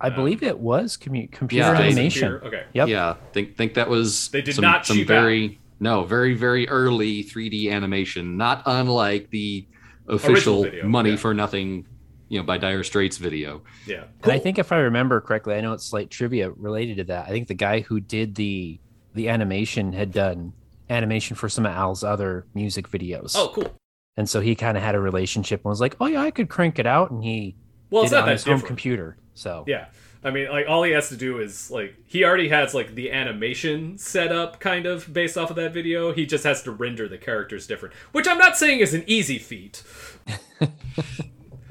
I 0.05 0.11
believe 0.11 0.43
it 0.43 0.59
was 0.59 0.97
commu- 0.97 1.31
computer 1.33 1.67
Yeah, 1.73 1.81
animation. 1.81 2.31
Computer- 2.33 2.47
okay. 2.47 2.67
Yep. 2.75 2.89
Yeah, 2.89 3.15
think 3.33 3.57
think 3.57 3.75
that 3.75 3.89
was 3.89 4.29
They 4.29 4.43
did 4.43 4.55
some, 4.55 4.63
not 4.63 4.87
some 4.87 4.97
cheap 4.97 5.11
out. 5.11 5.21
very 5.23 5.59
no, 5.81 6.05
very 6.05 6.35
very 6.35 6.69
early 6.69 7.23
3D 7.25 7.71
animation, 7.71 8.37
not 8.37 8.63
unlike 8.67 9.31
the 9.31 9.67
official 10.09 10.63
video, 10.65 10.87
money 10.87 11.11
yeah. 11.11 11.17
for 11.17 11.33
nothing, 11.35 11.87
you 12.29 12.39
know, 12.39 12.45
by 12.45 12.59
Dire 12.59 12.83
Straits 12.85 13.17
video. 13.17 13.63
Yeah. 13.87 14.05
And 14.23 14.33
I 14.33 14.39
think 14.39 14.59
if 14.59 14.71
I 14.73 14.77
remember 14.79 15.21
correctly, 15.21 15.55
I 15.55 15.61
know 15.61 15.73
it's 15.73 15.85
slight 15.87 16.11
trivia 16.11 16.51
related 16.51 16.99
to 16.99 17.05
that. 17.05 17.27
I 17.27 17.31
think 17.31 17.49
the 17.49 17.55
guy 17.55 17.81
who 17.81 18.01
did 18.01 18.35
the 18.35 18.81
the 19.15 19.29
animation 19.29 19.93
had 19.93 20.13
done 20.13 20.53
animation 20.91 21.37
for 21.37 21.49
some 21.49 21.65
of 21.67 21.73
Al's 21.73 22.05
other 22.05 22.47
music 22.55 22.89
videos. 22.91 23.35
Oh, 23.37 23.51
cool. 23.55 23.75
And 24.17 24.29
so 24.29 24.41
he 24.41 24.55
kind 24.55 24.77
of 24.77 24.83
had 24.83 24.95
a 24.95 25.01
relationship 25.01 25.61
and 25.65 25.71
was 25.71 25.81
like, 25.81 25.97
"Oh 26.01 26.07
yeah, 26.07 26.21
I 26.23 26.31
could 26.31 26.49
crank 26.49 26.79
it 26.79 26.87
out," 26.87 27.11
and 27.11 27.23
he 27.25 27.57
Well, 27.91 28.03
did 28.03 28.07
it's 28.07 28.13
it 28.13 28.17
not 28.17 28.23
on 28.23 28.29
that 28.29 28.33
his 28.33 28.45
home 28.45 28.61
computer. 28.61 29.17
So 29.35 29.65
Yeah. 29.67 29.87
I 30.27 30.31
mean, 30.31 30.49
like 30.49 30.67
all 30.67 30.83
he 30.83 30.93
has 30.93 31.11
to 31.11 31.17
do 31.19 31.39
is 31.39 31.71
like 31.71 31.95
he 32.07 32.25
already 32.25 32.49
has 32.49 32.73
like 32.73 32.95
the 32.95 33.13
animation 33.13 33.99
set 33.99 34.33
up 34.33 34.59
kind 34.59 34.87
of 34.87 35.13
based 35.13 35.37
off 35.37 35.51
of 35.51 35.57
that 35.57 35.75
video. 35.75 36.13
He 36.15 36.25
just 36.25 36.45
has 36.45 36.63
to 36.63 36.71
render 36.71 37.07
the 37.09 37.19
characters 37.19 37.67
different, 37.67 37.95
which 38.13 38.27
I'm 38.27 38.39
not 38.39 38.57
saying 38.57 38.81
is 38.81 38.95
an 38.95 39.05
easy 39.07 39.39
feat. 39.39 39.83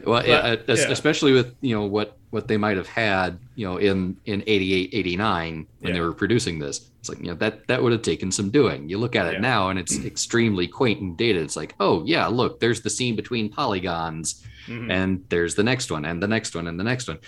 Well, 0.06 0.21
But, 0.21 0.69
es- 0.69 0.82
yeah. 0.82 0.91
especially 0.91 1.32
with 1.32 1.56
you 1.62 1.73
know 1.73 1.86
what 1.86 2.17
what 2.32 2.49
they 2.49 2.58
might 2.58 2.76
have 2.76 2.88
had, 2.88 3.39
you 3.56 3.65
know, 3.65 3.78
in 3.78 4.17
in 4.26 4.43
88, 4.45 4.89
89 4.91 5.65
when 5.80 5.93
they 5.93 6.02
were 6.02 6.12
producing 6.12 6.60
this. 6.60 6.89
It's 6.99 7.08
like 7.08 7.19
you 7.19 7.28
know 7.28 7.36
that 7.36 7.67
that 7.67 7.82
would 7.82 7.93
have 7.93 8.02
taken 8.02 8.30
some 8.30 8.49
doing. 8.49 8.89
You 8.89 8.97
look 8.97 9.15
at 9.15 9.28
it 9.28 9.36
Yeah. 9.36 9.39
now, 9.39 9.69
and 9.69 9.80
it's 9.80 9.97
extremely 10.04 10.67
quaint 10.67 10.99
and 10.99 11.15
dated. 11.15 11.43
It's 11.43 11.56
like, 11.56 11.73
oh 11.80 12.04
yeah, 12.06 12.28
look, 12.28 12.60
there's 12.60 12.82
the 12.82 12.89
scene 12.89 13.15
between 13.15 13.47
polygons, 13.49 14.43
Mhm. 14.67 14.91
and 14.91 15.23
there's 15.30 15.56
the 15.56 15.63
next 15.63 15.89
one, 15.89 16.04
and 16.04 16.21
the 16.21 16.28
next 16.28 16.54
one, 16.54 16.67
and 16.67 16.78
the 16.78 16.84
next 16.84 17.08
one, 17.08 17.19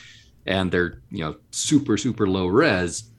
and 0.45 0.71
they're 0.71 1.01
you 1.09 1.19
know 1.19 1.35
super 1.51 1.97
super 1.97 2.27
low 2.27 2.47
res, 2.47 3.09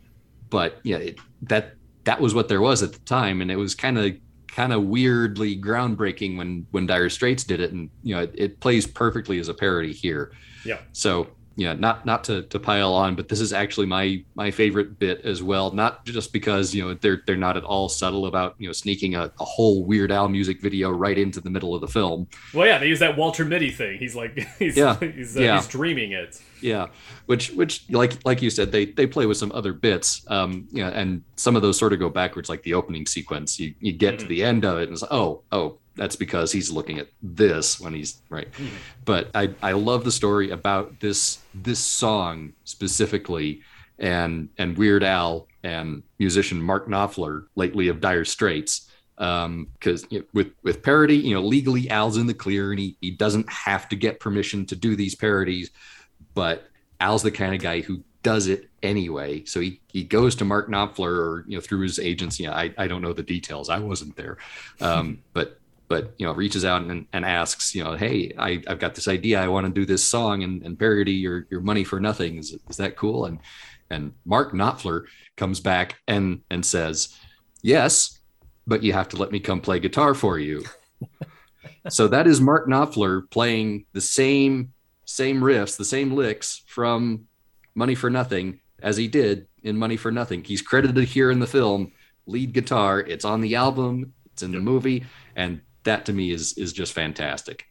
but 0.50 0.78
yeah, 0.82 0.96
it, 0.96 1.18
that 1.42 1.74
that 2.04 2.20
was 2.20 2.34
what 2.34 2.48
there 2.48 2.60
was 2.60 2.82
at 2.82 2.92
the 2.92 2.98
time, 3.00 3.40
and 3.40 3.50
it 3.50 3.56
was 3.56 3.74
kind 3.74 3.98
of 3.98 4.12
kind 4.48 4.72
of 4.72 4.84
weirdly 4.84 5.56
groundbreaking 5.60 6.36
when 6.36 6.66
when 6.70 6.86
Dire 6.86 7.10
Straits 7.10 7.44
did 7.44 7.60
it, 7.60 7.72
and 7.72 7.90
you 8.02 8.14
know 8.14 8.22
it, 8.22 8.34
it 8.34 8.60
plays 8.60 8.86
perfectly 8.86 9.38
as 9.38 9.48
a 9.48 9.54
parody 9.54 9.92
here. 9.92 10.32
Yeah. 10.64 10.78
So 10.92 11.28
yeah, 11.58 11.72
not 11.72 12.04
not 12.04 12.24
to, 12.24 12.42
to 12.42 12.60
pile 12.60 12.92
on, 12.92 13.16
but 13.16 13.28
this 13.28 13.40
is 13.40 13.52
actually 13.54 13.86
my 13.86 14.22
my 14.34 14.50
favorite 14.50 14.98
bit 14.98 15.22
as 15.24 15.42
well. 15.42 15.70
Not 15.72 16.04
just 16.04 16.30
because 16.32 16.74
you 16.74 16.86
know 16.86 16.94
they're 16.94 17.22
they're 17.26 17.34
not 17.36 17.56
at 17.56 17.64
all 17.64 17.88
subtle 17.88 18.26
about 18.26 18.54
you 18.58 18.68
know 18.68 18.72
sneaking 18.72 19.14
a, 19.14 19.32
a 19.40 19.44
whole 19.44 19.84
Weird 19.84 20.12
Al 20.12 20.28
music 20.28 20.60
video 20.60 20.90
right 20.90 21.16
into 21.16 21.40
the 21.40 21.48
middle 21.48 21.74
of 21.74 21.80
the 21.80 21.88
film. 21.88 22.28
Well, 22.52 22.66
yeah, 22.66 22.76
they 22.78 22.88
use 22.88 22.98
that 23.00 23.16
Walter 23.16 23.44
Mitty 23.46 23.70
thing. 23.70 23.98
He's 23.98 24.14
like, 24.14 24.38
he's 24.58 24.76
Yeah. 24.76 24.96
he's, 25.00 25.36
uh, 25.36 25.40
Yeah. 25.40 25.56
he's 25.56 25.68
dreaming 25.68 26.12
it. 26.12 26.40
Yeah, 26.60 26.88
which 27.26 27.50
which 27.52 27.84
like 27.90 28.24
like 28.26 28.42
you 28.42 28.50
said, 28.50 28.70
they 28.70 28.86
they 28.86 29.06
play 29.06 29.24
with 29.24 29.38
some 29.38 29.52
other 29.52 29.72
bits, 29.72 30.24
um, 30.28 30.68
you 30.70 30.82
know, 30.82 30.90
and 30.90 31.22
some 31.36 31.56
of 31.56 31.62
those 31.62 31.78
sort 31.78 31.92
of 31.94 31.98
go 31.98 32.10
backwards, 32.10 32.48
like 32.50 32.62
the 32.64 32.74
opening 32.74 33.06
sequence. 33.06 33.58
You 33.58 33.74
you 33.80 33.92
get 33.92 34.18
to 34.18 34.26
the 34.26 34.42
end 34.44 34.64
of 34.64 34.78
it, 34.78 34.84
and 34.84 34.92
it's 34.92 35.02
like, 35.02 35.12
oh 35.12 35.42
oh, 35.52 35.78
that's 35.96 36.16
because 36.16 36.52
he's 36.52 36.70
looking 36.70 36.98
at 36.98 37.08
this 37.22 37.80
when 37.80 37.94
he's 37.94 38.20
right. 38.28 38.48
But 39.04 39.30
I 39.34 39.50
I 39.62 39.72
love 39.72 40.04
the 40.04 40.12
story 40.12 40.50
about 40.50 41.00
this 41.00 41.38
this 41.54 41.78
song 41.78 42.52
specifically, 42.64 43.62
and 43.98 44.48
and 44.58 44.76
Weird 44.76 45.02
Al 45.02 45.48
and 45.62 46.02
musician 46.18 46.62
Mark 46.62 46.88
Knopfler 46.88 47.46
lately 47.56 47.88
of 47.88 48.00
Dire 48.00 48.24
Straits 48.24 48.90
because 49.16 50.06
you 50.10 50.20
know, 50.20 50.24
with 50.32 50.52
with 50.62 50.82
parody, 50.82 51.16
you 51.16 51.34
know, 51.34 51.40
legally 51.40 51.88
Al's 51.90 52.16
in 52.16 52.26
the 52.26 52.34
clear, 52.34 52.70
and 52.70 52.78
he 52.78 52.96
he 53.00 53.10
doesn't 53.10 53.50
have 53.50 53.88
to 53.88 53.96
get 53.96 54.20
permission 54.20 54.66
to 54.66 54.76
do 54.76 54.94
these 54.94 55.14
parodies 55.14 55.70
but 56.36 56.68
Al's 57.00 57.24
the 57.24 57.32
kind 57.32 57.54
of 57.54 57.60
guy 57.60 57.80
who 57.80 58.02
does 58.22 58.46
it 58.46 58.68
anyway. 58.82 59.44
So 59.46 59.58
he, 59.58 59.80
he 59.88 60.04
goes 60.04 60.36
to 60.36 60.44
Mark 60.44 60.68
Knopfler 60.68 61.18
or, 61.18 61.44
you 61.48 61.56
know, 61.56 61.60
through 61.60 61.80
his 61.80 61.98
agency. 61.98 62.46
I, 62.46 62.72
I 62.76 62.86
don't 62.86 63.02
know 63.02 63.12
the 63.12 63.22
details. 63.22 63.68
I 63.68 63.78
wasn't 63.78 64.16
there. 64.16 64.36
Um, 64.80 65.22
but, 65.32 65.58
but, 65.88 66.14
you 66.18 66.26
know, 66.26 66.32
reaches 66.32 66.64
out 66.64 66.82
and, 66.82 67.06
and 67.12 67.24
asks, 67.24 67.74
you 67.74 67.84
know, 67.84 67.94
Hey, 67.94 68.32
I, 68.38 68.62
I've 68.66 68.78
got 68.78 68.94
this 68.94 69.08
idea. 69.08 69.40
I 69.40 69.48
want 69.48 69.66
to 69.66 69.72
do 69.72 69.86
this 69.86 70.04
song 70.04 70.42
and, 70.42 70.62
and 70.62 70.78
parody 70.78 71.12
your, 71.12 71.46
your 71.50 71.60
money 71.60 71.84
for 71.84 72.00
nothing. 72.00 72.38
Is, 72.38 72.56
is 72.68 72.76
that 72.76 72.96
cool? 72.96 73.26
And, 73.26 73.38
and 73.90 74.12
Mark 74.24 74.52
Knopfler 74.52 75.04
comes 75.36 75.60
back 75.60 75.96
and, 76.08 76.40
and 76.50 76.64
says, 76.64 77.16
yes, 77.62 78.18
but 78.66 78.82
you 78.82 78.92
have 78.92 79.08
to 79.10 79.16
let 79.16 79.32
me 79.32 79.40
come 79.40 79.60
play 79.60 79.78
guitar 79.78 80.14
for 80.14 80.38
you. 80.38 80.64
so 81.88 82.08
that 82.08 82.26
is 82.26 82.40
Mark 82.40 82.68
Knopfler 82.68 83.30
playing 83.30 83.86
the 83.92 84.00
same 84.00 84.72
same 85.06 85.40
riffs, 85.40 85.76
the 85.76 85.84
same 85.84 86.12
licks 86.12 86.62
from 86.66 87.26
Money 87.74 87.94
for 87.94 88.10
Nothing 88.10 88.60
as 88.82 88.96
he 88.96 89.08
did 89.08 89.46
in 89.62 89.76
Money 89.76 89.96
for 89.96 90.10
Nothing. 90.10 90.44
He's 90.44 90.60
credited 90.60 91.08
here 91.08 91.30
in 91.30 91.38
the 91.38 91.46
film, 91.46 91.92
lead 92.26 92.52
guitar. 92.52 93.00
It's 93.00 93.24
on 93.24 93.40
the 93.40 93.54
album, 93.54 94.12
it's 94.32 94.42
in 94.42 94.52
the 94.52 94.60
movie, 94.60 95.04
and 95.36 95.60
that 95.86 96.06
to 96.06 96.12
me 96.12 96.30
is 96.30 96.52
is 96.58 96.72
just 96.72 96.92
fantastic. 96.92 97.64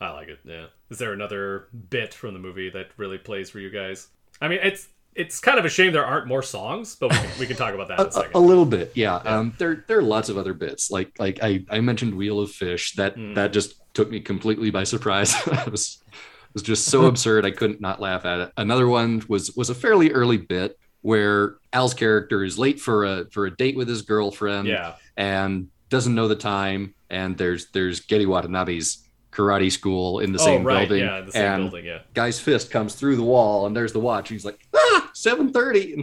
I 0.00 0.10
like 0.10 0.28
it. 0.28 0.40
Yeah. 0.44 0.66
Is 0.90 0.98
there 0.98 1.12
another 1.12 1.68
bit 1.90 2.12
from 2.12 2.34
the 2.34 2.40
movie 2.40 2.68
that 2.70 2.88
really 2.96 3.18
plays 3.18 3.48
for 3.50 3.60
you 3.60 3.70
guys? 3.70 4.08
I 4.40 4.48
mean, 4.48 4.58
it's 4.62 4.88
it's 5.14 5.38
kind 5.40 5.58
of 5.58 5.64
a 5.64 5.68
shame 5.68 5.92
there 5.92 6.04
aren't 6.04 6.26
more 6.26 6.42
songs, 6.42 6.96
but 6.96 7.10
we 7.12 7.16
can, 7.18 7.30
we 7.40 7.46
can 7.46 7.56
talk 7.56 7.74
about 7.74 7.86
that 7.88 7.98
in 8.00 8.06
a 8.06 8.08
A, 8.08 8.12
second. 8.12 8.30
a 8.34 8.38
little 8.40 8.64
bit, 8.66 8.92
yeah. 8.94 9.16
Um, 9.16 9.54
there 9.58 9.84
there 9.86 9.98
are 9.98 10.02
lots 10.02 10.28
of 10.28 10.36
other 10.38 10.54
bits, 10.54 10.90
like 10.90 11.12
like 11.18 11.38
I, 11.42 11.64
I 11.70 11.80
mentioned 11.80 12.14
Wheel 12.14 12.40
of 12.40 12.50
Fish. 12.50 12.94
That 12.96 13.14
Hmm. 13.14 13.34
that 13.34 13.52
just 13.52 13.74
took 13.94 14.10
me 14.10 14.20
completely 14.20 14.70
by 14.70 14.84
surprise. 14.84 15.34
it 15.46 15.70
was 15.70 16.02
it 16.10 16.54
was 16.54 16.62
just 16.62 16.86
so 16.86 17.04
absurd. 17.10 17.46
I 17.46 17.50
couldn't 17.52 17.80
not 17.80 18.00
laugh 18.00 18.24
at 18.24 18.40
it. 18.40 18.52
Another 18.56 18.88
one 18.88 19.22
was 19.28 19.54
was 19.54 19.70
a 19.70 19.74
fairly 19.74 20.10
early 20.10 20.38
bit 20.38 20.78
where 21.02 21.56
Al's 21.72 21.94
character 21.94 22.42
is 22.44 22.58
late 22.58 22.80
for 22.80 23.04
a 23.04 23.26
for 23.30 23.46
a 23.46 23.54
date 23.56 23.76
with 23.76 23.88
his 23.88 24.02
girlfriend. 24.02 24.66
Yeah. 24.66 24.94
and 25.16 25.68
doesn't 25.90 26.14
know 26.14 26.26
the 26.26 26.34
time. 26.36 26.94
And 27.12 27.36
there's 27.38 27.66
there's 27.70 28.00
Gedde 28.00 28.26
Watanabe's 28.26 29.06
karate 29.30 29.70
school 29.72 30.18
in 30.18 30.32
the 30.32 30.38
Oh, 30.40 30.44
same 30.44 30.62
right, 30.64 30.86
building. 30.88 31.06
yeah, 31.06 31.20
the 31.22 31.32
same 31.32 31.42
and 31.44 31.62
building, 31.70 31.86
yeah. 31.86 31.98
Guy's 32.12 32.38
fist 32.40 32.70
comes 32.70 32.94
through 32.94 33.16
the 33.16 33.22
wall, 33.22 33.66
and 33.66 33.74
there's 33.76 33.92
the 33.94 34.00
watch. 34.00 34.28
He's 34.28 34.44
like, 34.44 34.58
ah, 34.74 35.10
seven 35.14 35.52
thirty. 35.52 35.94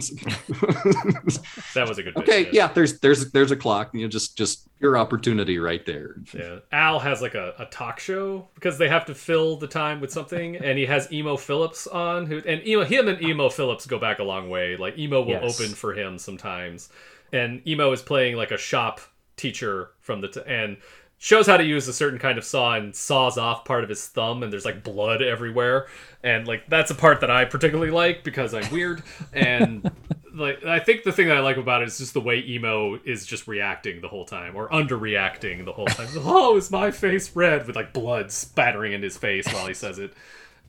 That 1.74 1.86
was 1.88 1.98
a 1.98 2.02
good 2.02 2.14
bit. 2.14 2.22
okay, 2.28 2.48
yeah. 2.52 2.72
There's 2.72 2.98
there's 3.00 3.30
there's 3.32 3.50
a 3.52 3.56
clock. 3.56 3.94
You 3.94 4.02
know, 4.02 4.08
just 4.08 4.36
just 4.36 4.66
pure 4.78 4.96
opportunity 4.96 5.58
right 5.58 5.84
there. 5.86 6.16
Yeah. 6.34 6.58
Al 6.72 6.98
has 6.98 7.22
like 7.22 7.34
a, 7.34 7.54
a 7.58 7.66
talk 7.66 8.00
show 8.00 8.48
because 8.54 8.78
they 8.78 8.88
have 8.88 9.04
to 9.06 9.14
fill 9.14 9.56
the 9.56 9.66
time 9.68 10.00
with 10.00 10.10
something, 10.12 10.56
and 10.56 10.78
he 10.78 10.86
has 10.86 11.10
Emo 11.12 11.36
Phillips 11.36 11.86
on, 11.86 12.26
who 12.26 12.38
and 12.46 12.66
Emo 12.66 12.84
him 12.84 13.08
and 13.08 13.22
Emo 13.22 13.48
Phillips 13.48 13.86
go 13.86 13.98
back 13.98 14.18
a 14.18 14.24
long 14.24 14.50
way. 14.50 14.76
Like 14.76 14.98
Emo 14.98 15.20
will 15.22 15.28
Yes. 15.30 15.60
open 15.60 15.74
for 15.74 15.92
him 15.94 16.18
sometimes, 16.18 16.88
and 17.32 17.66
Emo 17.66 17.92
is 17.92 18.02
playing 18.02 18.36
like 18.36 18.50
a 18.50 18.58
shop 18.58 19.00
teacher 19.36 19.90
from 20.00 20.20
the 20.20 20.28
t- 20.28 20.40
and 20.46 20.76
shows 21.22 21.46
how 21.46 21.58
to 21.58 21.64
use 21.64 21.86
a 21.86 21.92
certain 21.92 22.18
kind 22.18 22.38
of 22.38 22.44
saw 22.44 22.74
and 22.74 22.96
saws 22.96 23.36
off 23.36 23.62
part 23.66 23.84
of 23.84 23.90
his 23.90 24.08
thumb 24.08 24.42
and 24.42 24.50
there's 24.50 24.64
like 24.64 24.82
blood 24.82 25.20
everywhere 25.20 25.86
and 26.24 26.48
like 26.48 26.66
that's 26.68 26.90
a 26.90 26.94
part 26.94 27.20
that 27.20 27.30
I 27.30 27.44
particularly 27.44 27.90
like 27.90 28.24
because 28.24 28.54
I'm 28.54 28.68
weird 28.72 29.02
and 29.34 29.90
like 30.34 30.64
I 30.64 30.78
think 30.78 31.04
the 31.04 31.12
thing 31.12 31.28
that 31.28 31.36
I 31.36 31.40
like 31.40 31.58
about 31.58 31.82
it 31.82 31.88
is 31.88 31.98
just 31.98 32.14
the 32.14 32.22
way 32.22 32.42
emo 32.46 32.98
is 33.04 33.26
just 33.26 33.46
reacting 33.46 34.00
the 34.00 34.08
whole 34.08 34.24
time 34.24 34.56
or 34.56 34.70
underreacting 34.70 35.66
the 35.66 35.72
whole 35.72 35.84
time. 35.84 36.08
oh, 36.16 36.56
is 36.56 36.70
my 36.70 36.90
face 36.90 37.36
red 37.36 37.66
with 37.66 37.76
like 37.76 37.92
blood 37.92 38.32
spattering 38.32 38.94
in 38.94 39.02
his 39.02 39.18
face 39.18 39.46
while 39.52 39.66
he 39.66 39.74
says 39.74 39.98
it. 39.98 40.14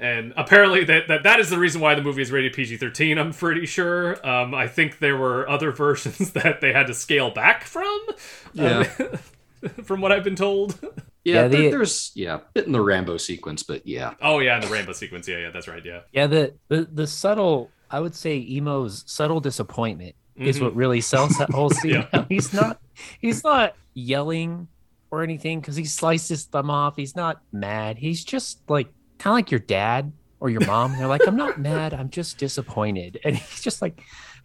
And 0.02 0.34
apparently 0.36 0.84
that, 0.84 1.08
that 1.08 1.24
that 1.24 1.40
is 1.40 1.50
the 1.50 1.60
reason 1.60 1.80
why 1.80 1.96
the 1.96 2.02
movie 2.02 2.24
is 2.24 2.32
rated 2.32 2.52
PG-13, 2.54 3.18
I'm 3.18 3.32
pretty 3.32 3.66
sure. 3.66 4.28
Um, 4.28 4.54
I 4.54 4.68
think 4.68 5.00
there 5.00 5.16
were 5.16 5.48
other 5.48 5.72
versions 5.72 6.32
that 6.32 6.60
they 6.60 6.74
had 6.74 6.88
to 6.88 6.94
scale 6.94 7.32
back 7.32 7.64
from. 7.64 8.02
Yeah. 8.54 8.92
um, 9.00 9.20
from 9.84 10.02
what 10.02 10.12
I've 10.12 10.24
been 10.24 10.36
told. 10.36 10.80
Yeah, 11.24 11.44
Yeah, 11.44 11.48
there- 11.50 11.62
the- 11.62 11.70
there's 11.70 12.12
yeah, 12.16 12.40
bit 12.56 12.66
in 12.66 12.72
the 12.72 12.82
Rambo 12.82 13.18
sequence, 13.18 13.62
but 13.62 13.86
yeah, 13.86 14.16
Oh 14.24 14.40
yeah, 14.40 14.56
in 14.56 14.62
the 14.62 14.68
Rambo 14.74 14.94
sequence. 14.94 15.28
Yeah, 15.28 15.38
yeah, 15.38 15.52
that's 15.52 15.68
right. 15.68 15.86
Yeah. 15.86 16.00
Yeah, 16.12 16.26
the, 16.26 16.56
the 16.68 16.90
the 16.92 17.06
subtle, 17.06 17.70
I 17.92 18.00
would 18.00 18.16
say, 18.16 18.40
emo's 18.40 19.04
subtle 19.06 19.40
disappointment 19.40 20.16
is 20.36 20.58
Mhm. 20.58 20.62
what 20.64 20.76
really 20.76 21.00
sells 21.00 21.38
that 21.38 21.52
whole 21.52 21.70
scene. 21.80 22.08
Yeah. 22.12 22.26
He's 22.28 22.52
not, 22.52 22.82
he's 23.20 23.44
not 23.44 23.76
yelling 23.94 24.68
or 25.12 25.22
anything 25.22 25.60
because 25.60 25.76
he 25.76 25.86
sliced 25.86 26.28
his 26.28 26.46
thumb 26.46 26.72
off. 26.72 26.96
He's 26.96 27.16
not 27.16 27.44
mad. 27.52 28.00
He's 28.00 28.24
just 28.26 28.68
like 28.68 28.88
kind 29.20 29.34
of 29.34 29.38
like 29.38 29.52
your 29.52 29.60
dad 29.60 30.12
or 30.40 30.50
your 30.50 30.66
mom. 30.66 30.94
They're 30.98 31.06
like, 31.06 31.28
I'm 31.28 31.36
not 31.36 31.60
mad. 31.60 31.94
I'm 31.94 32.10
just 32.10 32.40
disappointed, 32.40 33.20
and 33.24 33.36
he's 33.38 33.62
just 33.62 33.80
like, 33.84 34.02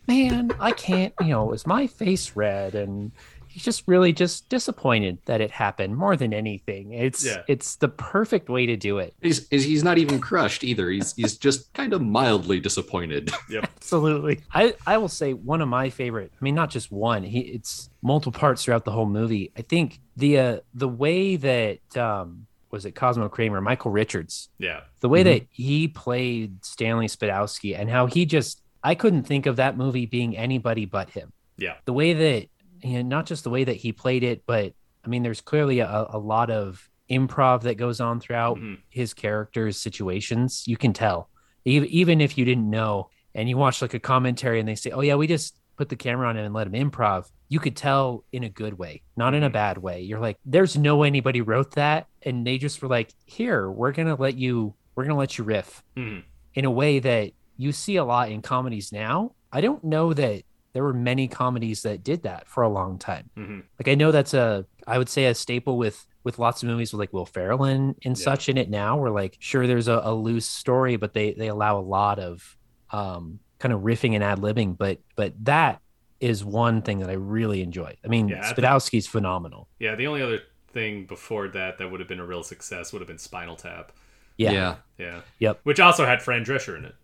man, 0.07 0.51
I 0.61 0.73
can't. 0.73 1.15
You 1.23 1.29
know, 1.29 1.53
is 1.53 1.67
my 1.67 1.87
face 1.87 2.37
red? 2.37 2.75
And 2.75 3.13
he's 3.57 3.65
just 3.65 3.85
really 3.87 4.13
just 4.13 4.51
disappointed 4.51 5.17
that 5.25 5.41
it 5.41 5.51
happened 5.51 5.97
more 5.97 6.15
than 6.15 6.35
anything. 6.35 6.93
It's 6.93 7.25
Yeah. 7.25 7.43
it's 7.49 7.77
the 7.77 7.89
perfect 7.89 8.51
way 8.51 8.67
to 8.67 8.77
do 8.77 8.99
it. 8.99 9.15
He's 9.23 9.49
he's 9.49 9.65
he's 9.65 9.83
not 9.83 9.97
even 9.97 10.21
crushed 10.21 10.63
either. 10.63 10.91
He's 10.91 11.15
he's 11.15 11.39
just 11.39 11.73
kind 11.73 11.95
of 11.95 12.03
mildly 12.03 12.61
disappointed. 12.61 13.31
Yep. 13.49 13.65
Absolutely. 13.77 14.41
I, 14.53 14.75
I 14.87 14.99
will 14.99 15.09
say 15.09 15.33
one 15.33 15.63
of 15.63 15.69
my 15.69 15.89
favorite, 15.89 16.33
I 16.39 16.45
mean, 16.45 16.55
not 16.55 16.69
just 16.69 16.93
one, 16.93 17.23
he 17.25 17.39
it's 17.41 17.89
multiple 18.03 18.39
parts 18.39 18.63
throughout 18.65 18.85
the 18.85 18.91
whole 18.91 19.07
movie. 19.07 19.53
I 19.57 19.63
think 19.63 20.01
the 20.19 20.39
uh 20.39 20.61
the 20.75 20.89
way 20.89 21.37
that 21.37 21.97
um 21.97 22.47
was 22.71 22.85
it 22.85 22.95
Cosmo 22.95 23.29
Kramer, 23.31 23.63
Michael 23.63 23.91
Richards, 23.91 24.51
Yeah. 24.59 24.81
the 25.01 25.09
way 25.09 25.23
that 25.23 25.47
he 25.51 25.89
played 25.89 26.63
Stanley 26.63 27.07
Spadowski 27.07 27.79
and 27.79 27.89
how 27.89 28.05
he 28.07 28.27
just 28.27 28.61
I 28.85 28.95
couldn't 28.95 29.23
think 29.23 29.47
of 29.47 29.57
that 29.57 29.79
movie 29.79 30.05
being 30.05 30.37
anybody 30.37 30.85
but 30.85 31.09
him. 31.11 31.33
Yeah. 31.57 31.77
The 31.87 31.93
way 31.95 32.13
that 32.13 32.49
you 32.83 32.95
know, 32.95 33.03
not 33.03 33.27
just 33.27 33.45
the 33.45 33.51
way 33.51 33.65
that 33.65 33.77
he 33.77 33.93
played 33.93 34.23
it, 34.23 34.45
but 34.47 34.73
I 35.05 35.09
mean 35.09 35.23
there's 35.23 35.41
clearly 35.41 35.81
a, 35.81 36.07
a 36.11 36.19
lot 36.19 36.51
of 36.51 36.89
improv 37.11 37.63
that 37.63 37.77
goes 37.77 38.01
on 38.01 38.19
throughout 38.21 38.59
his 38.89 39.15
characters' 39.15 39.79
situations. 39.79 40.65
You 40.67 40.77
can 40.77 40.93
tell. 40.93 41.29
Even 41.65 41.89
even 41.91 42.21
if 42.21 42.37
you 42.39 42.45
didn't 42.45 42.69
know 42.71 43.11
and 43.35 43.49
you 43.49 43.57
watch 43.57 43.83
like 43.83 43.95
a 43.95 44.01
commentary 44.01 44.61
and 44.61 44.69
they 44.69 44.75
say, 44.75 44.91
"Oh 44.91 45.01
yeah, 45.03 45.15
we 45.17 45.27
just 45.27 45.57
put 45.77 45.89
the 45.89 45.97
camera 45.97 46.29
on 46.29 46.37
him 46.37 46.45
and 46.45 46.55
let 46.55 46.67
him 46.67 46.91
improv." 46.91 47.31
You 47.49 47.61
could 47.61 47.77
tell 47.77 48.25
in 48.33 48.43
a 48.43 48.49
good 48.49 48.77
way, 48.79 49.03
not 49.17 49.35
in 49.35 49.45
a 49.45 49.51
bad 49.51 49.79
way. 49.79 50.03
You're 50.03 50.19
like, 50.21 50.37
"There's 50.45 50.77
no 50.77 50.97
way 50.97 51.07
anybody 51.09 51.41
wrote 51.43 51.73
that," 51.75 52.07
and 52.23 52.47
they 52.47 52.59
just 52.59 52.83
were 52.83 52.89
like, 52.89 53.13
"Here, 53.25 53.71
we're 53.71 53.93
gonna 53.93 54.17
let 54.17 54.37
you, 54.37 54.75
we're 54.95 55.05
gonna 55.05 55.19
let 55.19 55.39
you 55.39 55.45
riff." 55.45 55.83
Mhm. 55.97 56.23
in 56.55 56.65
a 56.65 56.71
way 56.71 56.99
that 56.99 57.33
you 57.59 57.71
see 57.71 57.97
a 57.97 58.05
lot 58.05 58.31
in 58.31 58.41
comedies 58.43 58.91
now. 58.93 59.33
I 59.53 59.61
don't 59.61 59.85
know 59.85 60.13
that 60.15 60.43
there 60.77 60.85
were 60.85 60.93
many 60.93 61.27
comedies 61.27 61.83
that 61.83 62.05
did 62.05 62.23
that 62.25 62.47
for 62.47 62.63
a 62.63 62.69
long 62.69 62.99
time. 62.99 63.31
Mhm. 63.37 63.63
Like 63.81 63.89
I 63.89 63.95
know 63.95 64.13
that's 64.13 64.35
a 64.35 64.67
I 64.87 64.99
would 64.99 65.09
say 65.09 65.25
a 65.27 65.35
staple 65.35 65.79
with 65.79 66.07
with 66.23 66.39
lots 66.39 66.63
of 66.63 66.69
movies 66.69 66.93
with 66.93 67.01
like 67.01 67.13
Will 67.13 67.25
Ferrell 67.27 67.65
and, 67.65 67.95
and 68.05 68.17
such 68.19 68.49
in 68.49 68.59
it 68.59 68.69
now. 68.69 68.97
Where 68.99 69.11
like 69.11 69.37
sure 69.41 69.67
there's 69.67 69.89
a, 69.89 70.01
a 70.05 70.15
loose 70.15 70.47
story, 70.47 70.97
but 70.97 71.15
they 71.15 71.33
they 71.33 71.49
allow 71.49 71.79
a 71.79 71.81
lot 71.81 72.19
of 72.19 72.57
um 72.91 73.39
kind 73.59 73.73
of 73.73 73.81
riffing 73.81 74.15
and 74.15 74.23
ad 74.23 74.39
libbing. 74.39 74.77
But 74.77 75.01
but 75.17 75.33
that 75.45 75.81
is 76.21 76.45
one 76.45 76.83
thing 76.83 76.99
that 77.01 77.11
I 77.11 77.15
really 77.15 77.63
enjoy. 77.63 77.97
I 78.05 78.09
mean, 78.09 78.29
Yeah, 78.29 78.41
I 78.41 78.53
think- 78.53 78.59
Spadowski's 78.59 79.07
phenomenal. 79.07 79.69
Yeah, 79.79 79.95
the 79.97 80.07
only 80.07 80.23
other 80.23 80.41
thing 80.69 81.05
before 81.07 81.49
that 81.49 81.79
that 81.79 81.91
would 81.91 82.01
have 82.01 82.09
been 82.09 82.21
a 82.21 82.27
real 82.27 82.43
success 82.43 82.93
would 82.93 83.01
have 83.01 83.09
been 83.09 83.19
Spinal 83.19 83.57
Tap. 83.57 83.93
Yeah. 84.39 84.53
Yeah. 84.53 84.75
Yeah. 84.99 85.21
Yep. 85.39 85.61
Which 85.65 85.81
also 85.81 86.05
had 86.05 86.23
Fran 86.23 86.45
Drescher 86.45 86.77
in 86.77 86.85
it. 86.85 86.95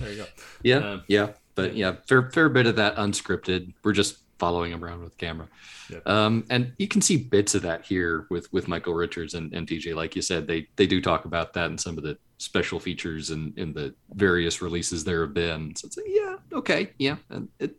There 0.00 0.10
you 0.10 0.16
go. 0.16 0.26
Yeah, 0.62 0.76
Um, 0.78 1.02
yeah, 1.08 1.28
but 1.54 1.76
yeah, 1.76 1.96
fair 2.08 2.30
fair 2.30 2.48
bit 2.48 2.66
of 2.66 2.76
that 2.76 2.96
unscripted. 2.96 3.72
We're 3.82 3.92
just 3.92 4.18
following 4.38 4.72
him 4.72 4.84
around 4.84 5.02
with 5.02 5.16
camera, 5.16 5.48
Yep. 5.90 6.08
um, 6.08 6.44
and 6.50 6.72
you 6.78 6.88
can 6.88 7.00
see 7.00 7.16
bits 7.16 7.54
of 7.54 7.62
that 7.62 7.84
here 7.84 8.26
with 8.30 8.52
with 8.52 8.66
Michael 8.68 8.94
Richards 8.94 9.34
and, 9.34 9.52
and 9.54 9.66
TJ. 9.66 9.94
Like 9.94 10.16
you 10.16 10.22
said, 10.22 10.46
they 10.46 10.66
they 10.76 10.86
do 10.86 11.00
talk 11.00 11.24
about 11.24 11.52
that 11.54 11.70
in 11.70 11.78
some 11.78 11.96
of 11.96 12.02
the 12.04 12.18
special 12.38 12.80
features 12.80 13.30
and 13.30 13.56
in 13.56 13.72
the 13.72 13.94
various 14.14 14.60
releases 14.60 15.04
there 15.04 15.20
have 15.24 15.32
been. 15.34 15.74
So 15.76 15.86
it's 15.86 15.96
like, 15.96 16.06
yeah, 16.08 16.36
okay, 16.52 16.90
yeah, 16.98 17.16
and 17.30 17.48
it 17.60 17.76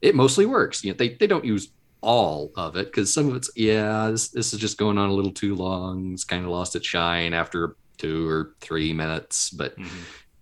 it 0.00 0.14
mostly 0.14 0.46
works. 0.46 0.82
You 0.82 0.92
know, 0.92 0.96
they 0.96 1.10
they 1.10 1.26
don't 1.26 1.44
use 1.44 1.68
all 2.00 2.52
of 2.56 2.76
it 2.76 2.86
because 2.86 3.12
some 3.12 3.28
of 3.28 3.36
it's 3.36 3.50
yeah, 3.56 4.10
this, 4.10 4.28
this 4.28 4.52
is 4.54 4.60
just 4.60 4.78
going 4.78 4.96
on 4.98 5.10
a 5.10 5.12
little 5.14 5.32
too 5.32 5.54
long. 5.54 6.14
It's 6.14 6.24
kind 6.24 6.44
of 6.44 6.50
lost 6.50 6.74
its 6.76 6.86
shine 6.86 7.34
after 7.34 7.76
two 7.98 8.26
or 8.28 8.54
three 8.60 8.92
minutes, 8.94 9.50
but 9.50 9.74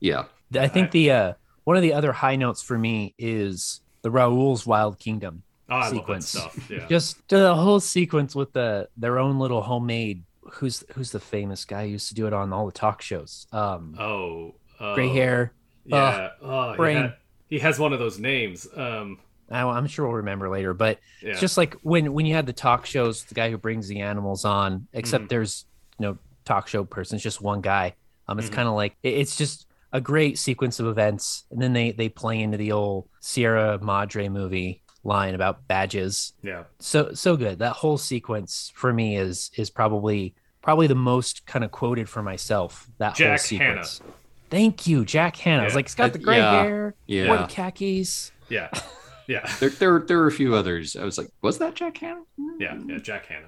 yeah, 0.01 0.25
I 0.57 0.69
think 0.69 0.91
the 0.91 1.11
uh 1.11 1.33
one 1.65 1.77
of 1.77 1.83
the 1.83 1.93
other 1.93 2.13
high 2.13 2.37
notes 2.37 2.63
for 2.63 2.77
me 2.79 3.15
is 3.19 3.81
the 4.03 4.11
Raul's 4.11 4.67
Wild 4.67 4.99
Kingdom 4.99 5.43
Oh, 5.69 5.77
I 5.77 5.79
love 5.79 5.91
that 5.93 5.97
sequence. 5.97 6.29
stuff, 6.29 6.71
yeah. 6.71 6.87
Just 6.89 7.27
the 7.29 7.55
whole 7.55 7.81
sequence 7.81 8.35
with 8.35 8.53
the 8.53 8.89
their 8.97 9.19
own 9.19 9.39
little 9.39 9.63
homemade 9.63 10.25
who's 10.55 10.85
who's 10.95 11.13
the 11.13 11.21
famous 11.21 11.65
guy 11.65 11.87
who 11.87 11.93
used 11.93 12.09
to 12.09 12.15
do 12.15 12.27
it 12.27 12.33
on 12.33 12.53
all 12.53 12.67
the 12.67 12.73
talk 12.73 13.01
shows. 13.03 13.47
Um 13.53 13.97
Oh, 13.99 14.55
oh. 14.81 14.95
gray 14.95 15.09
hair. 15.09 15.53
Yeah. 15.85 16.31
Oh, 16.43 16.71
he, 16.73 16.77
brain. 16.77 16.97
had- 16.97 17.17
he 17.49 17.59
has 17.59 17.79
one 17.79 17.93
of 17.93 17.99
those 17.99 18.19
names. 18.19 18.67
Um, 18.75 19.19
I, 19.51 19.61
I'm 19.63 19.87
sure 19.87 20.07
we'll 20.07 20.17
remember 20.17 20.49
later, 20.49 20.73
but 20.73 20.99
Yeah. 21.23 21.31
it's 21.33 21.41
just 21.41 21.57
like 21.59 21.75
when 21.83 22.13
when 22.15 22.25
you 22.27 22.35
had 22.35 22.47
the 22.47 22.53
talk 22.55 22.87
shows, 22.87 23.25
the 23.25 23.35
guy 23.35 23.51
who 23.51 23.59
brings 23.59 23.89
the 23.89 24.01
animals 24.01 24.45
on, 24.47 24.87
except 24.95 25.25
Mhm. 25.25 25.29
there's 25.29 25.67
no 25.99 26.17
talk 26.45 26.67
show 26.69 26.85
person, 26.85 27.17
it's 27.17 27.23
just 27.23 27.41
one 27.43 27.61
guy. 27.61 27.95
Um, 28.29 28.39
it's 28.39 28.49
Mhm. 28.49 28.53
kind 28.55 28.69
of 28.69 28.75
like 28.75 28.97
it- 29.03 29.15
it's 29.15 29.37
just 29.37 29.67
a 29.93 30.01
great 30.01 30.39
sequence 30.39 30.81
of 30.81 30.87
events, 30.87 31.45
and 31.51 31.61
then 31.61 31.73
they 31.73 31.93
they 31.93 32.09
play 32.09 32.41
into 32.41 32.57
the 32.57 32.73
old 32.73 33.09
Sierra 33.21 33.79
Madre 33.83 34.29
movie 34.29 34.83
line 35.05 35.35
about 35.35 35.67
badges. 35.69 36.33
Yeah. 36.43 36.65
So 36.79 37.13
so 37.15 37.37
good. 37.37 37.59
That 37.59 37.73
whole 37.75 37.99
sequence 37.99 38.73
for 38.75 38.93
me 38.93 39.17
is 39.17 39.51
is 39.57 39.71
probably 39.71 40.35
probably 40.63 40.87
the 40.87 40.95
most 40.95 41.45
kind 41.47 41.65
of 41.65 41.71
quoted 41.73 42.09
for 42.09 42.23
myself. 42.23 42.89
That 42.99 43.15
Jack 43.17 43.29
whole 43.29 43.39
sequence. 43.39 43.99
Hanna. 43.99 44.13
Thank 44.51 44.87
you, 44.87 45.05
Jack 45.05 45.37
Hanna. 45.37 45.63
I 45.63 45.65
was 45.65 45.75
like, 45.75 45.87
he's 45.87 45.95
got 45.95 46.13
the 46.13 46.19
Uh, 46.19 46.23
gray 46.23 46.37
yeah, 46.37 46.63
hair, 46.63 46.95
yeah. 47.07 47.29
wore 47.29 47.39
the 47.39 47.47
khakis. 47.47 48.33
yeah. 48.49 48.69
Yeah. 49.29 49.49
there, 49.61 49.71
there, 49.71 49.99
there 50.01 50.19
were 50.19 50.27
a 50.27 50.33
few 50.33 50.57
others. 50.57 50.97
I 50.97 51.05
was 51.05 51.17
like, 51.17 51.29
was 51.43 51.59
that 51.59 51.75
Jack 51.77 51.97
Hanna? 51.99 52.23
Yeah, 52.59 52.77
yeah, 52.87 52.99
Jack 52.99 53.27
Hanna. 53.27 53.47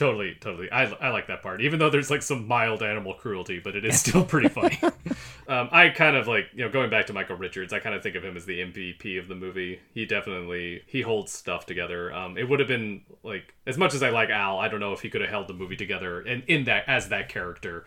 Totally, 0.00 0.34
totally. 0.40 0.72
I, 0.72 0.84
I 0.84 1.10
like 1.10 1.26
that 1.26 1.42
part, 1.42 1.60
even 1.60 1.78
though 1.78 1.90
there's 1.90 2.10
like 2.10 2.22
some 2.22 2.48
mild 2.48 2.82
animal 2.82 3.12
cruelty, 3.12 3.60
but 3.62 3.76
it 3.76 3.84
is 3.84 4.00
still 4.00 4.24
pretty 4.24 4.48
funny. 4.48 4.80
um, 5.46 5.68
I 5.70 5.90
kind 5.90 6.16
of 6.16 6.26
like, 6.26 6.46
you 6.54 6.64
know, 6.64 6.70
going 6.70 6.88
back 6.88 7.08
to 7.08 7.12
Michael 7.12 7.36
Richards, 7.36 7.74
I 7.74 7.80
kind 7.80 7.94
of 7.94 8.02
think 8.02 8.16
of 8.16 8.24
him 8.24 8.34
as 8.34 8.46
the 8.46 8.60
MVP 8.60 9.18
of 9.18 9.28
the 9.28 9.34
movie. 9.34 9.78
He 9.92 10.06
definitely 10.06 10.80
he 10.86 11.02
holds 11.02 11.32
stuff 11.32 11.66
together. 11.66 12.14
Um, 12.14 12.38
it 12.38 12.48
would 12.48 12.60
have 12.60 12.68
been 12.68 13.02
like 13.22 13.52
as 13.66 13.76
much 13.76 13.92
as 13.92 14.02
I 14.02 14.08
like 14.08 14.30
Al, 14.30 14.58
I 14.58 14.68
don't 14.68 14.80
know 14.80 14.94
if 14.94 15.02
he 15.02 15.10
could 15.10 15.20
have 15.20 15.28
held 15.28 15.48
the 15.48 15.52
movie 15.52 15.76
together 15.76 16.22
and 16.22 16.44
in 16.44 16.64
that 16.64 16.84
as 16.86 17.10
that 17.10 17.28
character 17.28 17.84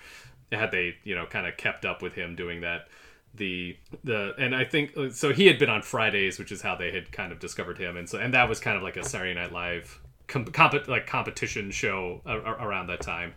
had 0.52 0.70
they, 0.70 0.98
you 1.04 1.16
know, 1.16 1.26
kind 1.26 1.48
of 1.48 1.58
kept 1.58 1.84
up 1.84 2.04
with 2.04 2.14
him 2.14 2.36
doing 2.36 2.62
that 2.62 2.90
the 3.34 3.76
the 4.04 4.36
and 4.38 4.56
I 4.56 4.66
think 4.66 4.96
uh, 4.96 5.10
so 5.10 5.34
he 5.34 5.48
had 5.48 5.58
been 5.58 5.72
on 5.72 5.82
Fridays, 5.82 6.38
which 6.38 6.52
is 6.52 6.62
how 6.62 6.76
they 6.76 6.92
had 6.92 7.12
kind 7.12 7.32
of 7.32 7.40
discovered 7.40 7.80
him, 7.80 7.98
and 7.98 8.08
so 8.08 8.20
and 8.20 8.36
that 8.36 8.48
was 8.48 8.60
kind 8.60 8.78
of 8.78 8.84
like 8.84 8.98
a 8.98 9.04
Saturday 9.04 9.34
Night 9.34 9.52
Live 9.52 10.00
com- 10.34 10.46
comp- 10.46 10.88
like 10.88 11.06
competition 11.06 11.70
show 11.72 12.22
a- 12.26 12.38
a- 12.40 12.66
around 12.68 12.88
that 12.88 13.02
time, 13.02 13.34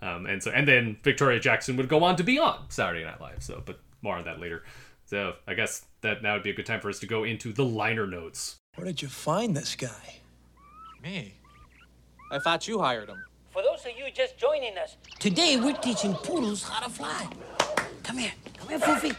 um, 0.00 0.24
and 0.26 0.42
so 0.42 0.50
and 0.50 0.66
then 0.66 0.96
Victoria 1.02 1.38
Jackson 1.38 1.76
would 1.76 1.88
go 1.88 2.02
on 2.02 2.16
to 2.16 2.24
be 2.24 2.38
on 2.38 2.64
Saturday 2.70 3.04
Night 3.04 3.20
Live. 3.20 3.42
So, 3.42 3.62
but 3.64 3.78
more 4.00 4.16
on 4.16 4.24
that 4.24 4.40
later. 4.40 4.64
So 5.04 5.34
I 5.46 5.52
guess 5.54 5.84
that 6.00 6.22
now 6.22 6.32
would 6.34 6.42
be 6.42 6.50
a 6.50 6.54
good 6.54 6.64
time 6.66 6.80
for 6.80 6.88
us 6.88 6.98
to 7.00 7.06
go 7.06 7.24
into 7.24 7.52
the 7.52 7.64
liner 7.64 8.06
notes. 8.06 8.56
Where 8.76 8.86
did 8.86 9.02
you 9.02 9.08
find 9.08 9.54
this 9.54 9.76
guy? 9.76 10.20
Me? 11.02 11.34
I 12.30 12.38
thought 12.38 12.66
you 12.66 12.78
hired 12.80 13.10
him. 13.10 13.22
For 13.50 13.60
those 13.62 13.80
of 13.84 13.92
you 13.98 14.10
just 14.10 14.38
joining 14.38 14.78
us, 14.78 14.96
today 15.18 15.58
we're 15.60 15.74
teaching 15.74 16.14
poodles 16.14 16.62
how 16.62 16.80
to 16.82 16.90
fly. 16.90 17.28
Come 18.02 18.16
here. 18.16 18.32
Come 18.56 18.68
here, 18.70 18.78
Foofy. 18.78 19.14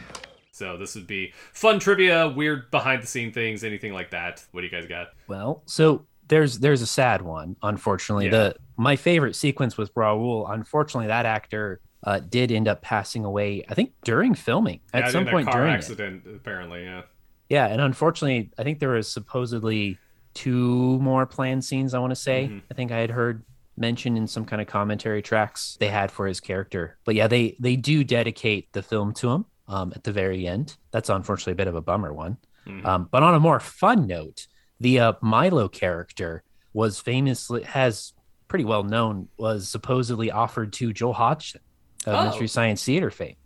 So 0.52 0.78
this 0.78 0.96
would 0.96 1.06
be 1.08 1.34
fun 1.54 1.80
trivia, 1.80 2.28
weird 2.30 2.72
behind 2.72 3.04
the 3.04 3.08
scene 3.08 3.32
things, 3.32 3.64
anything 3.64 3.94
like 3.94 4.10
that. 4.12 4.44
What 4.52 4.62
do 4.62 4.66
you 4.68 4.72
guys 4.72 4.88
got? 4.88 5.10
Well, 5.28 5.62
so 5.66 6.06
there's 6.28 6.60
there's 6.60 6.82
a 6.82 6.88
sad 6.88 7.22
one, 7.22 7.56
unfortunately. 7.62 8.26
Yeah. 8.26 8.32
The 8.32 8.56
my 8.78 8.96
favorite 8.96 9.36
sequence 9.36 9.78
with 9.78 9.94
Raul, 9.96 10.52
unfortunately, 10.52 11.08
that 11.08 11.26
actor 11.26 11.80
uh, 12.04 12.20
did 12.20 12.52
end 12.52 12.68
up 12.68 12.82
passing 12.82 13.24
away. 13.26 13.64
I 13.70 13.74
think 13.76 13.94
during 14.04 14.34
filming 14.34 14.80
at 14.94 15.06
Yeah, 15.06 15.10
some 15.12 15.26
point 15.26 15.48
car 15.48 15.58
during 15.62 15.74
it. 15.74 15.78
accident, 15.78 16.24
apparently. 16.36 16.84
Yeah. 16.84 17.04
Yeah, 17.50 17.68
and 17.68 17.80
unfortunately, 17.82 18.52
I 18.58 18.64
think 18.64 18.80
there 18.80 18.90
was 18.90 19.08
supposedly 19.12 19.98
two 20.34 20.98
more 21.00 21.26
planned 21.26 21.64
scenes. 21.64 21.94
I 21.94 22.00
want 22.00 22.12
to 22.12 22.16
say. 22.16 22.48
Mhm. 22.52 22.62
I 22.72 22.74
think 22.74 22.92
I 22.92 22.98
had 22.98 23.12
heard 23.12 23.44
mentioned 23.78 24.18
in 24.18 24.28
some 24.28 24.46
kind 24.46 24.62
of 24.62 24.68
commentary 24.68 25.22
tracks 25.22 25.78
they 25.80 25.88
had 25.88 26.12
for 26.12 26.28
his 26.28 26.40
character. 26.40 26.98
But 27.06 27.16
yeah, 27.16 27.28
they 27.28 27.56
they 27.60 27.76
do 27.76 28.04
dedicate 28.04 28.72
the 28.74 28.82
film 28.84 29.14
to 29.16 29.30
him 29.32 29.46
um, 29.68 29.94
at 29.96 30.04
the 30.04 30.12
very 30.12 30.48
end. 30.48 30.78
That's 30.92 31.10
unfortunately 31.10 31.54
a 31.54 31.56
bit 31.56 31.68
of 31.68 31.76
a 31.76 31.82
bummer 31.82 32.14
one. 32.14 32.38
Mhm. 32.68 32.86
Um, 32.86 33.10
but 33.12 33.24
on 33.24 33.34
a 33.36 33.40
more 33.40 33.60
fun 33.60 34.08
note, 34.08 34.48
the 34.84 35.00
uh, 35.00 35.14
Milo 35.22 35.68
character 35.68 36.44
was 36.74 37.00
famously 37.00 37.64
has 37.64 38.14
pretty 38.48 38.66
well 38.66 38.84
known 38.84 39.28
was 39.38 39.68
supposedly 39.70 40.30
offered 40.30 40.74
to 40.74 40.92
Joel 40.94 41.14
Hodgson 41.14 41.62
of 42.06 42.14
Oh. 42.16 42.26
Mystery 42.26 42.48
Science 42.48 42.84
Theater 42.84 43.10
fame. 43.10 43.38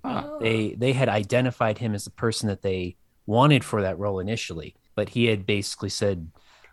They 0.42 0.76
they 0.78 0.94
had 0.94 1.10
identified 1.10 1.78
him 1.78 1.94
as 1.94 2.04
the 2.06 2.12
person 2.12 2.50
that 2.50 2.62
they 2.62 2.98
wanted 3.26 3.64
for 3.64 3.82
that 3.84 4.00
role 4.00 4.20
initially, 4.20 4.76
but 4.96 5.10
he 5.10 5.26
had 5.26 5.46
basically 5.46 5.90
said, 5.90 6.30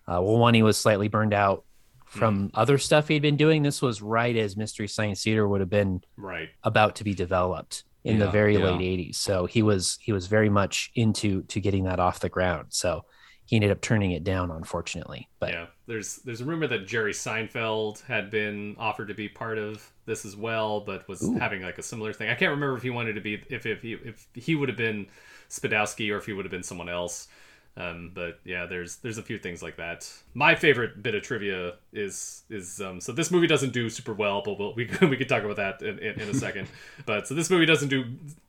uh, 0.09 0.21
well, 0.23 0.39
one, 0.39 0.55
he 0.55 0.62
was 0.62 0.77
slightly 0.79 1.09
burned 1.09 1.35
out 1.35 1.65
from 2.07 2.51
other 2.55 2.79
stuff 2.79 3.09
he'd 3.09 3.23
been 3.23 3.37
doing. 3.37 3.62
This 3.62 3.83
was 3.83 4.01
right 4.01 4.37
as 4.37 4.57
Mystery 4.57 4.89
Science 4.89 5.23
Theater 5.25 5.47
would 5.49 5.61
have 5.61 5.71
been 5.71 6.01
Right. 6.17 6.49
about 6.62 6.95
to 6.97 7.05
be 7.05 7.12
developed 7.15 7.85
in 8.05 8.19
the 8.19 8.31
very 8.31 8.57
yeah. 8.57 8.65
late 8.71 8.81
80s. 8.81 9.17
So 9.17 9.47
he 9.47 9.62
was 9.62 9.99
he 10.01 10.12
was 10.12 10.27
very 10.27 10.49
much 10.51 10.91
into 10.95 11.43
to 11.53 11.61
getting 11.61 11.85
that 11.85 11.99
off 11.99 12.21
the 12.21 12.29
ground. 12.29 12.67
So 12.71 13.05
he 13.47 13.57
ended 13.57 13.71
up 13.71 13.81
turning 13.81 14.13
it 14.13 14.25
down, 14.25 14.51
unfortunately. 14.51 15.29
But 15.39 15.53
yeah, 15.53 15.67
there's 15.87 16.17
there's 16.17 16.41
a 16.41 16.45
rumor 16.45 16.67
that 16.67 16.87
Jerry 16.87 17.13
Seinfeld 17.13 18.05
had 18.05 18.31
been 18.31 18.77
offered 18.79 19.09
to 19.09 19.15
be 19.15 19.29
part 19.29 19.59
of 19.59 19.91
this 20.07 20.25
as 20.25 20.37
well, 20.37 20.81
but 20.81 21.07
was 21.09 21.23
Ooh. 21.23 21.35
having 21.35 21.63
like 21.63 21.79
a 21.79 21.83
similar 21.83 22.13
thing. 22.13 22.31
I 22.31 22.35
can't 22.35 22.51
remember 22.51 22.77
if 22.77 22.83
he 22.83 22.91
wanted 22.91 23.15
to 23.15 23.21
be 23.21 23.43
if 23.51 23.67
if 23.67 23.83
he 23.83 23.93
if 23.95 24.27
he 24.35 24.55
would 24.55 24.69
have 24.69 24.79
been 24.79 25.07
Spadowski 25.51 26.11
or 26.13 26.17
if 26.17 26.27
he 26.27 26.33
would 26.33 26.45
have 26.45 26.53
been 26.53 26.63
someone 26.63 26.89
else. 26.89 27.29
Um, 27.77 28.13
but 28.15 28.39
yeah, 28.45 28.67
there's 28.67 28.97
there's 28.97 29.19
a 29.19 29.23
few 29.23 29.37
things 29.37 29.63
like 29.63 29.77
that. 29.77 30.11
My 30.33 30.55
favorite 30.55 31.03
bit 31.03 31.15
of 31.15 31.23
trivia 31.23 31.75
is 31.93 32.45
is 32.49 32.81
um, 32.81 33.01
so 33.01 33.13
this 33.13 33.31
movie 33.31 33.49
doesn't 33.49 33.73
do 33.73 33.91
super 33.91 34.15
well, 34.15 34.43
but 34.45 34.59
we'll, 34.59 34.75
we 34.75 34.89
we 35.03 35.17
could 35.17 35.29
talk 35.29 35.43
about 35.43 35.57
that 35.57 35.83
in, 35.83 35.99
in, 35.99 36.21
in 36.21 36.29
a 36.29 36.35
second. 36.35 36.69
but 37.07 37.27
so 37.27 37.35
this 37.35 37.51
movie 37.51 37.67
doesn't 37.67 37.89
do 37.89 38.05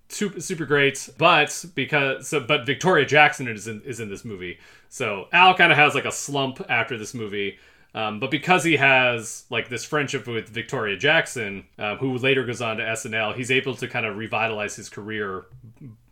super 0.10 0.40
super 0.40 0.66
great, 0.66 1.10
but 1.18 1.66
because 1.76 2.28
so 2.28 2.40
but 2.40 2.66
Victoria 2.66 3.06
Jackson 3.06 3.48
is 3.48 3.68
in 3.68 3.82
is 3.82 4.00
in 4.00 4.10
this 4.10 4.26
movie. 4.26 4.60
So 4.90 5.28
Al 5.32 5.56
kind 5.56 5.72
of 5.72 5.78
has 5.78 5.96
like 5.96 6.06
a 6.06 6.12
slump 6.12 6.62
after 6.70 6.98
this 6.98 7.14
movie. 7.14 7.58
Um, 7.96 8.20
but 8.20 8.30
because 8.30 8.66
he 8.66 8.76
has 8.76 9.46
like 9.50 9.70
this 9.70 9.86
friendship 9.86 10.28
with 10.28 10.50
Victoria 10.50 10.98
Jackson, 10.98 11.66
uh, 11.80 11.96
who 11.96 12.18
later 12.18 12.44
goes 12.44 12.62
on 12.62 12.76
to 12.78 12.84
SNL, 12.84 13.36
he's 13.36 13.50
able 13.50 13.74
to 13.76 13.88
kind 13.88 14.06
of 14.06 14.18
revitalize 14.18 14.76
his 14.76 14.90
career 14.90 15.46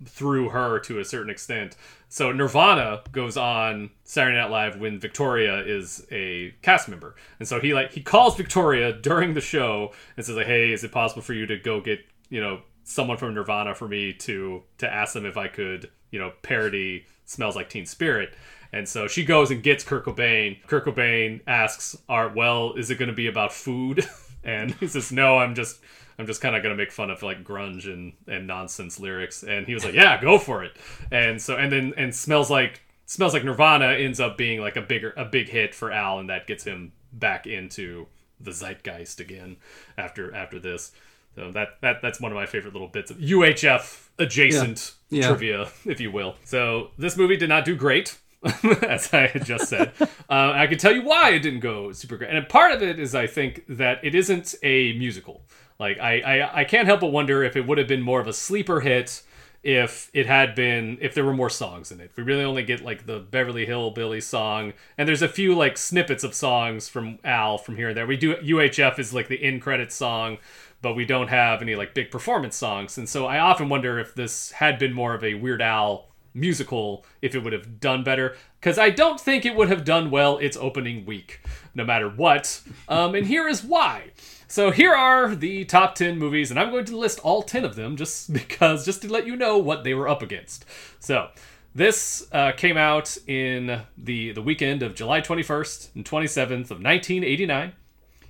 through 0.05 0.49
her 0.49 0.79
to 0.79 0.99
a 0.99 1.05
certain 1.05 1.29
extent. 1.29 1.75
So 2.07 2.31
Nirvana 2.31 3.01
goes 3.11 3.35
on 3.35 3.89
Saturday 4.05 4.37
Night 4.37 4.49
Live 4.49 4.79
when 4.79 4.97
Victoria 4.97 5.59
is 5.59 6.07
a 6.09 6.53
cast 6.61 6.87
member, 6.87 7.15
and 7.39 7.47
so 7.47 7.59
he 7.59 7.73
like 7.73 7.91
he 7.91 8.01
calls 8.01 8.37
Victoria 8.37 8.93
during 8.93 9.33
the 9.33 9.41
show 9.41 9.91
and 10.15 10.25
says 10.25 10.37
like, 10.37 10.47
"Hey, 10.47 10.71
is 10.71 10.85
it 10.85 10.91
possible 10.93 11.21
for 11.21 11.33
you 11.33 11.45
to 11.47 11.57
go 11.57 11.81
get 11.81 11.99
you 12.29 12.39
know 12.39 12.61
someone 12.83 13.17
from 13.17 13.33
Nirvana 13.33 13.75
for 13.75 13.87
me 13.87 14.13
to 14.13 14.63
to 14.79 14.91
ask 14.91 15.13
them 15.13 15.25
if 15.25 15.37
I 15.37 15.47
could 15.47 15.89
you 16.11 16.19
know 16.19 16.33
parody 16.41 17.05
Smells 17.25 17.55
Like 17.55 17.69
Teen 17.69 17.85
Spirit?" 17.85 18.33
And 18.71 18.89
so 18.89 19.07
she 19.07 19.23
goes 19.23 19.51
and 19.51 19.61
gets 19.61 19.83
Kurt 19.83 20.05
Cobain. 20.05 20.57
Kurt 20.65 20.85
Cobain 20.85 21.41
asks 21.45 21.95
Art, 22.09 22.35
"Well, 22.35 22.73
is 22.73 22.89
it 22.89 22.97
going 22.97 23.09
to 23.09 23.15
be 23.15 23.27
about 23.27 23.53
food?" 23.53 24.05
and 24.43 24.71
he 24.75 24.87
says, 24.87 25.11
"No, 25.11 25.37
I'm 25.37 25.55
just 25.55 25.79
I'm 26.17 26.27
just 26.27 26.41
kind 26.41 26.55
of 26.55 26.63
gonna 26.63 26.75
make 26.75 26.91
fun 26.91 27.09
of 27.09 27.23
like 27.23 27.43
grunge 27.43 27.85
and 27.91 28.13
and 28.27 28.47
nonsense 28.47 28.99
lyrics." 28.99 29.43
And 29.43 29.67
he 29.67 29.73
was 29.73 29.85
like, 29.85 29.93
"Yeah, 29.93 30.19
go 30.19 30.37
for 30.37 30.63
it." 30.63 30.75
And 31.11 31.41
so 31.41 31.55
and 31.55 31.71
then 31.71 31.93
and 31.97 32.13
smells 32.13 32.49
like 32.49 32.81
smells 33.05 33.33
like 33.33 33.43
Nirvana 33.43 33.93
ends 33.93 34.19
up 34.19 34.37
being 34.37 34.59
like 34.59 34.75
a 34.75 34.81
bigger 34.81 35.13
a 35.17 35.25
big 35.25 35.49
hit 35.49 35.73
for 35.75 35.91
Al, 35.91 36.19
and 36.19 36.29
that 36.29 36.47
gets 36.47 36.63
him 36.63 36.93
back 37.11 37.47
into 37.47 38.07
the 38.39 38.51
zeitgeist 38.51 39.19
again 39.19 39.57
after 39.97 40.33
after 40.33 40.59
this. 40.59 40.91
So 41.35 41.51
that 41.51 41.79
that 41.81 42.01
that's 42.01 42.19
one 42.21 42.31
of 42.31 42.35
my 42.35 42.45
favorite 42.45 42.73
little 42.73 42.87
bits 42.87 43.09
of 43.11 43.17
UHF 43.17 44.07
adjacent 44.19 44.93
Yeah. 45.09 45.21
Yeah. 45.21 45.27
trivia, 45.29 45.71
if 45.85 45.99
you 45.99 46.11
will. 46.11 46.35
So 46.45 46.91
this 46.97 47.17
movie 47.17 47.37
did 47.37 47.49
not 47.49 47.65
do 47.65 47.75
great. 47.75 48.17
as 48.87 49.13
I 49.13 49.27
had 49.27 49.45
just 49.45 49.67
said. 49.69 49.91
Uh, 50.29 50.51
I 50.55 50.65
can 50.67 50.79
tell 50.79 50.91
you 50.91 51.03
why 51.03 51.29
it 51.31 51.39
didn't 51.39 51.59
go 51.59 51.91
super 51.91 52.17
great. 52.17 52.31
And 52.31 52.49
part 52.49 52.71
of 52.71 52.81
it 52.81 52.97
is 52.97 53.13
I 53.13 53.27
think 53.27 53.63
that 53.69 53.99
it 54.03 54.15
isn't 54.15 54.55
a 54.63 54.93
musical. 54.97 55.43
Like 55.79 55.99
I, 55.99 56.21
I, 56.21 56.59
I 56.61 56.63
can't 56.63 56.87
help 56.87 57.01
but 57.01 57.11
wonder 57.11 57.43
if 57.43 57.55
it 57.55 57.67
would 57.67 57.77
have 57.77 57.87
been 57.87 58.01
more 58.01 58.19
of 58.19 58.27
a 58.27 58.33
sleeper 58.33 58.79
hit 58.79 59.21
if 59.61 60.09
it 60.13 60.25
had 60.25 60.55
been 60.55 60.97
if 61.01 61.13
there 61.13 61.23
were 61.23 61.33
more 61.33 61.51
songs 61.51 61.91
in 61.91 61.99
it. 61.99 62.11
We 62.15 62.23
really 62.23 62.43
only 62.43 62.63
get 62.63 62.81
like 62.83 63.05
the 63.05 63.19
Beverly 63.19 63.65
Hillbilly 63.67 64.21
song, 64.21 64.73
and 64.97 65.07
there's 65.07 65.21
a 65.21 65.27
few 65.27 65.53
like 65.53 65.77
snippets 65.77 66.23
of 66.23 66.33
songs 66.33 66.89
from 66.89 67.19
Al 67.23 67.59
from 67.59 67.75
here 67.75 67.89
and 67.89 67.97
there. 67.97 68.07
We 68.07 68.17
do 68.17 68.35
UHF 68.35 68.97
is 68.97 69.13
like 69.13 69.27
the 69.27 69.35
in 69.43 69.59
credit 69.59 69.91
song, 69.91 70.39
but 70.83 70.95
we 70.95 71.05
don't 71.05 71.29
have 71.29 71.61
any 71.63 71.75
like 71.75 71.95
big 71.95 72.11
performance 72.11 72.55
songs. 72.55 72.97
And 72.99 73.09
so 73.09 73.25
I 73.25 73.39
often 73.39 73.69
wonder 73.69 73.97
if 73.97 74.13
this 74.13 74.51
had 74.51 74.77
been 74.77 74.93
more 74.93 75.15
of 75.15 75.23
a 75.23 75.33
Weird 75.33 75.61
Al 75.61 76.09
musical 76.35 77.05
if 77.21 77.33
it 77.33 77.39
would 77.39 77.53
have 77.53 77.79
done 77.79 78.03
better. 78.03 78.35
Because 78.59 78.77
i 78.77 78.89
don't 78.89 79.19
think 79.19 79.45
it 79.45 79.55
would 79.55 79.69
have 79.69 79.85
done 79.85 80.11
well 80.11 80.37
its 80.37 80.57
opening 80.57 81.05
week 81.05 81.41
no 81.73 81.83
matter 81.83 82.09
what. 82.09 82.61
Um, 82.87 83.15
and 83.15 83.25
here 83.25 83.47
is 83.47 83.63
why. 83.63 84.11
So 84.47 84.69
here 84.71 84.93
are 84.93 85.33
the 85.33 85.65
top 85.65 85.95
10 85.95 86.19
movies 86.19 86.51
and 86.51 86.59
i'm 86.59 86.69
going 86.69 86.85
to 86.85 86.97
list 86.97 87.19
all 87.19 87.43
10 87.43 87.63
of 87.63 87.75
them 87.75 87.95
just 87.95 88.33
because 88.41 88.85
just 88.85 89.01
to 89.03 89.11
let 89.11 89.25
you 89.25 89.35
know 89.35 89.57
what 89.57 89.83
they 89.83 89.93
were 89.93 90.09
up 90.09 90.21
against. 90.21 90.65
So 90.99 91.29
this 91.73 92.27
uh, 92.31 92.51
came 92.51 92.77
out 92.77 93.17
in 93.25 93.81
the 93.97 94.33
the 94.33 94.41
weekend 94.41 94.83
of 94.83 94.95
july 94.95 95.21
21st 95.21 95.95
and 95.95 96.03
27th 96.05 96.71
of 96.71 96.81
1989 96.81 97.73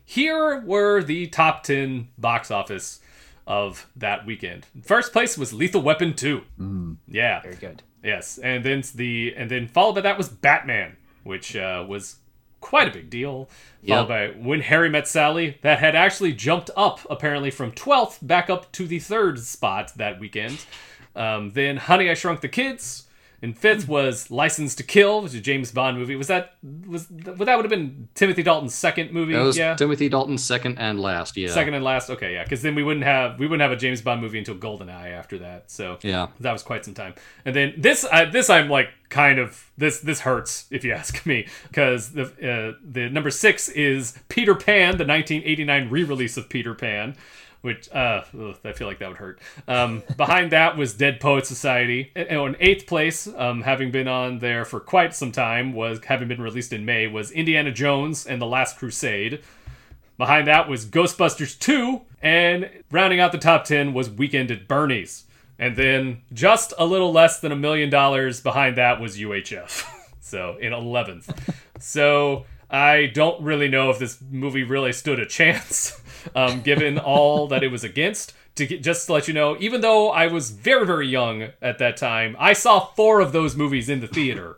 here 0.05 0.59
were 0.59 1.01
the 1.03 1.27
top 1.27 1.63
10 1.63 2.09
box 2.17 2.51
office 2.51 2.99
of 3.45 3.87
that 3.95 4.25
weekend. 4.25 4.65
First 4.83 5.11
place 5.11 5.37
was 5.37 5.53
Lethal 5.53 5.81
Weapon 5.81 6.13
2. 6.13 6.41
Mm, 6.59 6.97
Yeah. 7.07 7.41
very 7.41 7.55
good. 7.55 7.83
Yes, 8.03 8.37
and 8.37 8.63
then 8.65 8.83
the 8.95 9.33
and 9.37 9.49
then 9.49 9.67
followed 9.67 9.95
by 9.95 10.01
that 10.01 10.17
was 10.17 10.27
Batman, 10.27 10.97
which 11.23 11.55
uh, 11.55 11.85
was 11.87 12.17
quite 12.59 12.87
a 12.89 12.91
big 12.91 13.09
deal. 13.09 13.49
Followed 13.87 14.07
by 14.07 14.27
When 14.29 14.59
Harry 14.61 14.89
Met 14.89 15.07
Sally, 15.07 15.57
that 15.61 15.79
had 15.79 15.95
actually 15.95 16.33
jumped 16.33 16.69
up 16.75 16.99
apparently 17.09 17.49
from 17.51 17.71
12th 17.71 18.25
back 18.25 18.49
up 18.49 18.71
to 18.73 18.87
the 18.87 18.99
third 18.99 19.39
spot 19.39 19.93
that 19.95 20.19
weekend. 20.19 20.65
Um, 21.15 21.51
then 21.51 21.77
Honey 21.77 22.09
I 22.09 22.13
Shrunk 22.13 22.41
the 22.41 22.49
Kids. 22.49 23.02
And 23.43 23.57
fifth 23.57 23.89
was 23.89 24.31
License 24.31 24.73
to 24.75 24.83
Kill, 24.83 25.21
which 25.21 25.33
is 25.33 25.39
a 25.39 25.41
James 25.41 25.69
Bond 25.69 25.97
movie. 25.97 26.15
Was 26.15 26.27
that 26.27 26.55
was 26.87 27.11
well, 27.11 27.35
that 27.35 27.57
would 27.57 27.65
have 27.65 27.69
been 27.69 28.07
Timothy 28.15 28.41
Dalton's 28.41 28.73
second 28.73 29.11
movie? 29.11 29.33
That 29.33 29.41
was 29.41 29.57
yeah, 29.57 29.75
Timothy 29.75 30.07
Dalton's 30.07 30.41
second 30.41 30.79
and 30.79 30.97
last. 30.97 31.35
Yeah. 31.35 31.49
second 31.49 31.73
and 31.73 31.83
last. 31.83 32.09
Okay, 32.09 32.33
yeah, 32.33 32.43
because 32.43 32.61
then 32.61 32.73
we 32.73 32.83
wouldn't 32.83 33.03
have 33.03 33.37
we 33.37 33.45
wouldn't 33.45 33.61
have 33.61 33.73
a 33.73 33.75
James 33.75 34.01
Bond 34.01 34.21
movie 34.21 34.39
until 34.39 34.55
Goldeneye 34.55 35.11
after 35.11 35.39
that. 35.39 35.69
So 35.69 35.99
Yeah. 36.03 36.27
that 36.39 36.53
was 36.53 36.63
quite 36.63 36.85
some 36.85 36.93
time. 36.93 37.15
And 37.43 37.53
then 37.53 37.73
this, 37.77 38.05
uh, 38.09 38.25
this 38.31 38.49
I'm 38.49 38.69
like 38.69 38.89
kind 39.09 39.39
of 39.39 39.69
this 39.77 39.99
this 39.99 40.21
hurts 40.21 40.65
if 40.71 40.85
you 40.85 40.93
ask 41.01 41.25
me 41.25 41.45
because 41.67 42.13
the 42.13 42.23
uh, 42.23 42.79
the 42.81 43.09
number 43.09 43.29
six 43.29 43.67
is 43.67 44.17
Peter 44.29 44.55
Pan, 44.55 44.97
the 44.97 45.05
1989 45.05 45.89
re-release 45.89 46.37
of 46.37 46.47
Peter 46.47 46.73
Pan. 46.73 47.17
Which 47.63 47.89
uh, 47.93 48.25
ugh, 48.37 48.57
I 48.65 48.73
feel 48.73 48.87
like 48.87 48.99
that 48.99 49.07
would 49.07 49.17
hurt. 49.17 49.39
Um, 49.69 50.03
behind 50.17 50.51
that 50.51 50.75
was 50.75 50.93
Dead 50.93 51.21
Poet 51.21 51.45
Society. 51.45 52.11
And 52.13 52.27
in 52.29 52.57
eighth 52.59 52.87
place, 52.87 53.25
um, 53.25 53.61
having 53.61 53.89
been 53.89 54.09
on 54.09 54.39
there 54.39 54.65
for 54.65 54.81
quite 54.81 55.15
some 55.15 55.31
time, 55.31 55.71
was 55.71 56.01
having 56.03 56.27
been 56.27 56.41
released 56.41 56.73
in 56.73 56.83
May, 56.83 57.07
was 57.07 57.31
Indiana 57.31 57.71
Jones 57.71 58.27
and 58.27 58.41
the 58.41 58.45
Last 58.45 58.77
Crusade. 58.77 59.41
Behind 60.17 60.45
that 60.45 60.67
was 60.67 60.85
Ghostbusters 60.85 61.57
2, 61.57 62.01
and 62.21 62.69
rounding 62.91 63.21
out 63.21 63.31
the 63.31 63.37
top 63.37 63.63
10 63.63 63.93
was 63.93 64.09
Weekend 64.09 64.51
at 64.51 64.67
Bernie's. 64.67 65.23
And 65.57 65.77
then 65.77 66.21
just 66.33 66.73
a 66.77 66.85
little 66.85 67.13
less 67.13 67.39
than 67.39 67.53
a 67.53 67.55
million 67.55 67.89
dollars 67.89 68.41
behind 68.41 68.75
that 68.75 68.99
was 68.99 69.17
UHF. 69.17 69.85
so 70.19 70.57
in 70.57 70.73
11th. 70.73 71.53
so 71.79 72.45
I 72.73 73.05
don't 73.13 73.39
really 73.43 73.67
know 73.69 73.91
if 73.91 73.99
this 73.99 74.17
movie 74.31 74.63
really 74.63 74.91
stood 74.93 75.19
a 75.19 75.25
chance, 75.27 76.01
um, 76.35 76.61
given 76.61 76.97
all 76.97 77.47
that 77.47 77.63
it 77.63 77.67
was 77.71 77.83
against. 77.83 78.33
To 78.55 78.67
get, 78.67 78.83
just 78.83 79.07
to 79.07 79.13
let 79.13 79.27
you 79.27 79.33
know, 79.33 79.55
even 79.59 79.81
though 79.81 80.09
I 80.09 80.27
was 80.27 80.51
very, 80.51 80.85
very 80.85 81.07
young 81.07 81.49
at 81.61 81.77
that 81.79 81.97
time, 81.97 82.35
I 82.39 82.53
saw 82.53 82.79
four 82.79 83.19
of 83.19 83.31
those 83.31 83.55
movies 83.55 83.89
in 83.89 83.99
the 83.99 84.07
theater 84.07 84.57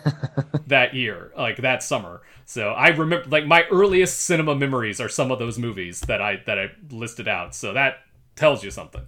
that 0.66 0.94
year, 0.94 1.32
like 1.36 1.58
that 1.58 1.82
summer. 1.82 2.22
So 2.44 2.70
I 2.70 2.88
remember, 2.88 3.28
like 3.30 3.46
my 3.46 3.64
earliest 3.70 4.20
cinema 4.22 4.54
memories 4.54 5.00
are 5.00 5.08
some 5.08 5.30
of 5.30 5.38
those 5.38 5.58
movies 5.58 6.00
that 6.02 6.20
I 6.20 6.42
that 6.46 6.58
I 6.58 6.72
listed 6.90 7.26
out. 7.28 7.54
So 7.54 7.72
that 7.72 8.00
tells 8.36 8.62
you 8.64 8.70
something. 8.70 9.02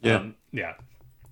Yeah. 0.00 0.16
um, 0.16 0.34
yeah. 0.52 0.74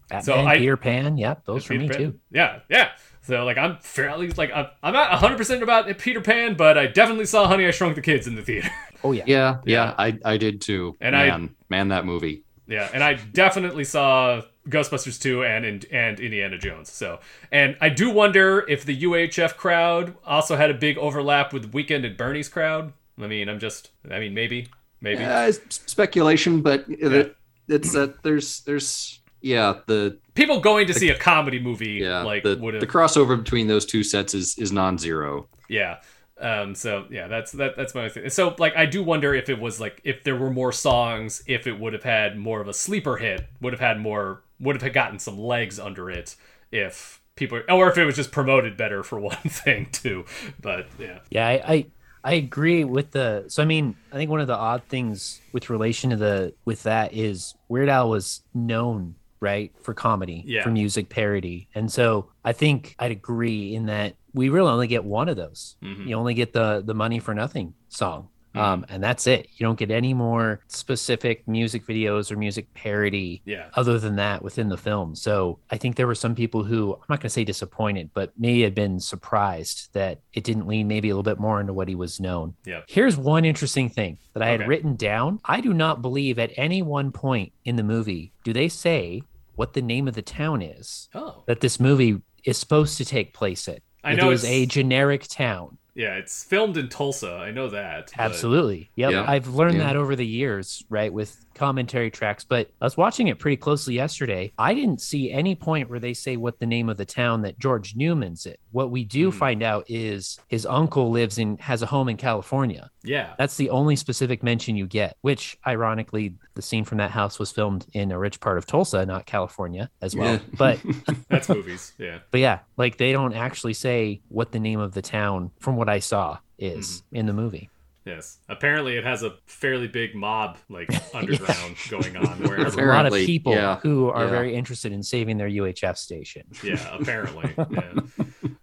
Batman, 0.08 0.22
So 0.22 0.34
I- 0.46 0.58
Peter 0.58 0.76
Pan, 0.76 1.16
yep, 1.16 1.44
those 1.46 1.64
for 1.64 1.74
Peter 1.74 1.82
me 1.82 1.88
Pan. 1.88 1.98
too. 1.98 2.20
Yeah, 2.30 2.60
yeah. 2.68 2.90
So 3.26 3.44
like 3.44 3.56
I'm 3.58 3.78
fairly 3.78 4.28
like 4.30 4.50
I'm, 4.54 4.66
I'm 4.82 4.92
not 4.92 5.10
100 5.12 5.36
percent 5.38 5.62
about 5.62 5.98
Peter 5.98 6.20
Pan, 6.20 6.54
but 6.54 6.76
I 6.78 6.86
definitely 6.86 7.26
saw 7.26 7.46
Honey 7.48 7.66
I 7.66 7.70
Shrunk 7.70 7.94
the 7.94 8.02
Kids 8.02 8.26
in 8.26 8.34
the 8.36 8.42
theater. 8.42 8.70
Oh 9.06 9.12
yeah, 9.12 9.24
Yeah, 9.26 9.56
yeah, 9.66 9.94
I 9.98 10.18
I 10.24 10.38
did 10.38 10.62
too. 10.62 10.96
And 10.98 11.14
I- 11.14 11.26
man, 11.28 11.54
man, 11.68 11.88
that 11.88 12.06
movie. 12.06 12.42
Yeah, 12.66 12.88
and 12.94 13.04
I 13.04 13.12
definitely 13.14 13.84
saw 13.84 14.40
Ghostbusters 14.70 15.20
2 15.20 15.44
and 15.44 15.66
and, 15.66 15.84
and 15.92 16.18
Indiana 16.18 16.56
Jones. 16.56 16.90
So, 16.90 17.20
and 17.52 17.76
I 17.82 17.90
do 17.90 18.08
wonder 18.08 18.64
if 18.66 18.86
the 18.86 18.98
UHF 19.02 19.56
crowd 19.56 20.14
also 20.24 20.56
had 20.56 20.70
a 20.70 20.74
big 20.74 20.96
overlap 20.96 21.52
with 21.52 21.74
Weekend 21.74 22.06
at 22.06 22.16
Bernie's 22.16 22.48
crowd. 22.48 22.94
I 23.20 23.26
mean, 23.26 23.50
I'm 23.50 23.58
just, 23.58 23.90
I 24.10 24.18
mean, 24.18 24.32
maybe, 24.32 24.68
maybe. 25.02 25.22
Uh, 25.22 25.48
it's 25.48 25.82
speculation, 25.84 26.62
but 26.62 26.86
it, 26.88 27.36
it's 27.68 27.92
that 27.92 28.22
there's 28.22 28.60
there's 28.62 29.20
yeah 29.44 29.80
the 29.86 30.18
People 30.34 30.58
going 30.58 30.88
to 30.88 30.94
see 30.94 31.10
a 31.10 31.18
comedy 31.18 31.60
movie, 31.60 32.00
yeah 32.02 32.22
like 32.22 32.42
the, 32.42 32.56
would 32.56 32.74
have, 32.74 32.80
the 32.80 32.88
crossover 32.88 33.38
between 33.38 33.68
those 33.68 33.86
two 33.86 34.02
sets 34.02 34.34
is 34.34 34.58
is 34.58 34.72
non-zero. 34.72 35.46
yeah. 35.68 35.98
Um. 36.40 36.74
So 36.74 37.06
yeah, 37.08 37.28
that's 37.28 37.52
that. 37.52 37.76
That's 37.76 37.94
my 37.94 38.08
thing. 38.08 38.28
So 38.30 38.56
like, 38.58 38.76
I 38.76 38.86
do 38.86 39.04
wonder 39.04 39.32
if 39.32 39.48
it 39.48 39.60
was 39.60 39.78
like 39.80 40.00
if 40.02 40.24
there 40.24 40.34
were 40.34 40.50
more 40.50 40.72
songs, 40.72 41.44
if 41.46 41.68
it 41.68 41.78
would 41.78 41.92
have 41.92 42.02
had 42.02 42.36
more 42.36 42.60
of 42.60 42.66
a 42.66 42.72
sleeper 42.74 43.18
hit, 43.18 43.46
would 43.60 43.72
have 43.72 43.80
had 43.80 44.00
more, 44.00 44.42
would 44.58 44.82
have 44.82 44.92
gotten 44.92 45.20
some 45.20 45.38
legs 45.38 45.78
under 45.78 46.10
it, 46.10 46.34
if 46.72 47.22
people, 47.36 47.60
or 47.68 47.88
if 47.88 47.96
it 47.96 48.04
was 48.04 48.16
just 48.16 48.32
promoted 48.32 48.76
better 48.76 49.04
for 49.04 49.20
one 49.32 49.36
thing 49.36 49.86
too. 49.92 50.24
But 50.60 50.88
yeah. 50.98 51.20
Yeah, 51.30 51.46
I, 51.46 51.62
I 51.72 51.86
I 52.24 52.32
agree 52.32 52.82
with 52.82 53.12
the. 53.12 53.44
So 53.46 53.62
I 53.62 53.66
mean, 53.66 53.94
I 54.12 54.16
think 54.16 54.28
one 54.28 54.40
of 54.40 54.48
the 54.48 54.56
odd 54.56 54.82
things 54.88 55.40
with 55.52 55.70
relation 55.70 56.10
to 56.10 56.16
the 56.16 56.54
with 56.64 56.82
that 56.82 57.12
is 57.12 57.54
Weird 57.68 57.88
Al 57.88 58.10
was 58.10 58.42
known 58.52 59.14
right 59.50 59.70
for 59.82 59.94
comedy, 59.94 60.42
Yeah. 60.46 60.62
for 60.64 60.70
music 60.70 61.08
parody, 61.08 61.68
and 61.74 61.90
so 61.92 62.30
I 62.44 62.52
think 62.52 62.94
I'd 62.98 63.12
agree 63.12 63.74
in 63.74 63.86
that 63.86 64.14
we 64.32 64.48
really 64.48 64.70
only 64.70 64.88
get 64.88 65.04
one 65.04 65.28
of 65.28 65.36
those. 65.36 65.76
Mhm. 65.82 66.08
You 66.08 66.16
only 66.16 66.34
get 66.34 66.52
the 66.52 66.82
the 66.84 66.94
money 66.94 67.18
for 67.20 67.34
nothing 67.34 67.74
song. 67.88 68.28
Um, 68.56 68.86
and 68.88 69.02
that's 69.02 69.26
it. 69.26 69.48
You 69.56 69.66
don't 69.66 69.76
get 69.76 69.90
any 69.90 70.14
more 70.14 70.60
specific 70.68 71.42
music 71.48 71.84
videos 71.88 72.30
or 72.30 72.36
music 72.36 72.72
parody 72.72 73.42
Yeah. 73.44 73.64
other 73.74 73.98
than 73.98 74.14
that 74.14 74.44
within 74.44 74.68
the 74.68 74.76
film. 74.76 75.16
So 75.16 75.58
I 75.72 75.76
think 75.76 75.96
there 75.96 76.06
were 76.06 76.14
some 76.14 76.36
people 76.36 76.62
who 76.62 76.92
I'm 76.94 77.00
not 77.08 77.18
going 77.18 77.22
to 77.22 77.30
say 77.30 77.42
disappointed, 77.42 78.10
but 78.14 78.30
may 78.38 78.60
have 78.60 78.72
been 78.72 79.00
surprised 79.00 79.88
that 79.94 80.20
it 80.34 80.44
didn't 80.44 80.68
lean 80.68 80.86
maybe 80.86 81.08
a 81.08 81.16
little 81.16 81.24
bit 81.34 81.40
more 81.40 81.60
into 81.60 81.72
what 81.72 81.88
he 81.88 81.96
was 81.96 82.20
known. 82.20 82.54
Yeah. 82.64 82.82
Here's 82.86 83.16
one 83.16 83.44
interesting 83.44 83.88
thing 83.88 84.18
that 84.34 84.42
I 84.44 84.50
had 84.50 84.60
Okay. 84.60 84.68
written 84.68 84.94
down. 84.94 85.40
I 85.44 85.60
do 85.60 85.74
not 85.74 86.00
believe 86.00 86.38
at 86.38 86.52
any 86.56 86.80
one 86.80 87.10
point 87.10 87.52
in 87.64 87.74
the 87.74 87.82
movie 87.82 88.30
do 88.44 88.52
they 88.52 88.68
say 88.68 89.22
what 89.56 89.72
the 89.72 89.82
name 89.82 90.08
of 90.08 90.14
the 90.14 90.22
town 90.22 90.62
is 90.62 91.08
Oh. 91.14 91.42
that 91.46 91.60
this 91.60 91.78
movie 91.80 92.20
is 92.44 92.58
supposed 92.58 92.98
to 92.98 93.04
take 93.04 93.32
place 93.34 93.68
in. 93.68 93.78
I 94.02 94.12
If 94.12 94.18
know 94.18 94.26
it 94.26 94.30
was 94.30 94.44
it's- 94.44 94.56
a 94.62 94.66
generic 94.66 95.26
town. 95.28 95.78
Yeah, 95.94 96.14
it's 96.16 96.42
filmed 96.42 96.76
in 96.76 96.88
Tulsa. 96.88 97.34
I 97.34 97.52
know 97.52 97.68
that. 97.68 98.10
but- 98.16 98.22
Absolutely. 98.22 98.90
Yep. 98.96 99.12
Yeah. 99.12 99.24
I've 99.30 99.46
learned 99.48 99.76
Yeah. 99.78 99.84
that 99.86 99.96
over 99.96 100.16
the 100.16 100.26
years, 100.26 100.84
right, 100.88 101.12
with 101.12 101.43
commentary 101.54 102.10
tracks. 102.10 102.44
But 102.44 102.70
I 102.80 102.84
was 102.84 102.96
watching 102.96 103.28
it 103.28 103.38
pretty 103.38 103.56
closely 103.56 103.94
yesterday. 103.94 104.52
I 104.58 104.74
didn't 104.74 105.00
see 105.00 105.30
any 105.32 105.54
point 105.54 105.88
where 105.90 106.00
they 106.00 106.14
say 106.14 106.36
what 106.36 106.58
the 106.58 106.66
name 106.66 106.88
of 106.88 106.96
the 106.96 107.04
town 107.04 107.42
that 107.42 107.58
George 107.58 107.94
Newman's 107.96 108.46
in. 108.46 108.56
What 108.72 108.90
we 108.90 109.04
do 109.04 109.30
Hmm. 109.30 109.38
find 109.38 109.62
out 109.62 109.84
is 109.88 110.38
his 110.48 110.66
uncle 110.66 111.10
lives 111.10 111.38
in 111.38 111.56
has 111.58 111.82
a 111.82 111.86
home 111.86 112.08
in 112.08 112.16
California. 112.16 112.90
Yeah. 113.02 113.34
That's 113.38 113.56
the 113.56 113.70
only 113.70 113.96
specific 113.96 114.42
mention 114.42 114.76
you 114.76 114.86
get, 114.86 115.16
which 115.20 115.56
ironically, 115.66 116.34
the 116.54 116.62
scene 116.62 116.84
from 116.84 116.98
that 116.98 117.10
house 117.10 117.38
was 117.38 117.50
filmed 117.52 117.86
in 117.92 118.10
a 118.12 118.18
rich 118.18 118.40
part 118.40 118.58
of 118.58 118.66
Tulsa, 118.66 119.04
not 119.06 119.26
California 119.26 119.90
as 120.00 120.16
well. 120.16 120.34
Yeah. 120.34 120.40
But 120.56 120.80
That's 121.28 121.48
movies. 121.48 121.92
Yeah. 121.98 122.18
but 122.30 122.40
yeah, 122.40 122.60
like 122.76 122.96
they 122.96 123.12
don't 123.12 123.34
actually 123.34 123.74
say 123.74 124.20
what 124.28 124.52
the 124.52 124.58
name 124.60 124.80
of 124.80 124.92
the 124.92 125.02
town 125.02 125.50
from 125.60 125.76
what 125.76 125.88
I 125.88 125.98
saw 125.98 126.38
is 126.58 127.02
Mm-hmm. 127.02 127.16
in 127.16 127.26
the 127.26 127.32
movie. 127.32 127.68
Yes. 128.04 128.38
Apparently, 128.50 128.96
it 128.96 129.04
has 129.04 129.22
a 129.22 129.34
fairly 129.46 129.88
big 129.88 130.14
mob 130.14 130.58
like 130.68 130.88
underground 131.14 131.76
going 131.88 132.16
on 132.16 132.38
There's 132.42 132.74
a 132.74 132.82
lot 132.82 133.06
of 133.06 133.12
people 133.14 133.52
yeah. 133.54 133.76
who 133.78 134.10
are 134.10 134.24
Yeah. 134.24 134.30
very 134.30 134.54
interested 134.54 134.92
in 134.92 135.02
saving 135.02 135.38
their 135.38 135.48
UHF 135.48 135.96
station. 135.96 136.42
yeah 136.62 136.94
apparently 136.94 137.52
yeah 137.70 137.92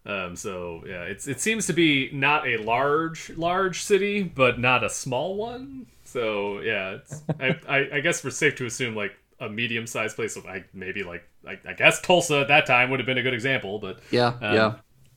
um 0.06 0.36
so 0.36 0.84
yeah 0.88 1.04
it's 1.04 1.28
it 1.28 1.39
seems 1.39 1.66
to 1.68 1.74
be 1.74 2.10
not 2.14 2.48
a 2.48 2.58
large 2.58 3.30
large 3.38 3.82
city 3.84 4.24
but 4.24 4.60
not 4.60 4.84
a 4.84 4.89
small 4.89 5.36
one 5.36 5.86
so 6.04 6.60
yeah 6.62 6.92
it's 6.98 7.22
i 7.39 7.56
i, 7.70 7.89
I 7.98 8.00
guess 8.02 8.24
we're 8.24 8.32
safe 8.32 8.56
to 8.58 8.66
assume 8.66 8.96
like 8.96 9.14
a 9.39 9.48
medium 9.50 9.88
sized 9.88 10.16
place 10.16 10.36
of 10.36 10.46
like 10.46 10.68
maybe 10.74 11.04
like 11.04 11.24
I, 11.48 11.58
I 11.68 11.74
guess 11.74 12.02
tulsa 12.02 12.42
at 12.42 12.48
that 12.50 12.66
time 12.66 12.89
would 12.89 13.00
have 13.00 13.06
been 13.08 13.18
a 13.20 13.24
good 13.24 13.34
example 13.34 13.80
but 13.80 14.00
Yeah, 14.12 14.34
um, 14.42 14.54
yeah. 14.56 14.74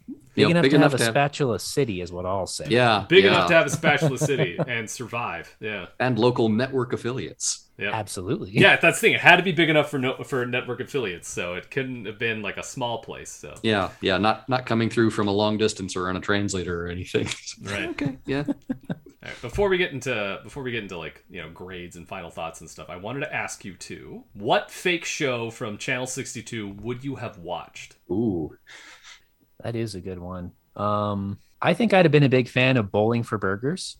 Big 0.07 0.17
Yeah, 0.43 0.49
enough 0.49 0.63
big 0.63 0.71
to 0.73 0.77
enough 0.77 0.91
have 0.93 0.95
a 0.95 0.99
to 0.99 1.05
have- 1.05 1.13
spatula 1.13 1.59
city 1.61 2.01
is 2.01 2.11
what 2.13 2.27
I'll 2.27 2.47
say. 2.47 2.67
Yeah, 2.69 3.07
big 3.09 3.23
yeah. 3.25 3.31
enough 3.31 3.49
to 3.49 3.55
have 3.55 3.67
a 3.67 3.71
spatula 3.71 4.19
city 4.31 4.59
and 4.67 4.91
survive 4.91 5.55
yeah 5.61 5.87
and 6.01 6.19
local 6.19 6.49
network 6.49 6.93
affiliates. 6.93 7.69
yeah 7.79 7.91
Absolutely. 7.93 8.51
yeah 8.51 8.77
that's 8.83 8.99
the 9.01 9.07
thing 9.07 9.13
it 9.15 9.21
had 9.21 9.37
to 9.37 9.43
be 9.45 9.53
big 9.53 9.71
enough 9.71 9.89
for 9.91 9.99
no, 9.99 10.17
for 10.25 10.45
network 10.45 10.81
affiliates 10.81 11.29
so 11.29 11.55
it 11.55 11.71
couldn't 11.71 12.05
have 12.07 12.19
been 12.19 12.43
like 12.43 12.57
a 12.57 12.65
small 12.65 12.99
place 12.99 13.31
so 13.31 13.55
Yeah, 13.63 13.91
yeah, 14.01 14.19
not 14.19 14.49
not 14.49 14.67
coming 14.67 14.91
through 14.91 15.11
from 15.11 15.29
a 15.29 15.33
long 15.33 15.57
distance 15.57 15.95
or 15.95 16.09
on 16.09 16.17
a 16.17 16.21
translator 16.21 16.85
or 16.85 16.89
anything. 16.89 17.29
Right. 17.63 17.89
okay. 17.91 18.19
Yeah. 18.27 18.43
All 18.49 19.31
right, 19.31 19.41
before 19.41 19.69
we 19.69 19.79
get 19.79 19.93
into 19.93 20.41
before 20.43 20.65
we 20.65 20.73
get 20.73 20.83
into 20.83 20.99
like 20.99 21.25
you 21.31 21.41
know 21.41 21.49
grades 21.51 21.95
and 21.97 22.07
final 22.09 22.29
thoughts 22.31 22.61
and 22.61 22.69
stuff, 22.69 22.91
I 22.91 22.97
wanted 22.97 23.21
to 23.21 23.33
ask 23.33 23.65
you 23.65 23.75
too: 23.75 24.25
what 24.35 24.71
fake 24.71 25.05
show 25.05 25.51
from 25.51 25.79
Channel 25.79 26.07
sixty 26.09 26.43
two 26.43 26.71
would 26.83 27.05
you 27.05 27.15
have 27.17 27.39
watched? 27.39 27.95
Ooh. 28.11 28.59
That 29.65 29.75
is 29.75 29.95
a 29.97 30.01
good 30.01 30.19
one. 30.19 30.53
Um, 30.77 31.39
I 31.61 31.75
think 31.75 31.93
I'd 31.95 32.05
have 32.05 32.13
been 32.13 32.23
a 32.23 32.29
big 32.29 32.49
fan 32.49 32.77
of 32.77 32.93
Bowling 32.93 33.23
for 33.23 33.39
Burgers. 33.39 33.97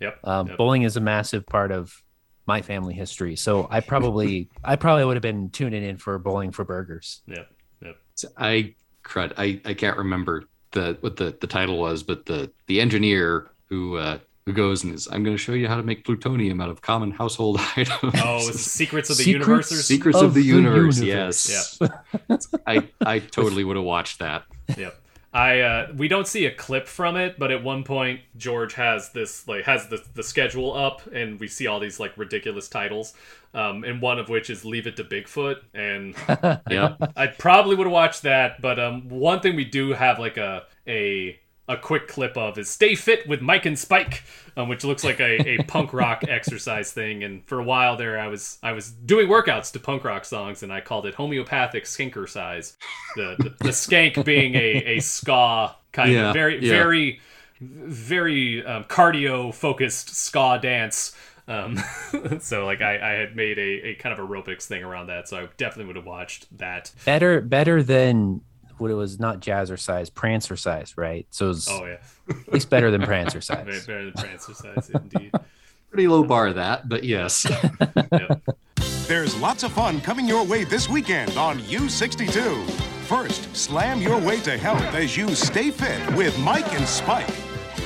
Yep. 0.00 0.18
Um, 0.24 0.48
yep. 0.48 0.56
Bowling 0.58 0.82
is 0.82 0.96
a 0.96 1.00
massive 1.00 1.46
part 1.46 1.70
of 1.70 2.02
my 2.46 2.60
family 2.60 2.94
history, 2.94 3.36
so 3.36 3.66
I 3.70 3.80
probably 3.80 4.50
I 4.64 4.76
probably 4.76 5.04
would 5.04 5.16
have 5.16 5.22
been 5.22 5.48
tuning 5.50 5.82
in 5.84 5.96
for 5.96 6.18
Bowling 6.18 6.50
for 6.50 6.64
Burgers. 6.64 7.22
Yep. 7.28 7.48
Yep. 7.82 7.96
So 8.16 8.28
I 8.36 8.74
crud. 9.04 9.32
I, 9.38 9.60
I 9.64 9.74
can't 9.74 9.96
remember 9.96 10.44
the 10.72 10.98
what 11.00 11.16
the, 11.16 11.36
the 11.40 11.46
title 11.46 11.78
was, 11.78 12.02
but 12.02 12.26
the 12.26 12.50
the 12.66 12.80
engineer 12.80 13.50
who 13.66 13.96
uh, 13.96 14.18
who 14.46 14.52
goes 14.52 14.82
and 14.84 14.92
is 14.94 15.06
I'm 15.10 15.22
going 15.22 15.36
to 15.36 15.42
show 15.42 15.52
you 15.52 15.68
how 15.68 15.76
to 15.76 15.82
make 15.84 16.04
plutonium 16.04 16.60
out 16.60 16.68
of 16.70 16.82
common 16.82 17.12
household 17.12 17.60
items. 17.76 18.14
Oh, 18.22 18.40
Secrets 18.50 19.10
of 19.10 19.16
the 19.16 19.22
Secrets 19.24 19.46
Universe. 19.46 19.72
or- 19.72 19.76
Secrets 19.76 20.18
of 20.18 20.24
of, 20.24 20.34
the, 20.34 20.40
the 20.42 20.46
universe. 20.48 21.00
universe. 21.00 21.78
Yes. 21.80 22.48
I 22.66 22.88
I 23.00 23.20
totally 23.20 23.62
would 23.64 23.76
have 23.76 23.84
watched 23.84 24.18
that. 24.18 24.42
Yep. 24.76 25.00
I 25.34 25.60
uh, 25.60 25.92
we 25.96 26.06
don't 26.06 26.28
see 26.28 26.46
a 26.46 26.54
clip 26.54 26.86
from 26.86 27.16
it, 27.16 27.40
but 27.40 27.50
at 27.50 27.62
one 27.62 27.82
point 27.82 28.20
George 28.36 28.74
has 28.74 29.10
this 29.10 29.48
like 29.48 29.64
has 29.64 29.88
the 29.88 30.02
the 30.14 30.22
schedule 30.22 30.72
up, 30.72 31.02
and 31.12 31.40
we 31.40 31.48
see 31.48 31.66
all 31.66 31.80
these 31.80 31.98
like 31.98 32.16
ridiculous 32.16 32.68
titles, 32.68 33.14
um, 33.52 33.82
and 33.82 34.00
one 34.00 34.20
of 34.20 34.28
which 34.28 34.48
is 34.48 34.64
"Leave 34.64 34.86
It 34.86 34.96
to 34.96 35.04
Bigfoot," 35.04 35.56
and 35.74 36.14
Yeah. 36.70 36.94
I 37.16 37.26
probably 37.26 37.74
would 37.74 37.88
have 37.88 37.92
watched 37.92 38.22
that. 38.22 38.62
But 38.62 38.78
um, 38.78 39.08
one 39.08 39.40
thing 39.40 39.56
we 39.56 39.64
do 39.64 39.92
have 39.92 40.20
like 40.20 40.36
a 40.36 40.64
a 40.86 41.38
a 41.68 41.76
quick 41.76 42.08
clip 42.08 42.36
of 42.36 42.58
is 42.58 42.68
"Stay 42.68 42.94
Fit 42.94 43.26
with 43.28 43.40
Mike 43.40 43.66
and 43.66 43.78
Spike," 43.78 44.24
um, 44.56 44.68
which 44.68 44.84
looks 44.84 45.04
like 45.04 45.20
a, 45.20 45.48
a 45.48 45.62
punk 45.66 45.92
rock 45.92 46.24
exercise 46.28 46.92
thing. 46.92 47.22
And 47.24 47.44
for 47.46 47.58
a 47.58 47.64
while 47.64 47.96
there, 47.96 48.18
I 48.18 48.26
was 48.28 48.58
I 48.62 48.72
was 48.72 48.90
doing 48.90 49.28
workouts 49.28 49.72
to 49.72 49.80
punk 49.80 50.04
rock 50.04 50.24
songs, 50.24 50.62
and 50.62 50.72
I 50.72 50.80
called 50.80 51.06
it 51.06 51.14
homeopathic 51.14 51.84
skinker 51.84 52.28
size. 52.28 52.76
The 53.16 53.36
the, 53.38 53.50
the 53.60 53.70
skank 53.70 54.24
being 54.24 54.54
a 54.54 54.96
a 54.96 55.00
ska 55.00 55.76
kind 55.92 56.12
Yeah, 56.12 56.28
of 56.28 56.32
very 56.32 56.60
yeah. 56.60 56.70
very 56.72 57.20
very 57.60 58.64
um, 58.64 58.84
cardio 58.84 59.54
focused 59.54 60.14
ska 60.14 60.58
dance. 60.60 61.16
Um, 61.46 61.78
so 62.40 62.64
like 62.64 62.80
I, 62.80 62.98
I 62.98 63.12
had 63.14 63.36
made 63.36 63.58
a, 63.58 63.88
a 63.88 63.94
kind 63.96 64.18
of 64.18 64.26
aerobics 64.26 64.64
thing 64.64 64.82
around 64.82 65.08
that, 65.08 65.28
so 65.28 65.38
I 65.38 65.48
definitely 65.56 65.86
would 65.86 65.96
have 65.96 66.06
watched 66.06 66.56
that. 66.58 66.92
Better 67.04 67.40
better 67.40 67.82
than 67.82 68.40
what 68.78 68.90
it 68.90 68.94
was 68.94 69.18
not 69.18 69.40
Jazzercise, 69.40 70.10
Prancercise, 70.10 70.94
right? 70.96 71.26
So 71.30 71.46
it 71.46 71.48
was 71.48 71.68
Oh 71.70 71.84
yeah, 71.84 71.96
at 72.28 72.52
least 72.52 72.70
better 72.70 72.90
than 72.90 73.04
Very 73.04 73.24
Prancercise. 73.24 73.86
better 73.86 74.04
than 74.04 74.12
Prancercise 74.12 74.94
indeed. 74.94 75.32
Pretty 75.90 76.08
low 76.08 76.24
bar 76.24 76.52
that, 76.52 76.88
but 76.88 77.04
yes. 77.04 77.46
There's 79.06 79.36
lots 79.36 79.62
of 79.62 79.72
fun 79.72 80.00
coming 80.00 80.26
your 80.26 80.44
way 80.44 80.64
this 80.64 80.88
weekend 80.88 81.36
on 81.36 81.58
U62. 81.60 82.68
First, 83.06 83.54
slam 83.54 84.00
your 84.00 84.18
way 84.18 84.40
to 84.40 84.56
health 84.56 84.82
as 84.94 85.16
you 85.16 85.34
stay 85.34 85.70
fit 85.70 86.16
with 86.16 86.36
Mike 86.38 86.72
and 86.72 86.86
Spike. 86.88 87.28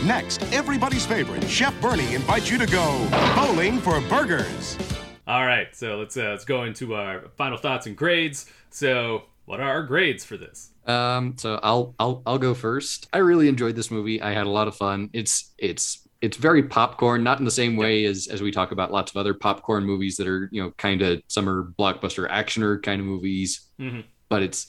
Next, 0.05 0.43
everybody's 0.53 1.05
favorite, 1.05 1.43
Chef 1.45 1.79
Bernie 1.81 2.15
invites 2.15 2.51
you 2.51 2.57
to 2.59 2.67
go 2.67 3.09
bowling 3.35 3.79
for 3.79 4.01
burgers. 4.03 4.79
All 5.27 5.45
right, 5.45 5.75
so 5.77 5.97
let's 5.99 6.17
uh, 6.17 6.31
let's 6.31 6.45
go 6.45 6.63
into 6.63 6.95
our 6.95 7.29
final 7.37 7.59
thoughts 7.59 7.87
and 7.87 7.97
grades. 7.97 8.47
So, 8.71 9.25
what 9.45 9.61
are 9.61 9.69
our 9.69 9.83
grades 9.83 10.25
for 10.25 10.37
this? 10.37 10.71
Um, 10.89 11.37
so 11.37 11.61
I'll 11.63 11.95
I'll 11.99 12.23
I'll 12.27 12.39
go 12.39 12.55
first. 12.55 13.09
I 13.13 13.19
really 13.19 13.49
enjoyed 13.49 13.77
this 13.77 13.91
movie. 13.91 14.21
I 14.23 14.33
had 14.33 14.47
a 14.47 14.51
lot 14.51 14.69
of 14.69 14.77
fun. 14.77 15.11
It's 15.13 15.53
it's 15.59 16.09
it's 16.21 16.37
very 16.37 16.65
popcorn, 16.65 17.23
not 17.23 17.39
in 17.39 17.45
the 17.45 17.51
same 17.51 17.77
way 17.77 18.05
as 18.07 18.27
as 18.27 18.43
we 18.43 18.51
talk 18.51 18.73
about 18.73 18.91
lots 18.91 19.13
of 19.13 19.17
other 19.19 19.35
popcorn 19.35 19.85
movies 19.85 20.17
that 20.17 20.27
are 20.27 20.49
you 20.51 20.63
know 20.63 20.73
kind 20.73 21.03
of 21.03 21.23
summer 21.29 21.73
blockbuster 21.79 22.29
actioner 22.29 22.83
kind 22.83 23.01
of 23.01 23.07
movies. 23.07 23.69
Mhm. 23.79 24.05
But 24.29 24.43
it's 24.43 24.67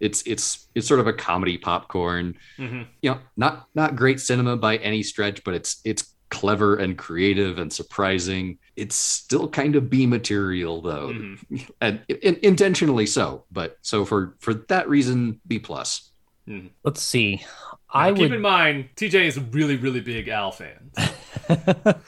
it's 0.00 0.22
it's 0.26 0.68
it's 0.74 0.86
sort 0.88 1.00
of 1.00 1.06
a 1.06 1.12
comedy 1.12 1.58
popcorn. 1.58 2.34
Mhm. 2.58 2.86
You 3.02 3.10
know, 3.12 3.18
not 3.36 3.66
not 3.74 3.94
great 3.94 4.20
cinema 4.20 4.56
by 4.56 4.78
any 4.78 5.02
stretch, 5.02 5.44
but 5.44 5.54
it's 5.54 5.80
it's 5.84 6.14
clever 6.30 6.76
and 6.76 6.96
creative 6.96 7.58
and 7.58 7.72
surprising. 7.72 8.58
It's 8.78 8.96
still 8.96 9.48
kind 9.48 9.76
of 9.76 9.90
B 9.90 10.06
material 10.06 10.80
though, 10.80 11.08
and 11.80 12.00
in, 12.08 12.38
intentionally 12.42 13.06
so. 13.06 13.44
But 13.50 13.78
so 13.82 14.04
for 14.04 14.36
for 14.38 14.54
that 14.54 14.88
reason, 14.88 15.40
B 15.46 15.58
plus. 15.58 16.12
Let's 16.82 17.02
see. 17.02 17.44
I 17.92 18.08
I 18.08 18.12
keep 18.12 18.22
would 18.22 18.32
in 18.32 18.40
mind 18.40 18.88
TJ 18.96 19.26
is 19.26 19.36
a 19.36 19.42
really 19.42 19.76
really 19.76 20.00
big 20.00 20.28
Al 20.28 20.52
fan. 20.52 20.90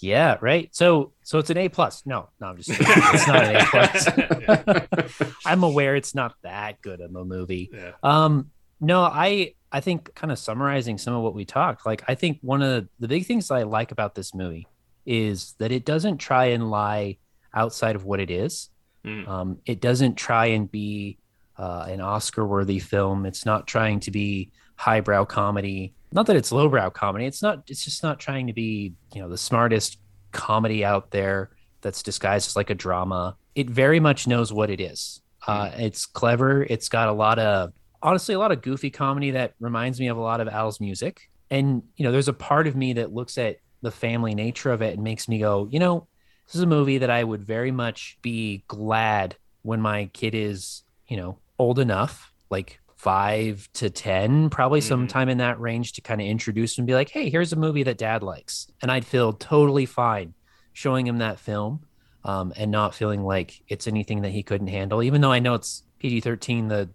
Yeah, 0.00 0.36
right. 0.40 0.68
So 0.74 1.12
so 1.22 1.38
it's 1.38 1.50
an 1.50 1.56
A 1.56 1.68
plus. 1.68 2.04
No, 2.04 2.28
no, 2.40 2.48
I'm 2.48 2.56
just 2.56 2.70
kidding. 2.70 2.86
it's 2.88 3.26
not 3.28 3.44
an 3.44 3.56
A 3.56 3.64
plus. 3.64 5.28
I'm 5.46 5.62
aware 5.62 5.96
it's 5.96 6.14
not 6.14 6.34
that 6.42 6.82
good 6.82 7.00
of 7.00 7.14
a 7.14 7.24
movie. 7.24 7.70
Yeah. 7.72 7.92
Um, 8.02 8.50
no, 8.80 9.02
I 9.02 9.54
I 9.72 9.80
think 9.80 10.14
kind 10.14 10.30
of 10.30 10.38
summarizing 10.38 10.98
some 10.98 11.14
of 11.14 11.22
what 11.22 11.34
we 11.34 11.44
talked, 11.44 11.86
like 11.86 12.04
I 12.08 12.16
think 12.16 12.38
one 12.42 12.60
of 12.60 12.88
the 12.98 13.08
big 13.08 13.26
things 13.26 13.50
I 13.50 13.62
like 13.62 13.92
about 13.92 14.14
this 14.14 14.34
movie 14.34 14.66
is 15.06 15.54
that 15.58 15.72
it 15.72 15.84
doesn't 15.84 16.18
try 16.18 16.46
and 16.46 16.70
lie 16.70 17.18
outside 17.52 17.96
of 17.96 18.04
what 18.04 18.20
it 18.20 18.30
is. 18.30 18.70
Mm. 19.04 19.28
Um, 19.28 19.58
it 19.66 19.80
doesn't 19.80 20.16
try 20.16 20.46
and 20.46 20.70
be 20.70 21.18
uh, 21.58 21.86
an 21.88 22.00
Oscar 22.00 22.46
worthy 22.46 22.78
film. 22.78 23.26
It's 23.26 23.44
not 23.44 23.66
trying 23.66 24.00
to 24.00 24.10
be 24.10 24.50
highbrow 24.76 25.24
comedy. 25.24 25.94
Not 26.12 26.26
that 26.26 26.36
it's 26.36 26.52
lowbrow 26.52 26.90
comedy. 26.90 27.26
It's 27.26 27.42
not. 27.42 27.64
It's 27.68 27.84
just 27.84 28.02
not 28.02 28.18
trying 28.18 28.46
to 28.46 28.52
be 28.52 28.92
you 29.14 29.22
know 29.22 29.28
the 29.28 29.38
smartest 29.38 29.98
comedy 30.32 30.84
out 30.84 31.10
there 31.10 31.50
that's 31.80 32.02
disguised 32.02 32.48
as 32.48 32.56
like 32.56 32.70
a 32.70 32.74
drama. 32.74 33.36
It 33.54 33.70
very 33.70 34.00
much 34.00 34.26
knows 34.26 34.52
what 34.52 34.70
it 34.70 34.80
is. 34.80 35.20
Uh, 35.46 35.70
it's 35.76 36.06
clever. 36.06 36.62
It's 36.62 36.88
got 36.88 37.08
a 37.08 37.12
lot 37.12 37.38
of 37.38 37.72
honestly 38.02 38.34
a 38.34 38.38
lot 38.38 38.52
of 38.52 38.62
goofy 38.62 38.90
comedy 38.90 39.32
that 39.32 39.54
reminds 39.60 40.00
me 40.00 40.08
of 40.08 40.16
a 40.16 40.20
lot 40.20 40.40
of 40.40 40.48
Al's 40.48 40.80
music. 40.80 41.30
And 41.50 41.82
you 41.96 42.04
know, 42.04 42.12
there's 42.12 42.28
a 42.28 42.32
part 42.32 42.66
of 42.66 42.74
me 42.74 42.94
that 42.94 43.12
looks 43.12 43.38
at 43.38 43.56
the 43.84 43.90
family 43.92 44.34
nature 44.34 44.72
of 44.72 44.82
it, 44.82 44.94
it 44.94 44.98
makes 44.98 45.28
me 45.28 45.38
go, 45.38 45.68
you 45.70 45.78
know, 45.78 46.08
this 46.46 46.56
is 46.56 46.62
a 46.62 46.66
movie 46.66 46.98
that 46.98 47.10
I 47.10 47.22
would 47.24 47.44
very 47.44 47.70
much 47.70 48.18
be 48.20 48.64
glad 48.68 49.36
when 49.62 49.80
my 49.80 50.06
kid 50.12 50.34
is, 50.34 50.82
you 51.06 51.16
know, 51.16 51.38
old 51.58 51.78
enough, 51.78 52.32
like 52.50 52.80
five 52.96 53.68
to 53.74 53.90
10, 53.90 54.50
probably 54.50 54.80
Mm-hmm. 54.80 54.88
sometime 54.88 55.28
in 55.28 55.38
that 55.38 55.60
range 55.60 55.92
to 55.92 56.00
kind 56.00 56.20
of 56.20 56.26
introduce 56.26 56.78
and 56.78 56.86
be 56.86 56.94
like, 56.94 57.10
hey, 57.10 57.30
here's 57.30 57.52
a 57.52 57.56
movie 57.56 57.82
that 57.84 57.98
dad 57.98 58.22
likes. 58.22 58.66
And 58.82 58.90
I'd 58.90 59.06
feel 59.06 59.32
totally 59.32 59.86
fine 59.86 60.34
showing 60.72 61.06
him 61.06 61.18
that 61.18 61.38
film 61.38 61.84
um, 62.24 62.52
and 62.56 62.70
not 62.70 62.94
feeling 62.94 63.22
like 63.22 63.62
it's 63.68 63.86
anything 63.86 64.22
that 64.22 64.30
he 64.32 64.42
couldn't 64.42 64.68
handle, 64.68 65.02
even 65.02 65.20
though 65.20 65.32
I 65.32 65.38
know 65.38 65.54
it's 65.54 65.82
PG 65.98 66.20
13. 66.20 66.68
The, 66.68 66.90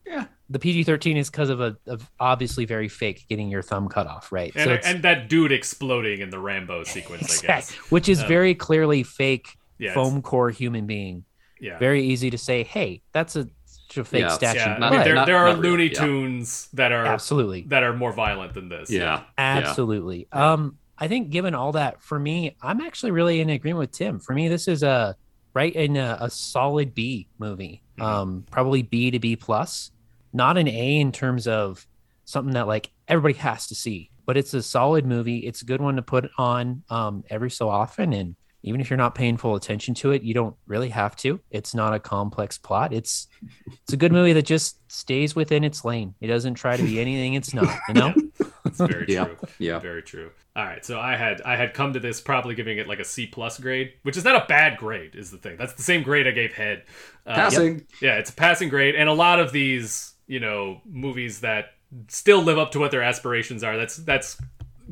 the 0.50 0.60
PG 0.60 0.84
13 0.84 1.16
is 1.18 1.30
because 1.30 1.50
of 1.50 1.62
a 1.62 1.78
of 1.88 2.10
obviously 2.20 2.66
very 2.66 2.88
fake 2.88 3.26
getting 3.30 3.50
your 3.50 3.62
thumb 3.62 3.88
cut 3.88 4.08
off, 4.08 4.32
right? 4.32 4.52
And, 4.56 4.72
it's- 4.72 4.86
and 4.92 5.04
that 5.04 5.30
dude 5.30 5.52
exploding 5.52 6.22
in 6.22 6.30
the 6.30 6.40
Rambo 6.40 6.84
sequence, 6.96 7.44
I 7.44 7.48
guess. 7.48 7.72
Which 7.92 8.10
is 8.10 8.22
Um, 8.22 8.28
very 8.28 8.56
clearly 8.56 9.04
fake 9.04 9.48
Yeah, 9.78 9.94
foam 9.94 10.22
core 10.22 10.50
human 10.50 10.86
being. 10.88 11.24
Yeah. 11.62 11.78
Very 11.78 12.04
easy 12.04 12.30
to 12.32 12.38
say, 12.38 12.64
hey, 12.64 13.02
that's 13.12 13.36
a, 13.36 13.48
a 13.98 14.04
fake 14.04 14.22
Yeah, 14.22 14.28
statue. 14.30 14.60
yeah, 14.60 14.78
I 14.82 14.90
mean, 14.92 15.04
there, 15.04 15.26
there 15.26 15.36
are 15.38 15.50
not 15.54 15.58
really, 15.60 15.70
Looney 15.70 15.88
yeah. 15.94 16.00
Tunes 16.06 16.70
that 16.74 16.92
are 16.92 17.06
Absolutely. 17.06 17.64
that 17.68 17.84
are 17.84 17.94
more 17.94 18.14
violent 18.14 18.54
than 18.54 18.70
this. 18.70 18.90
Yeah. 18.90 19.24
Absolutely. 19.38 20.28
Um, 20.32 20.78
I 20.98 21.08
think 21.08 21.30
given 21.30 21.54
all 21.56 21.74
that, 21.74 22.02
for 22.02 22.20
me, 22.20 22.56
I'm 22.62 22.82
actually 22.82 23.12
really 23.12 23.40
in 23.42 23.50
agreement 23.50 23.80
with 23.80 23.92
Tim. 23.92 24.20
For 24.20 24.34
me, 24.34 24.48
this 24.48 24.68
is 24.68 24.84
a 24.84 25.16
right 25.54 25.74
in 25.74 25.96
a, 25.98 26.18
a 26.22 26.30
solid 26.30 26.94
B 26.94 27.28
movie. 27.40 27.82
Um, 28.00 28.46
probably 28.52 28.82
B 28.82 29.12
to 29.12 29.20
B 29.20 29.36
plus, 29.36 29.92
not 30.34 30.58
an 30.58 30.68
A 30.68 31.00
in 31.00 31.12
terms 31.12 31.48
of 31.48 31.86
something 32.26 32.54
that 32.54 32.68
like 32.68 32.92
everybody 33.08 33.34
has 33.40 33.68
to 33.68 33.76
see, 33.76 34.12
but 34.26 34.38
it's 34.38 34.54
a 34.54 34.62
solid 34.62 35.06
movie. 35.06 35.40
It's 35.40 35.62
a 35.62 35.66
good 35.66 35.82
one 35.82 35.96
to 35.96 36.02
put 36.02 36.30
on 36.38 36.84
um 36.90 37.24
every 37.30 37.52
so 37.52 37.70
often, 37.70 38.14
and 38.14 38.36
even 38.62 38.82
if 38.82 38.90
you're 38.90 38.98
not 38.98 39.16
paying 39.16 39.38
full 39.38 39.56
attention 39.56 39.94
to 39.96 40.12
it, 40.12 40.22
you 40.22 40.34
don't 40.34 40.56
really 40.68 40.90
have 40.90 41.16
to. 41.18 41.40
It's 41.50 41.74
not 41.74 41.94
a 41.94 42.00
complex 42.00 42.58
plot. 42.58 42.92
It's 42.94 43.28
it's 43.84 43.94
a 43.94 43.98
good 43.98 44.12
movie 44.12 44.34
that 44.34 44.44
just 44.46 44.80
stays 44.92 45.34
within 45.36 45.64
its 45.64 45.86
lane. 45.86 46.14
It 46.20 46.28
doesn't 46.28 46.56
try 46.56 46.76
to 46.76 46.84
be 46.84 47.00
anything 47.00 47.36
it's 47.36 47.54
not. 47.54 47.74
You 47.88 47.94
know. 47.94 48.14
That's 48.66 48.78
very 48.78 49.06
Yeah, 49.08 49.24
true. 49.26 49.38
yeah. 49.58 49.80
Very 49.80 50.04
true. 50.04 50.32
All 50.56 50.66
right. 50.66 50.84
So 50.86 51.00
I 51.00 51.16
had 51.16 51.42
I 51.44 51.56
had 51.56 51.74
come 51.74 51.94
to 51.94 52.00
this 52.02 52.20
probably 52.20 52.54
giving 52.56 52.78
it 52.78 52.88
like 52.90 53.00
a 53.00 53.06
C 53.06 53.26
plus 53.26 53.58
grade, 53.58 53.94
which 54.04 54.18
is 54.18 54.26
not 54.26 54.36
a 54.36 54.46
bad 54.48 54.78
grade, 54.78 55.16
is 55.16 55.32
the 55.32 55.38
thing. 55.38 55.56
That's 55.58 55.74
the 55.74 55.82
same 55.84 56.04
grade 56.04 56.28
I 56.28 56.32
gave 56.32 56.54
Head. 56.54 56.84
Uh, 57.26 57.36
Passing. 57.36 57.88
Yeah, 58.02 58.16
it's 58.18 58.30
a 58.30 58.34
passing 58.34 58.68
grade, 58.68 58.96
and 58.96 59.08
a 59.08 59.14
lot 59.14 59.40
of 59.40 59.54
these, 59.54 60.14
you 60.30 60.40
know, 60.40 60.80
movies 60.86 61.42
that 61.42 61.74
still 62.08 62.42
live 62.44 62.60
up 62.60 62.72
to 62.72 62.80
what 62.80 62.92
their 62.92 63.02
aspirations 63.02 63.64
are. 63.64 63.76
That's 63.76 63.98
that's 63.98 64.40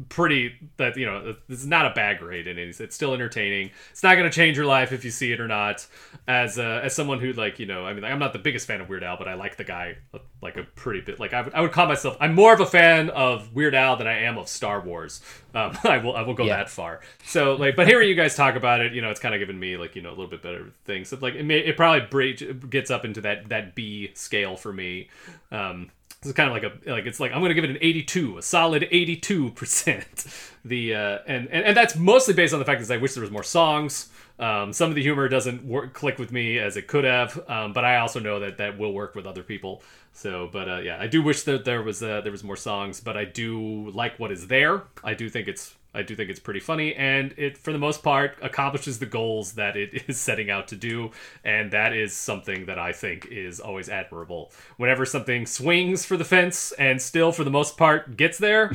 pretty 0.10 0.54
that 0.78 0.96
you 0.98 1.06
know 1.06 1.36
it's 1.50 1.66
not 1.66 1.86
a 1.86 1.94
bad 1.96 2.20
grade 2.20 2.48
and 2.48 2.60
it's, 2.60 2.80
it's 2.80 2.96
still 2.96 3.14
entertaining. 3.14 3.72
It's 3.92 4.04
not 4.04 4.16
going 4.16 4.30
to 4.30 4.36
change 4.36 4.56
your 4.58 4.66
life 4.66 4.92
if 4.92 5.04
you 5.04 5.12
see 5.12 5.32
it 5.32 5.40
or 5.40 5.48
not. 5.48 5.86
As 6.28 6.60
uh, 6.60 6.82
as 6.84 6.94
someone 6.94 7.20
who 7.20 7.32
like 7.34 7.58
you 7.60 7.66
know 7.66 7.86
i 7.86 7.94
mean 7.94 8.04
i'm 8.04 8.20
not 8.20 8.34
the 8.34 8.40
biggest 8.40 8.68
fan 8.68 8.82
of 8.82 8.90
weird 8.90 9.04
al 9.04 9.18
but 9.18 9.28
i 9.30 9.34
like 9.36 9.56
the 9.56 9.64
guy 9.64 9.96
like 10.42 10.58
a 10.58 10.64
pretty 10.64 11.00
bit 11.00 11.20
like 11.22 11.34
i 11.34 11.42
would, 11.42 11.54
I 11.54 11.62
would 11.62 11.72
call 11.72 11.88
myself 11.88 12.18
i'm 12.20 12.36
more 12.36 12.54
of 12.54 12.60
a 12.60 12.66
fan 12.66 13.10
of 13.12 13.54
weird 13.56 13.74
al 13.74 13.96
than 13.96 14.08
i 14.08 14.20
am 14.24 14.38
of 14.38 14.48
star 14.50 14.82
wars. 14.82 15.22
Um, 15.56 15.78
i 15.86 15.98
will 15.98 16.16
i 16.16 16.22
will 16.24 16.34
go 16.34 16.44
Yeah. 16.46 16.58
that 16.58 16.70
far. 16.70 17.00
So 17.24 17.56
like 17.56 17.76
but 17.78 17.88
hearing 17.88 18.10
you 18.10 18.16
guys 18.16 18.36
talk 18.36 18.56
about 18.56 18.82
it 18.82 18.94
you 18.94 19.02
know 19.02 19.10
it's 19.10 19.20
kind 19.22 19.34
of 19.34 19.40
given 19.40 19.58
me 19.58 19.78
like 19.78 19.96
you 19.96 20.02
know 20.02 20.10
a 20.10 20.16
little 20.18 20.28
bit 20.28 20.42
better 20.42 20.66
things. 20.86 21.08
So 21.10 21.18
like 21.22 21.36
it, 21.36 21.44
may, 21.44 21.60
it 21.60 21.78
probably 21.78 22.34
gets 22.70 22.92
up 22.92 23.06
into 23.06 23.22
that 23.22 23.48
that 23.50 23.74
b 23.74 24.12
scale 24.14 24.58
for 24.58 24.74
me. 24.74 25.10
Um 25.52 25.90
it's 26.28 26.36
kind 26.36 26.50
of 26.50 26.54
like 26.54 26.64
a 26.64 26.92
like 26.92 27.06
it's 27.06 27.20
like 27.20 27.32
I'm 27.32 27.42
gonna 27.42 27.54
give 27.54 27.64
it 27.64 27.70
an 27.70 27.78
82, 27.82 28.38
a 28.38 28.42
solid 28.42 28.88
82 28.90 29.52
percent. 29.52 30.26
The 30.66 30.96
uh, 30.96 31.20
and, 31.28 31.48
and 31.48 31.64
and 31.64 31.78
that's 31.78 31.96
mostly 31.96 32.34
based 32.34 32.54
on 32.54 32.60
the 32.60 32.66
fact 32.66 32.86
that 32.86 32.94
I 32.94 32.98
wish 32.98 33.14
there 33.14 33.22
was 33.22 33.32
more 33.32 33.44
songs. 33.44 34.10
Um, 34.38 34.74
some 34.74 34.90
of 34.90 34.96
the 34.96 35.02
humor 35.02 35.30
doesn't 35.30 35.64
work 35.64 35.94
click 35.94 36.20
with 36.20 36.30
me 36.30 36.60
as 36.60 36.76
it 36.76 36.88
could 36.88 37.06
have, 37.06 37.40
um, 37.50 37.72
but 37.72 37.86
I 37.86 37.98
also 38.00 38.20
know 38.20 38.42
that 38.42 38.58
that 38.58 38.78
will 38.78 38.92
work 38.92 39.16
with 39.16 39.26
other 39.26 39.44
people. 39.44 39.82
So, 40.12 40.50
but 40.52 40.68
uh, 40.68 40.78
yeah, 40.80 40.98
I 41.00 41.08
do 41.08 41.24
wish 41.24 41.44
that 41.44 41.64
there 41.64 41.82
was 41.82 42.04
uh, 42.04 42.20
there 42.20 42.34
was 42.34 42.44
more 42.44 42.58
songs, 42.58 43.00
but 43.00 43.16
I 43.16 43.24
do 43.24 43.92
like 43.92 44.20
what 44.20 44.30
is 44.30 44.48
there. 44.48 44.84
I 45.06 45.14
do 45.14 45.30
think 45.30 45.48
it's 45.48 45.74
I 45.98 46.04
do 46.04 46.16
think 46.16 46.30
it's 46.30 46.40
pretty 46.40 46.60
funny, 46.60 46.94
and 46.94 47.34
it 47.38 47.58
for 47.58 47.74
the 47.74 47.80
most 47.80 48.04
part 48.04 48.38
accomplishes 48.44 49.00
the 49.00 49.08
goals 49.08 49.54
that 49.54 49.76
it 49.76 50.04
is 50.08 50.20
setting 50.20 50.52
out 50.52 50.68
to 50.68 50.76
do, 50.76 51.12
and 51.44 51.72
that 51.72 51.92
is 51.92 52.16
something 52.16 52.68
that 52.68 52.78
I 52.78 52.92
think 52.92 53.26
is 53.26 53.60
always 53.60 53.90
admirable. 53.90 54.52
Whenever 54.78 55.06
something 55.06 55.48
swings 55.48 56.06
for 56.06 56.16
the 56.16 56.24
fence 56.24 56.72
and 56.74 57.02
still 57.02 57.32
for 57.32 57.44
the 57.44 57.50
most 57.50 57.78
part 57.78 58.16
gets 58.16 58.38
there, 58.38 58.74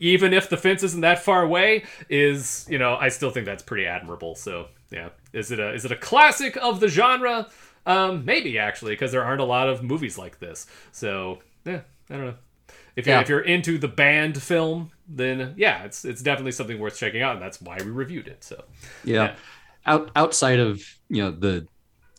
even 0.00 0.32
if 0.32 0.48
the 0.50 0.56
fence 0.56 0.82
isn't 0.82 1.02
that 1.02 1.22
far 1.22 1.42
away, 1.42 1.84
is 2.08 2.66
you 2.68 2.78
know 2.78 2.96
I 2.96 3.08
still 3.08 3.30
think 3.30 3.46
that's 3.46 3.62
pretty 3.62 3.86
admirable. 3.86 4.34
So 4.34 4.66
yeah, 4.90 5.10
is 5.32 5.52
it 5.52 5.60
a 5.60 5.72
is 5.72 5.84
it 5.84 5.92
a 5.92 5.96
classic 5.96 6.56
of 6.56 6.80
the 6.80 6.88
genre? 6.88 7.48
Um, 7.86 8.24
maybe 8.24 8.58
actually, 8.58 8.92
because 8.92 9.12
there 9.12 9.24
aren't 9.24 9.40
a 9.40 9.44
lot 9.44 9.68
of 9.68 9.84
movies 9.84 10.18
like 10.18 10.40
this. 10.40 10.66
So 10.90 11.38
yeah, 11.64 11.82
I 12.10 12.14
don't 12.14 12.26
know. 12.26 12.34
If 12.98 13.06
you're, 13.06 13.14
Yeah. 13.16 13.20
if 13.22 13.28
you're 13.28 13.40
into 13.40 13.78
the 13.78 13.86
band 13.86 14.42
film, 14.42 14.90
then 15.08 15.54
yeah, 15.56 15.84
it's 15.84 16.04
it's 16.04 16.20
definitely 16.20 16.50
something 16.52 16.78
worth 16.80 16.98
checking 16.98 17.22
out, 17.22 17.34
and 17.34 17.42
that's 17.42 17.60
why 17.62 17.78
we 17.78 17.90
reviewed 17.90 18.26
it. 18.26 18.42
So 18.42 18.64
yeah. 19.04 19.36
Out 19.86 20.10
outside 20.16 20.58
of 20.58 20.82
you 21.08 21.22
know 21.22 21.30
the 21.30 21.68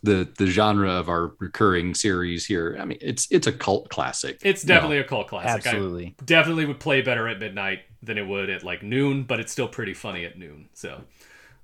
the 0.02 0.26
the 0.38 0.46
genre 0.46 0.90
of 0.90 1.10
our 1.10 1.32
recurring 1.38 1.94
series 1.94 2.46
here, 2.46 2.78
I 2.80 2.86
mean 2.86 2.96
it's 3.02 3.28
it's 3.30 3.46
a 3.46 3.52
cult 3.52 3.90
classic. 3.90 4.38
it's 4.42 4.62
definitely 4.62 4.98
a 4.98 5.04
cult 5.04 5.28
classic. 5.28 5.66
Absolutely. 5.66 6.16
I 6.18 6.24
definitely 6.24 6.64
would 6.64 6.80
play 6.80 7.02
better 7.02 7.28
at 7.28 7.38
midnight 7.38 7.80
than 8.02 8.16
it 8.16 8.26
would 8.26 8.48
at 8.48 8.64
like 8.64 8.82
noon, 8.82 9.24
but 9.24 9.38
it's 9.38 9.52
still 9.52 9.68
pretty 9.68 9.92
funny 9.92 10.24
at 10.24 10.38
noon. 10.38 10.70
So 10.72 11.02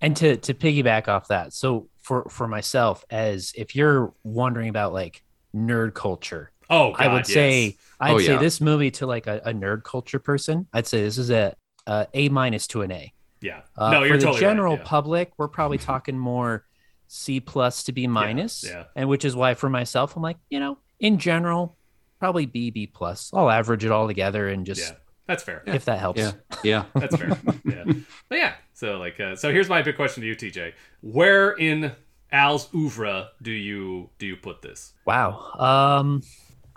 and 0.03 0.15
to 0.19 0.37
to 0.37 0.53
piggyback 0.53 1.09
off 1.09 1.29
that 1.29 1.55
so 1.55 1.89
for 2.03 2.29
for 2.29 2.47
myself 2.47 3.03
as 3.09 3.53
if 3.57 3.75
you're 3.75 4.13
wondering 4.23 4.69
about 4.69 4.93
like 4.93 5.23
nerd 5.55 5.95
culture 5.95 6.51
oh, 6.71 6.93
i 6.93 7.09
would 7.09 7.25
God, 7.25 7.27
say 7.27 7.77
i'd 8.01 8.13
Oh, 8.15 8.19
say 8.19 8.33
yeah. 8.35 8.39
this 8.39 8.61
movie 8.61 8.91
to 8.93 9.07
like 9.07 9.27
a, 9.27 9.41
a 9.45 9.53
nerd 9.53 9.85
culture 9.85 10.19
person 10.19 10.67
i'd 10.73 10.87
say 10.87 11.03
this 11.03 11.19
is 11.19 11.31
a, 11.31 11.55
a 11.87 12.07
a 12.15 12.29
minus 12.29 12.67
to 12.69 12.83
an 12.83 12.93
a 12.93 13.13
yeah, 13.43 13.61
uh, 13.77 13.91
no, 13.91 14.03
you're 14.03 14.17
the 14.17 14.25
totally 14.25 14.41
general 14.41 14.73
right. 14.75 14.81
yeah. 14.83 14.89
public 14.89 15.33
we're 15.39 15.49
probably 15.59 15.79
talking 15.79 16.19
more 16.19 16.65
c 17.07 17.39
plus 17.41 17.85
to 17.85 17.93
b 17.93 18.07
minus 18.07 18.65
yeah. 18.65 18.85
and 18.97 19.09
which 19.09 19.25
is 19.25 19.37
why 19.37 19.55
for 19.55 19.69
myself 19.71 20.17
i'm 20.17 20.23
like 20.23 20.39
you 20.51 20.59
know 20.59 20.79
in 21.01 21.19
general 21.19 21.77
probably 22.19 22.47
b 22.47 22.71
b 22.71 22.87
plus 22.87 23.31
i'll 23.35 23.51
average 23.51 23.85
it 23.85 23.93
all 23.93 24.07
together 24.09 24.49
and 24.49 24.65
just 24.67 24.81
Yeah, 24.81 24.97
that's 25.29 25.43
fair. 25.43 25.63
if 25.67 25.85
that 25.85 25.99
helps 25.99 26.19
Yeah, 26.19 26.33
yeah. 26.65 26.85
That's 26.95 27.15
fair. 27.17 27.37
yeah. 27.65 27.85
But 28.29 28.39
yeah. 28.39 28.55
So 28.73 28.97
like 28.99 29.19
uh, 29.21 29.37
so 29.37 29.53
here's 29.53 29.69
my 29.69 29.83
big 29.83 29.97
question 29.97 30.23
to 30.23 30.27
you, 30.27 30.35
TJ. 30.37 30.73
Where 31.03 31.53
in 31.53 31.93
Al's 32.33 32.69
oeuvre 32.75 33.31
do 33.43 33.51
you 33.51 34.11
do 34.19 34.27
you 34.27 34.37
put 34.37 34.63
this? 34.63 34.93
Wow. 35.05 35.53
Um 35.59 36.23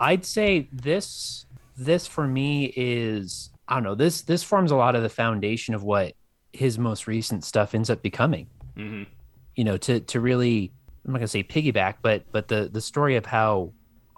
I'd 0.00 0.24
say 0.24 0.68
this 0.72 1.46
this 1.76 2.06
for 2.06 2.26
me 2.26 2.72
is 2.76 3.50
I 3.68 3.74
don't 3.74 3.84
know, 3.84 3.94
this 3.94 4.22
this 4.22 4.42
forms 4.42 4.70
a 4.70 4.76
lot 4.76 4.96
of 4.96 5.02
the 5.02 5.08
foundation 5.08 5.74
of 5.74 5.82
what 5.84 6.14
his 6.52 6.78
most 6.78 7.06
recent 7.06 7.44
stuff 7.44 7.74
ends 7.74 7.90
up 7.90 8.02
becoming. 8.02 8.48
Mm-hmm. 8.76 9.04
You 9.54 9.64
know, 9.64 9.76
to 9.76 10.00
to 10.00 10.20
really 10.20 10.72
I'm 11.04 11.12
not 11.12 11.18
gonna 11.18 11.28
say 11.28 11.44
piggyback, 11.44 11.96
but 12.02 12.24
but 12.32 12.48
the 12.48 12.68
the 12.72 12.80
story 12.80 13.16
of 13.16 13.26
how 13.26 13.72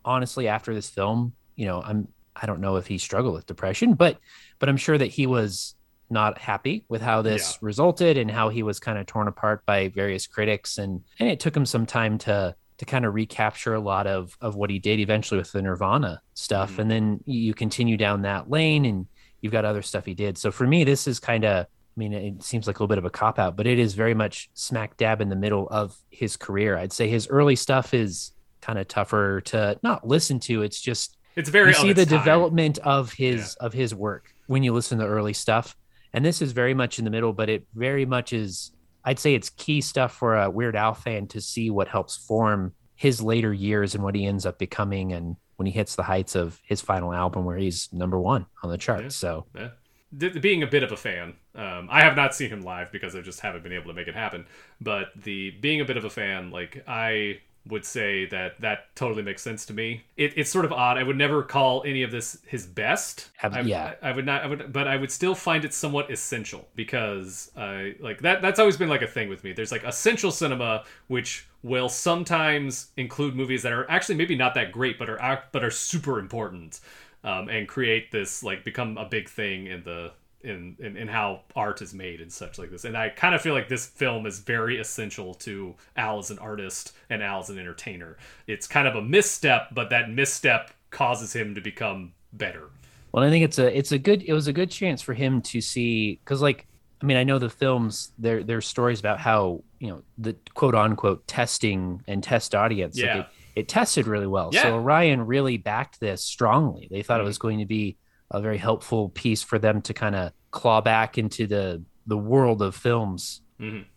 honestly 0.04 0.48
after 0.48 0.72
this 0.72 0.88
film, 0.88 1.34
you 1.56 1.66
know, 1.66 1.82
I'm 1.82 2.08
I 2.34 2.46
don't 2.46 2.60
know 2.60 2.76
if 2.76 2.86
he 2.86 2.98
struggled 2.98 3.34
with 3.34 3.46
depression, 3.46 3.94
but 3.94 4.18
but 4.58 4.68
I'm 4.68 4.76
sure 4.76 4.96
that 4.96 5.06
he 5.06 5.26
was 5.26 5.74
not 6.10 6.38
happy 6.38 6.84
with 6.88 7.00
how 7.00 7.22
this 7.22 7.58
resulted 7.62 8.18
and 8.18 8.30
how 8.30 8.50
he 8.50 8.62
was 8.62 8.78
kind 8.78 8.98
of 8.98 9.06
torn 9.06 9.28
apart 9.28 9.64
by 9.64 9.88
various 9.88 10.26
critics 10.26 10.76
and 10.78 11.02
and 11.18 11.28
it 11.28 11.40
took 11.40 11.56
him 11.56 11.64
some 11.64 11.86
time 11.86 12.18
to 12.18 12.54
to 12.78 12.84
kind 12.84 13.04
of 13.04 13.14
recapture 13.14 13.74
a 13.74 13.80
lot 13.80 14.06
of 14.06 14.36
of 14.40 14.54
what 14.54 14.70
he 14.70 14.78
did 14.78 14.98
eventually 15.00 15.38
with 15.38 15.52
the 15.52 15.62
Nirvana 15.62 16.20
stuff 16.34 16.72
mm-hmm. 16.72 16.80
and 16.80 16.90
then 16.90 17.20
you 17.26 17.54
continue 17.54 17.96
down 17.96 18.22
that 18.22 18.50
lane 18.50 18.84
and 18.84 19.06
you've 19.40 19.52
got 19.52 19.64
other 19.64 19.82
stuff 19.82 20.04
he 20.04 20.14
did. 20.14 20.38
So 20.38 20.50
for 20.50 20.66
me 20.66 20.84
this 20.84 21.06
is 21.06 21.20
kind 21.20 21.44
of 21.44 21.66
I 21.66 21.96
mean 21.96 22.12
it 22.12 22.42
seems 22.42 22.66
like 22.66 22.78
a 22.78 22.82
little 22.82 22.88
bit 22.88 22.98
of 22.98 23.04
a 23.04 23.10
cop 23.10 23.38
out, 23.38 23.56
but 23.56 23.66
it 23.66 23.78
is 23.78 23.94
very 23.94 24.14
much 24.14 24.50
smack 24.54 24.96
dab 24.96 25.20
in 25.20 25.28
the 25.28 25.36
middle 25.36 25.68
of 25.68 25.96
his 26.10 26.36
career. 26.36 26.76
I'd 26.76 26.92
say 26.92 27.08
his 27.08 27.28
early 27.28 27.56
stuff 27.56 27.94
is 27.94 28.32
kind 28.60 28.78
of 28.78 28.88
tougher 28.88 29.40
to 29.42 29.78
not 29.82 30.06
listen 30.06 30.40
to. 30.40 30.62
It's 30.62 30.80
just 30.80 31.16
It's 31.36 31.50
very 31.50 31.68
you 31.68 31.74
see 31.74 31.92
the 31.92 32.06
time. 32.06 32.18
development 32.18 32.78
of 32.78 33.12
his 33.12 33.54
of 33.56 33.72
his 33.72 33.94
work 33.94 34.34
when 34.46 34.62
you 34.62 34.72
listen 34.72 34.98
to 34.98 35.06
early 35.06 35.32
stuff 35.32 35.76
and 36.12 36.24
this 36.24 36.42
is 36.42 36.52
very 36.52 36.74
much 36.74 36.98
in 36.98 37.04
the 37.04 37.10
middle 37.10 37.32
but 37.32 37.48
it 37.48 37.66
very 37.74 38.04
much 38.04 38.32
is 38.32 38.72
i'd 39.04 39.18
say 39.18 39.34
it's 39.34 39.50
key 39.50 39.80
stuff 39.80 40.14
for 40.16 40.36
a 40.40 40.50
weird 40.50 40.76
al 40.76 40.94
fan 40.94 41.26
to 41.26 41.40
see 41.40 41.70
what 41.70 41.88
helps 41.88 42.16
form 42.16 42.72
his 42.96 43.20
later 43.20 43.52
years 43.52 43.94
and 43.94 44.04
what 44.04 44.14
he 44.14 44.26
ends 44.26 44.46
up 44.46 44.58
becoming 44.58 45.12
and 45.12 45.36
when 45.56 45.66
he 45.66 45.72
hits 45.72 45.96
the 45.96 46.02
heights 46.02 46.34
of 46.34 46.60
his 46.64 46.80
final 46.80 47.12
album 47.12 47.44
where 47.44 47.56
he's 47.56 47.88
number 47.92 48.18
one 48.18 48.46
on 48.62 48.70
the 48.70 48.78
charts 48.78 49.16
so 49.16 49.46
Yeah. 49.54 49.70
D- 50.16 50.38
being 50.40 50.62
a 50.62 50.66
bit 50.66 50.82
of 50.82 50.92
a 50.92 50.96
fan, 50.98 51.32
um, 51.54 51.88
I 51.90 52.02
have 52.02 52.14
not 52.16 52.34
seen 52.34 52.50
him 52.50 52.60
live 52.60 52.92
because 52.92 53.16
I 53.16 53.22
just 53.22 53.40
haven't 53.40 53.62
been 53.62 53.72
able 53.72 53.86
to 53.86 53.94
make 53.94 54.08
it 54.08 54.14
happen. 54.14 54.44
But 54.78 55.06
the 55.16 55.52
being 55.52 55.80
a 55.80 55.86
bit 55.86 55.96
of 55.96 56.04
a 56.04 56.10
fan, 56.10 56.50
like 56.50 56.84
I 56.86 57.40
would 57.68 57.84
say 57.84 58.26
that 58.26 58.60
that 58.60 58.94
totally 58.96 59.22
makes 59.22 59.40
sense 59.40 59.64
to 59.66 59.72
me. 59.72 60.02
It, 60.16 60.32
it's 60.36 60.50
sort 60.50 60.64
of 60.64 60.72
odd. 60.72 60.98
I 60.98 61.04
would 61.04 61.16
never 61.16 61.42
call 61.42 61.84
any 61.84 62.02
of 62.02 62.10
this 62.10 62.38
his 62.46 62.66
best. 62.66 63.30
I, 63.42 63.60
yeah. 63.60 63.94
I, 64.02 64.10
I 64.10 64.12
would 64.12 64.26
not. 64.26 64.42
I 64.42 64.46
would, 64.46 64.72
but 64.72 64.88
I 64.88 64.96
would 64.96 65.12
still 65.12 65.34
find 65.34 65.64
it 65.64 65.72
somewhat 65.72 66.10
essential 66.10 66.68
because 66.74 67.52
I 67.56 67.94
like 68.00 68.20
that. 68.22 68.42
That's 68.42 68.58
always 68.58 68.76
been 68.76 68.88
like 68.88 69.02
a 69.02 69.06
thing 69.06 69.28
with 69.28 69.44
me. 69.44 69.52
There's 69.52 69.70
like 69.70 69.84
essential 69.84 70.32
cinema, 70.32 70.84
which 71.06 71.46
will 71.62 71.88
sometimes 71.88 72.88
include 72.96 73.36
movies 73.36 73.62
that 73.62 73.72
are 73.72 73.88
actually 73.88 74.16
maybe 74.16 74.34
not 74.34 74.54
that 74.54 74.72
great, 74.72 74.98
but 74.98 75.08
are 75.08 75.44
but 75.52 75.62
are 75.62 75.70
super 75.70 76.18
important, 76.18 76.80
um, 77.22 77.48
and 77.48 77.68
create 77.68 78.10
this 78.10 78.42
like 78.42 78.64
become 78.64 78.98
a 78.98 79.04
big 79.04 79.28
thing 79.28 79.68
in 79.68 79.84
the 79.84 80.12
in, 80.44 80.76
in 80.80 80.96
in 80.96 81.08
how 81.08 81.40
art 81.54 81.82
is 81.82 81.94
made 81.94 82.20
and 82.20 82.32
such 82.32 82.58
like 82.58 82.70
this. 82.70 82.84
And 82.84 82.96
I 82.96 83.08
kind 83.10 83.34
of 83.34 83.40
feel 83.40 83.54
like 83.54 83.68
this 83.68 83.86
film 83.86 84.26
is 84.26 84.38
very 84.40 84.78
essential 84.80 85.34
to 85.34 85.74
Al 85.96 86.18
as 86.18 86.30
an 86.30 86.38
artist 86.38 86.92
and 87.10 87.22
Al 87.22 87.40
as 87.40 87.50
an 87.50 87.58
entertainer. 87.58 88.16
It's 88.46 88.66
kind 88.66 88.88
of 88.88 88.94
a 88.96 89.02
misstep, 89.02 89.68
but 89.74 89.90
that 89.90 90.10
misstep 90.10 90.70
causes 90.90 91.32
him 91.32 91.54
to 91.54 91.60
become 91.60 92.12
better. 92.32 92.70
Well, 93.12 93.24
I 93.24 93.30
think 93.30 93.44
it's 93.44 93.58
a 93.58 93.76
it's 93.76 93.92
a 93.92 93.98
good 93.98 94.22
it 94.22 94.32
was 94.32 94.46
a 94.48 94.52
good 94.52 94.70
chance 94.70 95.02
for 95.02 95.14
him 95.14 95.42
to 95.42 95.60
see 95.60 96.18
because 96.24 96.40
like 96.42 96.66
I 97.02 97.04
mean 97.04 97.16
I 97.16 97.24
know 97.24 97.38
the 97.38 97.50
films 97.50 98.12
there 98.18 98.42
there's 98.42 98.66
stories 98.66 99.00
about 99.00 99.18
how 99.20 99.62
you 99.78 99.88
know 99.88 100.02
the 100.18 100.34
quote 100.54 100.74
unquote 100.74 101.26
testing 101.26 102.02
and 102.08 102.22
test 102.22 102.54
audience 102.54 102.96
like, 102.96 103.04
Yeah. 103.04 103.18
it, 103.20 103.26
it 103.54 103.68
tested 103.68 104.06
really 104.06 104.26
well. 104.26 104.48
Yeah. 104.52 104.62
So 104.62 104.74
Orion 104.76 105.26
really 105.26 105.58
backed 105.58 106.00
this 106.00 106.24
strongly. 106.24 106.88
They 106.90 107.02
thought 107.02 107.20
it 107.20 107.24
Mhm. 107.24 107.26
was 107.26 107.38
going 107.38 107.58
to 107.58 107.66
be 107.66 107.98
a 108.32 108.40
very 108.40 108.58
helpful 108.58 109.10
piece 109.10 109.42
for 109.42 109.58
them 109.58 109.80
to 109.82 109.94
kind 109.94 110.16
of 110.16 110.32
claw 110.50 110.80
back 110.80 111.18
into 111.18 111.46
the 111.46 111.82
the 112.06 112.18
world 112.18 112.62
of 112.62 112.74
films 112.74 113.42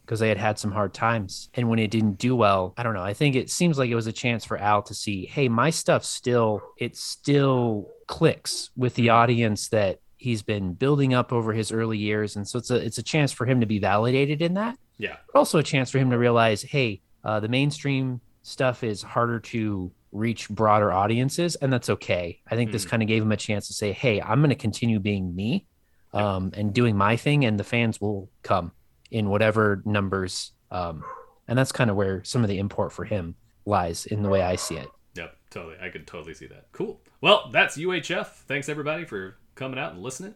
because 0.02 0.20
they 0.20 0.30
had 0.30 0.38
had 0.38 0.60
some 0.60 0.72
hard 0.72 0.94
times. 0.94 1.50
And 1.56 1.68
when 1.70 1.80
it 1.80 1.90
didn't 1.90 2.20
do 2.20 2.36
well, 2.36 2.76
I 2.78 2.84
don't 2.84 2.94
know. 2.94 3.02
I 3.02 3.16
think 3.16 3.36
it 3.36 3.50
seems 3.50 3.80
like 3.80 3.90
it 3.90 3.96
was 3.96 4.06
a 4.06 4.14
chance 4.14 4.46
for 4.46 4.60
Al 4.60 4.84
to 4.84 4.94
see, 4.94 5.26
hey, 5.26 5.50
my 5.50 5.72
stuff 5.72 6.06
still 6.06 6.62
it 6.78 6.96
still 6.96 7.90
clicks 8.06 8.70
with 8.78 8.94
the 8.94 9.10
audience 9.10 9.70
that 9.70 10.00
he's 10.18 10.44
been 10.44 10.74
building 10.74 11.14
up 11.14 11.34
over 11.34 11.52
his 11.54 11.72
early 11.72 11.98
years, 11.98 12.36
and 12.36 12.48
so 12.48 12.60
it's 12.60 12.70
a 12.70 12.76
it's 12.76 12.98
a 12.98 13.04
chance 13.04 13.32
for 13.32 13.46
him 13.46 13.62
to 13.62 13.66
be 13.66 13.80
validated 13.80 14.42
in 14.42 14.54
that. 14.54 14.78
Yeah. 14.98 15.18
But 15.32 15.40
also 15.40 15.60
a 15.60 15.64
chance 15.64 15.90
for 15.90 15.98
him 15.98 16.12
to 16.12 16.18
realize, 16.18 16.62
hey, 16.62 17.02
uh, 17.24 17.40
the 17.40 17.50
mainstream 17.50 18.22
stuff 18.44 18.84
is 18.84 19.02
harder 19.02 19.40
to 19.40 19.92
reach 20.16 20.50
broader 20.50 20.92
audiences, 20.92 21.56
and 21.56 21.72
that's 21.72 21.90
okay. 21.90 22.42
I 22.50 22.56
think 22.56 22.72
this 22.72 22.86
Mhm. 22.86 22.90
kind 22.90 23.02
of 23.04 23.08
gave 23.08 23.22
him 23.22 23.32
a 23.32 23.38
chance 23.38 23.68
to 23.68 23.74
say, 23.74 23.92
hey, 23.92 24.22
I'm 24.22 24.40
going 24.40 24.50
to 24.50 24.56
continue 24.56 25.00
being 25.00 25.36
me 25.36 25.68
um, 26.14 26.52
and 26.56 26.74
doing 26.74 26.96
my 26.96 27.18
thing, 27.18 27.44
and 27.46 27.60
the 27.60 27.64
fans 27.64 28.00
will 28.00 28.30
come 28.42 28.72
in 29.12 29.30
whatever 29.30 29.82
numbers. 29.86 30.54
Um, 30.72 31.04
and 31.48 31.58
that's 31.58 31.72
kind 31.72 31.90
of 31.90 31.96
where 31.96 32.24
some 32.24 32.42
of 32.44 32.48
the 32.50 32.58
import 32.58 32.92
for 32.94 33.04
him 33.06 33.36
lies 33.66 34.06
in 34.06 34.24
the 34.24 34.30
way 34.30 34.42
I 34.42 34.56
see 34.56 34.76
it. 34.78 34.88
Yep, 35.16 35.36
totally. 35.50 35.76
I 35.82 35.90
could 35.90 36.08
totally 36.08 36.34
see 36.34 36.48
that. 36.48 36.68
Cool. 36.72 37.02
Well, 37.22 37.50
that's 37.52 37.78
UHF. 37.78 38.28
Thanks 38.48 38.70
everybody 38.70 39.06
for 39.06 39.38
coming 39.56 39.78
out 39.80 39.94
and 39.94 40.02
listening. 40.02 40.36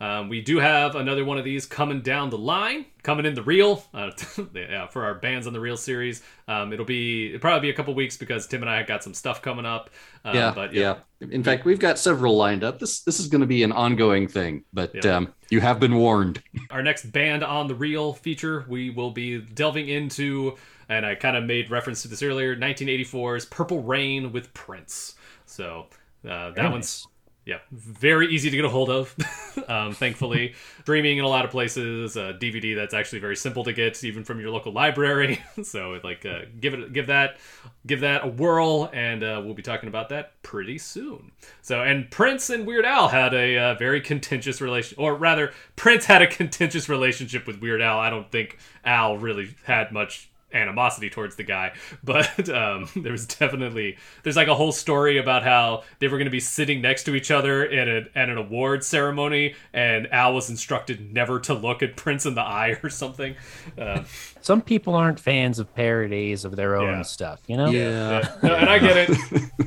Um, 0.00 0.30
we 0.30 0.40
do 0.40 0.58
have 0.58 0.94
another 0.96 1.26
one 1.26 1.36
of 1.36 1.44
these 1.44 1.66
coming 1.66 2.00
down 2.00 2.30
the 2.30 2.38
line, 2.38 2.86
coming 3.02 3.26
in 3.26 3.34
the 3.34 3.42
reel 3.42 3.84
uh, 3.92 4.10
yeah, 4.54 4.86
for 4.86 5.04
our 5.04 5.14
bands 5.14 5.46
on 5.46 5.52
the 5.52 5.60
reel 5.60 5.76
series. 5.76 6.22
Um, 6.48 6.72
it'll 6.72 6.86
be 6.86 7.28
it'll 7.28 7.40
probably 7.40 7.68
be 7.68 7.70
a 7.70 7.76
couple 7.76 7.92
weeks 7.94 8.16
because 8.16 8.46
Tim 8.46 8.62
and 8.62 8.70
I 8.70 8.82
got 8.82 9.04
some 9.04 9.12
stuff 9.12 9.42
coming 9.42 9.66
up. 9.66 9.90
Um, 10.24 10.34
yeah, 10.34 10.52
but 10.54 10.72
yeah. 10.72 10.96
In 11.20 11.44
fact, 11.44 11.66
we've 11.66 11.78
got 11.78 11.98
several 11.98 12.34
lined 12.36 12.64
up. 12.64 12.78
This 12.78 13.00
this 13.00 13.20
is 13.20 13.28
going 13.28 13.42
to 13.42 13.46
be 13.46 13.62
an 13.62 13.72
ongoing 13.72 14.26
thing, 14.26 14.64
but 14.72 14.90
Yeah. 14.94 15.16
um, 15.16 15.34
you 15.50 15.60
have 15.60 15.78
been 15.78 15.94
warned. 15.96 16.42
Our 16.70 16.82
next 16.82 17.12
band 17.12 17.44
on 17.44 17.66
the 17.66 17.74
reel 17.74 18.14
feature, 18.14 18.64
we 18.68 18.88
will 18.88 19.10
be 19.10 19.40
delving 19.42 19.88
into, 19.90 20.56
and 20.88 21.04
I 21.04 21.14
kind 21.14 21.36
of 21.36 21.44
made 21.44 21.70
reference 21.70 22.00
to 22.02 22.08
this 22.08 22.22
earlier, 22.22 22.56
1984's 22.56 23.44
Purple 23.44 23.82
Rain 23.82 24.32
with 24.32 24.54
Prince. 24.54 25.16
So 25.44 25.88
uh, 26.26 26.52
that 26.52 26.70
one's 26.70 27.06
yeah 27.50 27.58
very 27.72 28.28
easy 28.28 28.48
to 28.48 28.56
get 28.56 28.64
a 28.64 28.68
hold 28.68 28.88
of. 28.90 29.12
um, 29.68 29.92
thankfully, 29.92 30.54
streaming 30.82 31.18
in 31.18 31.24
a 31.24 31.28
lot 31.28 31.44
of 31.44 31.50
places. 31.50 32.16
Uh, 32.16 32.32
DVD 32.40 32.76
that's 32.76 32.94
actually 32.94 33.18
very 33.18 33.34
simple 33.34 33.64
to 33.64 33.72
get, 33.72 34.02
even 34.04 34.22
from 34.22 34.38
your 34.38 34.50
local 34.50 34.72
library. 34.72 35.42
so 35.64 35.98
like 36.04 36.24
uh, 36.24 36.42
give 36.60 36.74
it 36.74 36.92
give 36.92 37.08
that 37.08 37.38
give 37.84 38.00
that 38.00 38.24
a 38.24 38.28
whirl, 38.28 38.88
and 38.92 39.24
uh, 39.24 39.42
we'll 39.44 39.54
be 39.54 39.62
talking 39.62 39.88
about 39.88 40.10
that 40.10 40.40
pretty 40.44 40.78
soon. 40.78 41.32
So 41.60 41.82
and 41.82 42.08
Prince 42.08 42.50
and 42.50 42.64
Weird 42.64 42.84
Al 42.84 43.08
had 43.08 43.34
a 43.34 43.58
uh, 43.58 43.74
very 43.74 44.00
contentious 44.00 44.60
relation, 44.60 44.96
or 44.96 45.16
rather, 45.16 45.52
Prince 45.74 46.04
had 46.04 46.22
a 46.22 46.28
contentious 46.28 46.88
relationship 46.88 47.48
with 47.48 47.60
Weird 47.60 47.82
Al. 47.82 47.98
I 47.98 48.10
don't 48.10 48.30
think 48.30 48.58
Al 48.84 49.18
really 49.18 49.56
had 49.64 49.90
much 49.90 50.29
animosity 50.52 51.08
towards 51.10 51.36
the 51.36 51.42
guy 51.42 51.72
but 52.04 52.48
um, 52.48 52.88
there 52.96 53.12
was 53.12 53.26
definitely 53.26 53.96
there's 54.22 54.36
like 54.36 54.48
a 54.48 54.54
whole 54.54 54.72
story 54.72 55.18
about 55.18 55.42
how 55.42 55.82
they 55.98 56.08
were 56.08 56.16
going 56.18 56.24
to 56.26 56.30
be 56.30 56.40
sitting 56.40 56.80
next 56.80 57.04
to 57.04 57.14
each 57.14 57.30
other 57.30 57.68
at, 57.68 57.88
a, 57.88 58.04
at 58.14 58.28
an 58.28 58.36
award 58.38 58.82
ceremony 58.84 59.54
and 59.72 60.12
al 60.12 60.34
was 60.34 60.50
instructed 60.50 61.12
never 61.12 61.38
to 61.40 61.54
look 61.54 61.82
at 61.82 61.96
prince 61.96 62.26
in 62.26 62.34
the 62.34 62.40
eye 62.42 62.76
or 62.82 62.88
something 62.90 63.34
uh, 63.78 64.02
Some 64.40 64.62
people 64.62 64.94
aren't 64.94 65.20
fans 65.20 65.58
of 65.58 65.74
parodies 65.74 66.44
of 66.44 66.56
their 66.56 66.76
own 66.76 66.88
Yeah. 66.98 67.02
stuff, 67.02 67.40
you 67.46 67.56
know? 67.56 67.70
Yeah. 67.70 68.34
No, 68.42 68.54
and 68.54 68.68
I 68.70 68.78
get 68.78 68.96
it. 68.96 69.10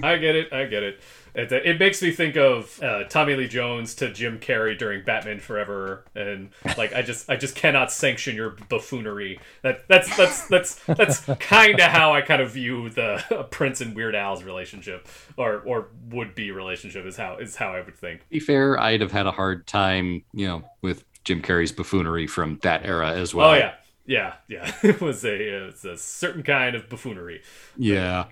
I 0.03 0.17
get 0.17 0.35
it. 0.35 0.51
I 0.51 0.65
get 0.65 0.81
it. 0.83 0.99
It, 1.35 1.51
it 1.51 1.79
makes 1.79 2.01
me 2.01 2.11
think 2.11 2.37
of 2.37 2.81
uh, 2.83 3.05
Tommy 3.05 3.35
Lee 3.35 3.47
Jones 3.47 3.95
to 3.95 4.11
Jim 4.11 4.39
Carrey 4.39 4.77
during 4.77 5.03
Batman 5.03 5.39
Forever, 5.39 6.05
and 6.15 6.49
like 6.77 6.93
I 6.93 7.01
just 7.01 7.29
I 7.29 7.35
just 7.35 7.55
cannot 7.55 7.91
sanction 7.91 8.35
your 8.35 8.51
buffoonery. 8.69 9.39
That 9.63 9.87
that's 9.87 10.15
that's 10.15 10.47
that's 10.47 10.75
that's 10.85 11.19
kind 11.39 11.79
of 11.79 11.87
how 11.87 12.13
I 12.13 12.21
kind 12.21 12.41
of 12.41 12.51
view 12.51 12.89
the 12.89 13.47
Prince 13.49 13.81
and 13.81 13.95
Weird 13.95 14.15
Al's 14.15 14.43
relationship, 14.43 15.07
or 15.35 15.59
or 15.61 15.87
would 16.09 16.35
be 16.35 16.51
relationship 16.51 17.05
is 17.05 17.17
how 17.17 17.37
is 17.37 17.55
how 17.55 17.73
I 17.73 17.81
would 17.81 17.95
think. 17.95 18.27
Be 18.29 18.39
fair, 18.39 18.79
I'd 18.79 19.01
have 19.01 19.11
had 19.11 19.25
a 19.25 19.31
hard 19.31 19.65
time, 19.65 20.23
you 20.33 20.47
know, 20.47 20.63
with 20.81 21.03
Jim 21.23 21.41
Carrey's 21.41 21.71
buffoonery 21.71 22.27
from 22.27 22.59
that 22.61 22.85
era 22.85 23.11
as 23.11 23.33
well. 23.33 23.49
oh 23.49 23.53
yeah, 23.55 23.73
yeah, 24.05 24.33
yeah. 24.47 24.71
It 24.83 25.01
was 25.01 25.23
a 25.25 25.67
it's 25.67 25.83
a 25.85 25.97
certain 25.97 26.43
kind 26.43 26.75
of 26.75 26.89
buffoonery. 26.89 27.41
Yeah. 27.77 28.25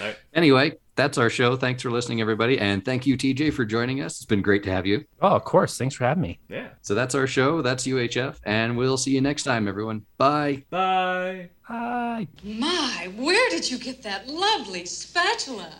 Right. 0.00 0.16
Anyway, 0.32 0.78
that's 0.98 1.16
our 1.16 1.30
show. 1.30 1.56
Thanks 1.56 1.80
for 1.80 1.90
listening, 1.90 2.20
everybody. 2.20 2.58
And 2.58 2.84
thank 2.84 3.06
you, 3.06 3.16
TJ, 3.16 3.52
for 3.52 3.64
joining 3.64 4.02
us. 4.02 4.16
It's 4.16 4.26
been 4.26 4.42
great 4.42 4.64
to 4.64 4.72
have 4.72 4.84
you. 4.84 5.04
Oh, 5.22 5.28
of 5.28 5.44
course. 5.44 5.78
Thanks 5.78 5.94
for 5.94 6.04
having 6.04 6.22
me. 6.22 6.40
Yeah. 6.48 6.70
So 6.82 6.94
that's 6.94 7.14
our 7.14 7.28
show. 7.28 7.62
That's 7.62 7.86
UHF. 7.86 8.38
And 8.42 8.76
we'll 8.76 8.96
see 8.96 9.12
you 9.12 9.20
next 9.20 9.44
time, 9.44 9.68
everyone. 9.68 10.04
Bye. 10.18 10.64
Bye. 10.70 11.50
Bye. 11.68 12.26
My, 12.42 13.12
where 13.16 13.48
did 13.48 13.70
you 13.70 13.78
get 13.78 14.02
that 14.02 14.26
lovely 14.26 14.84
spatula? 14.86 15.72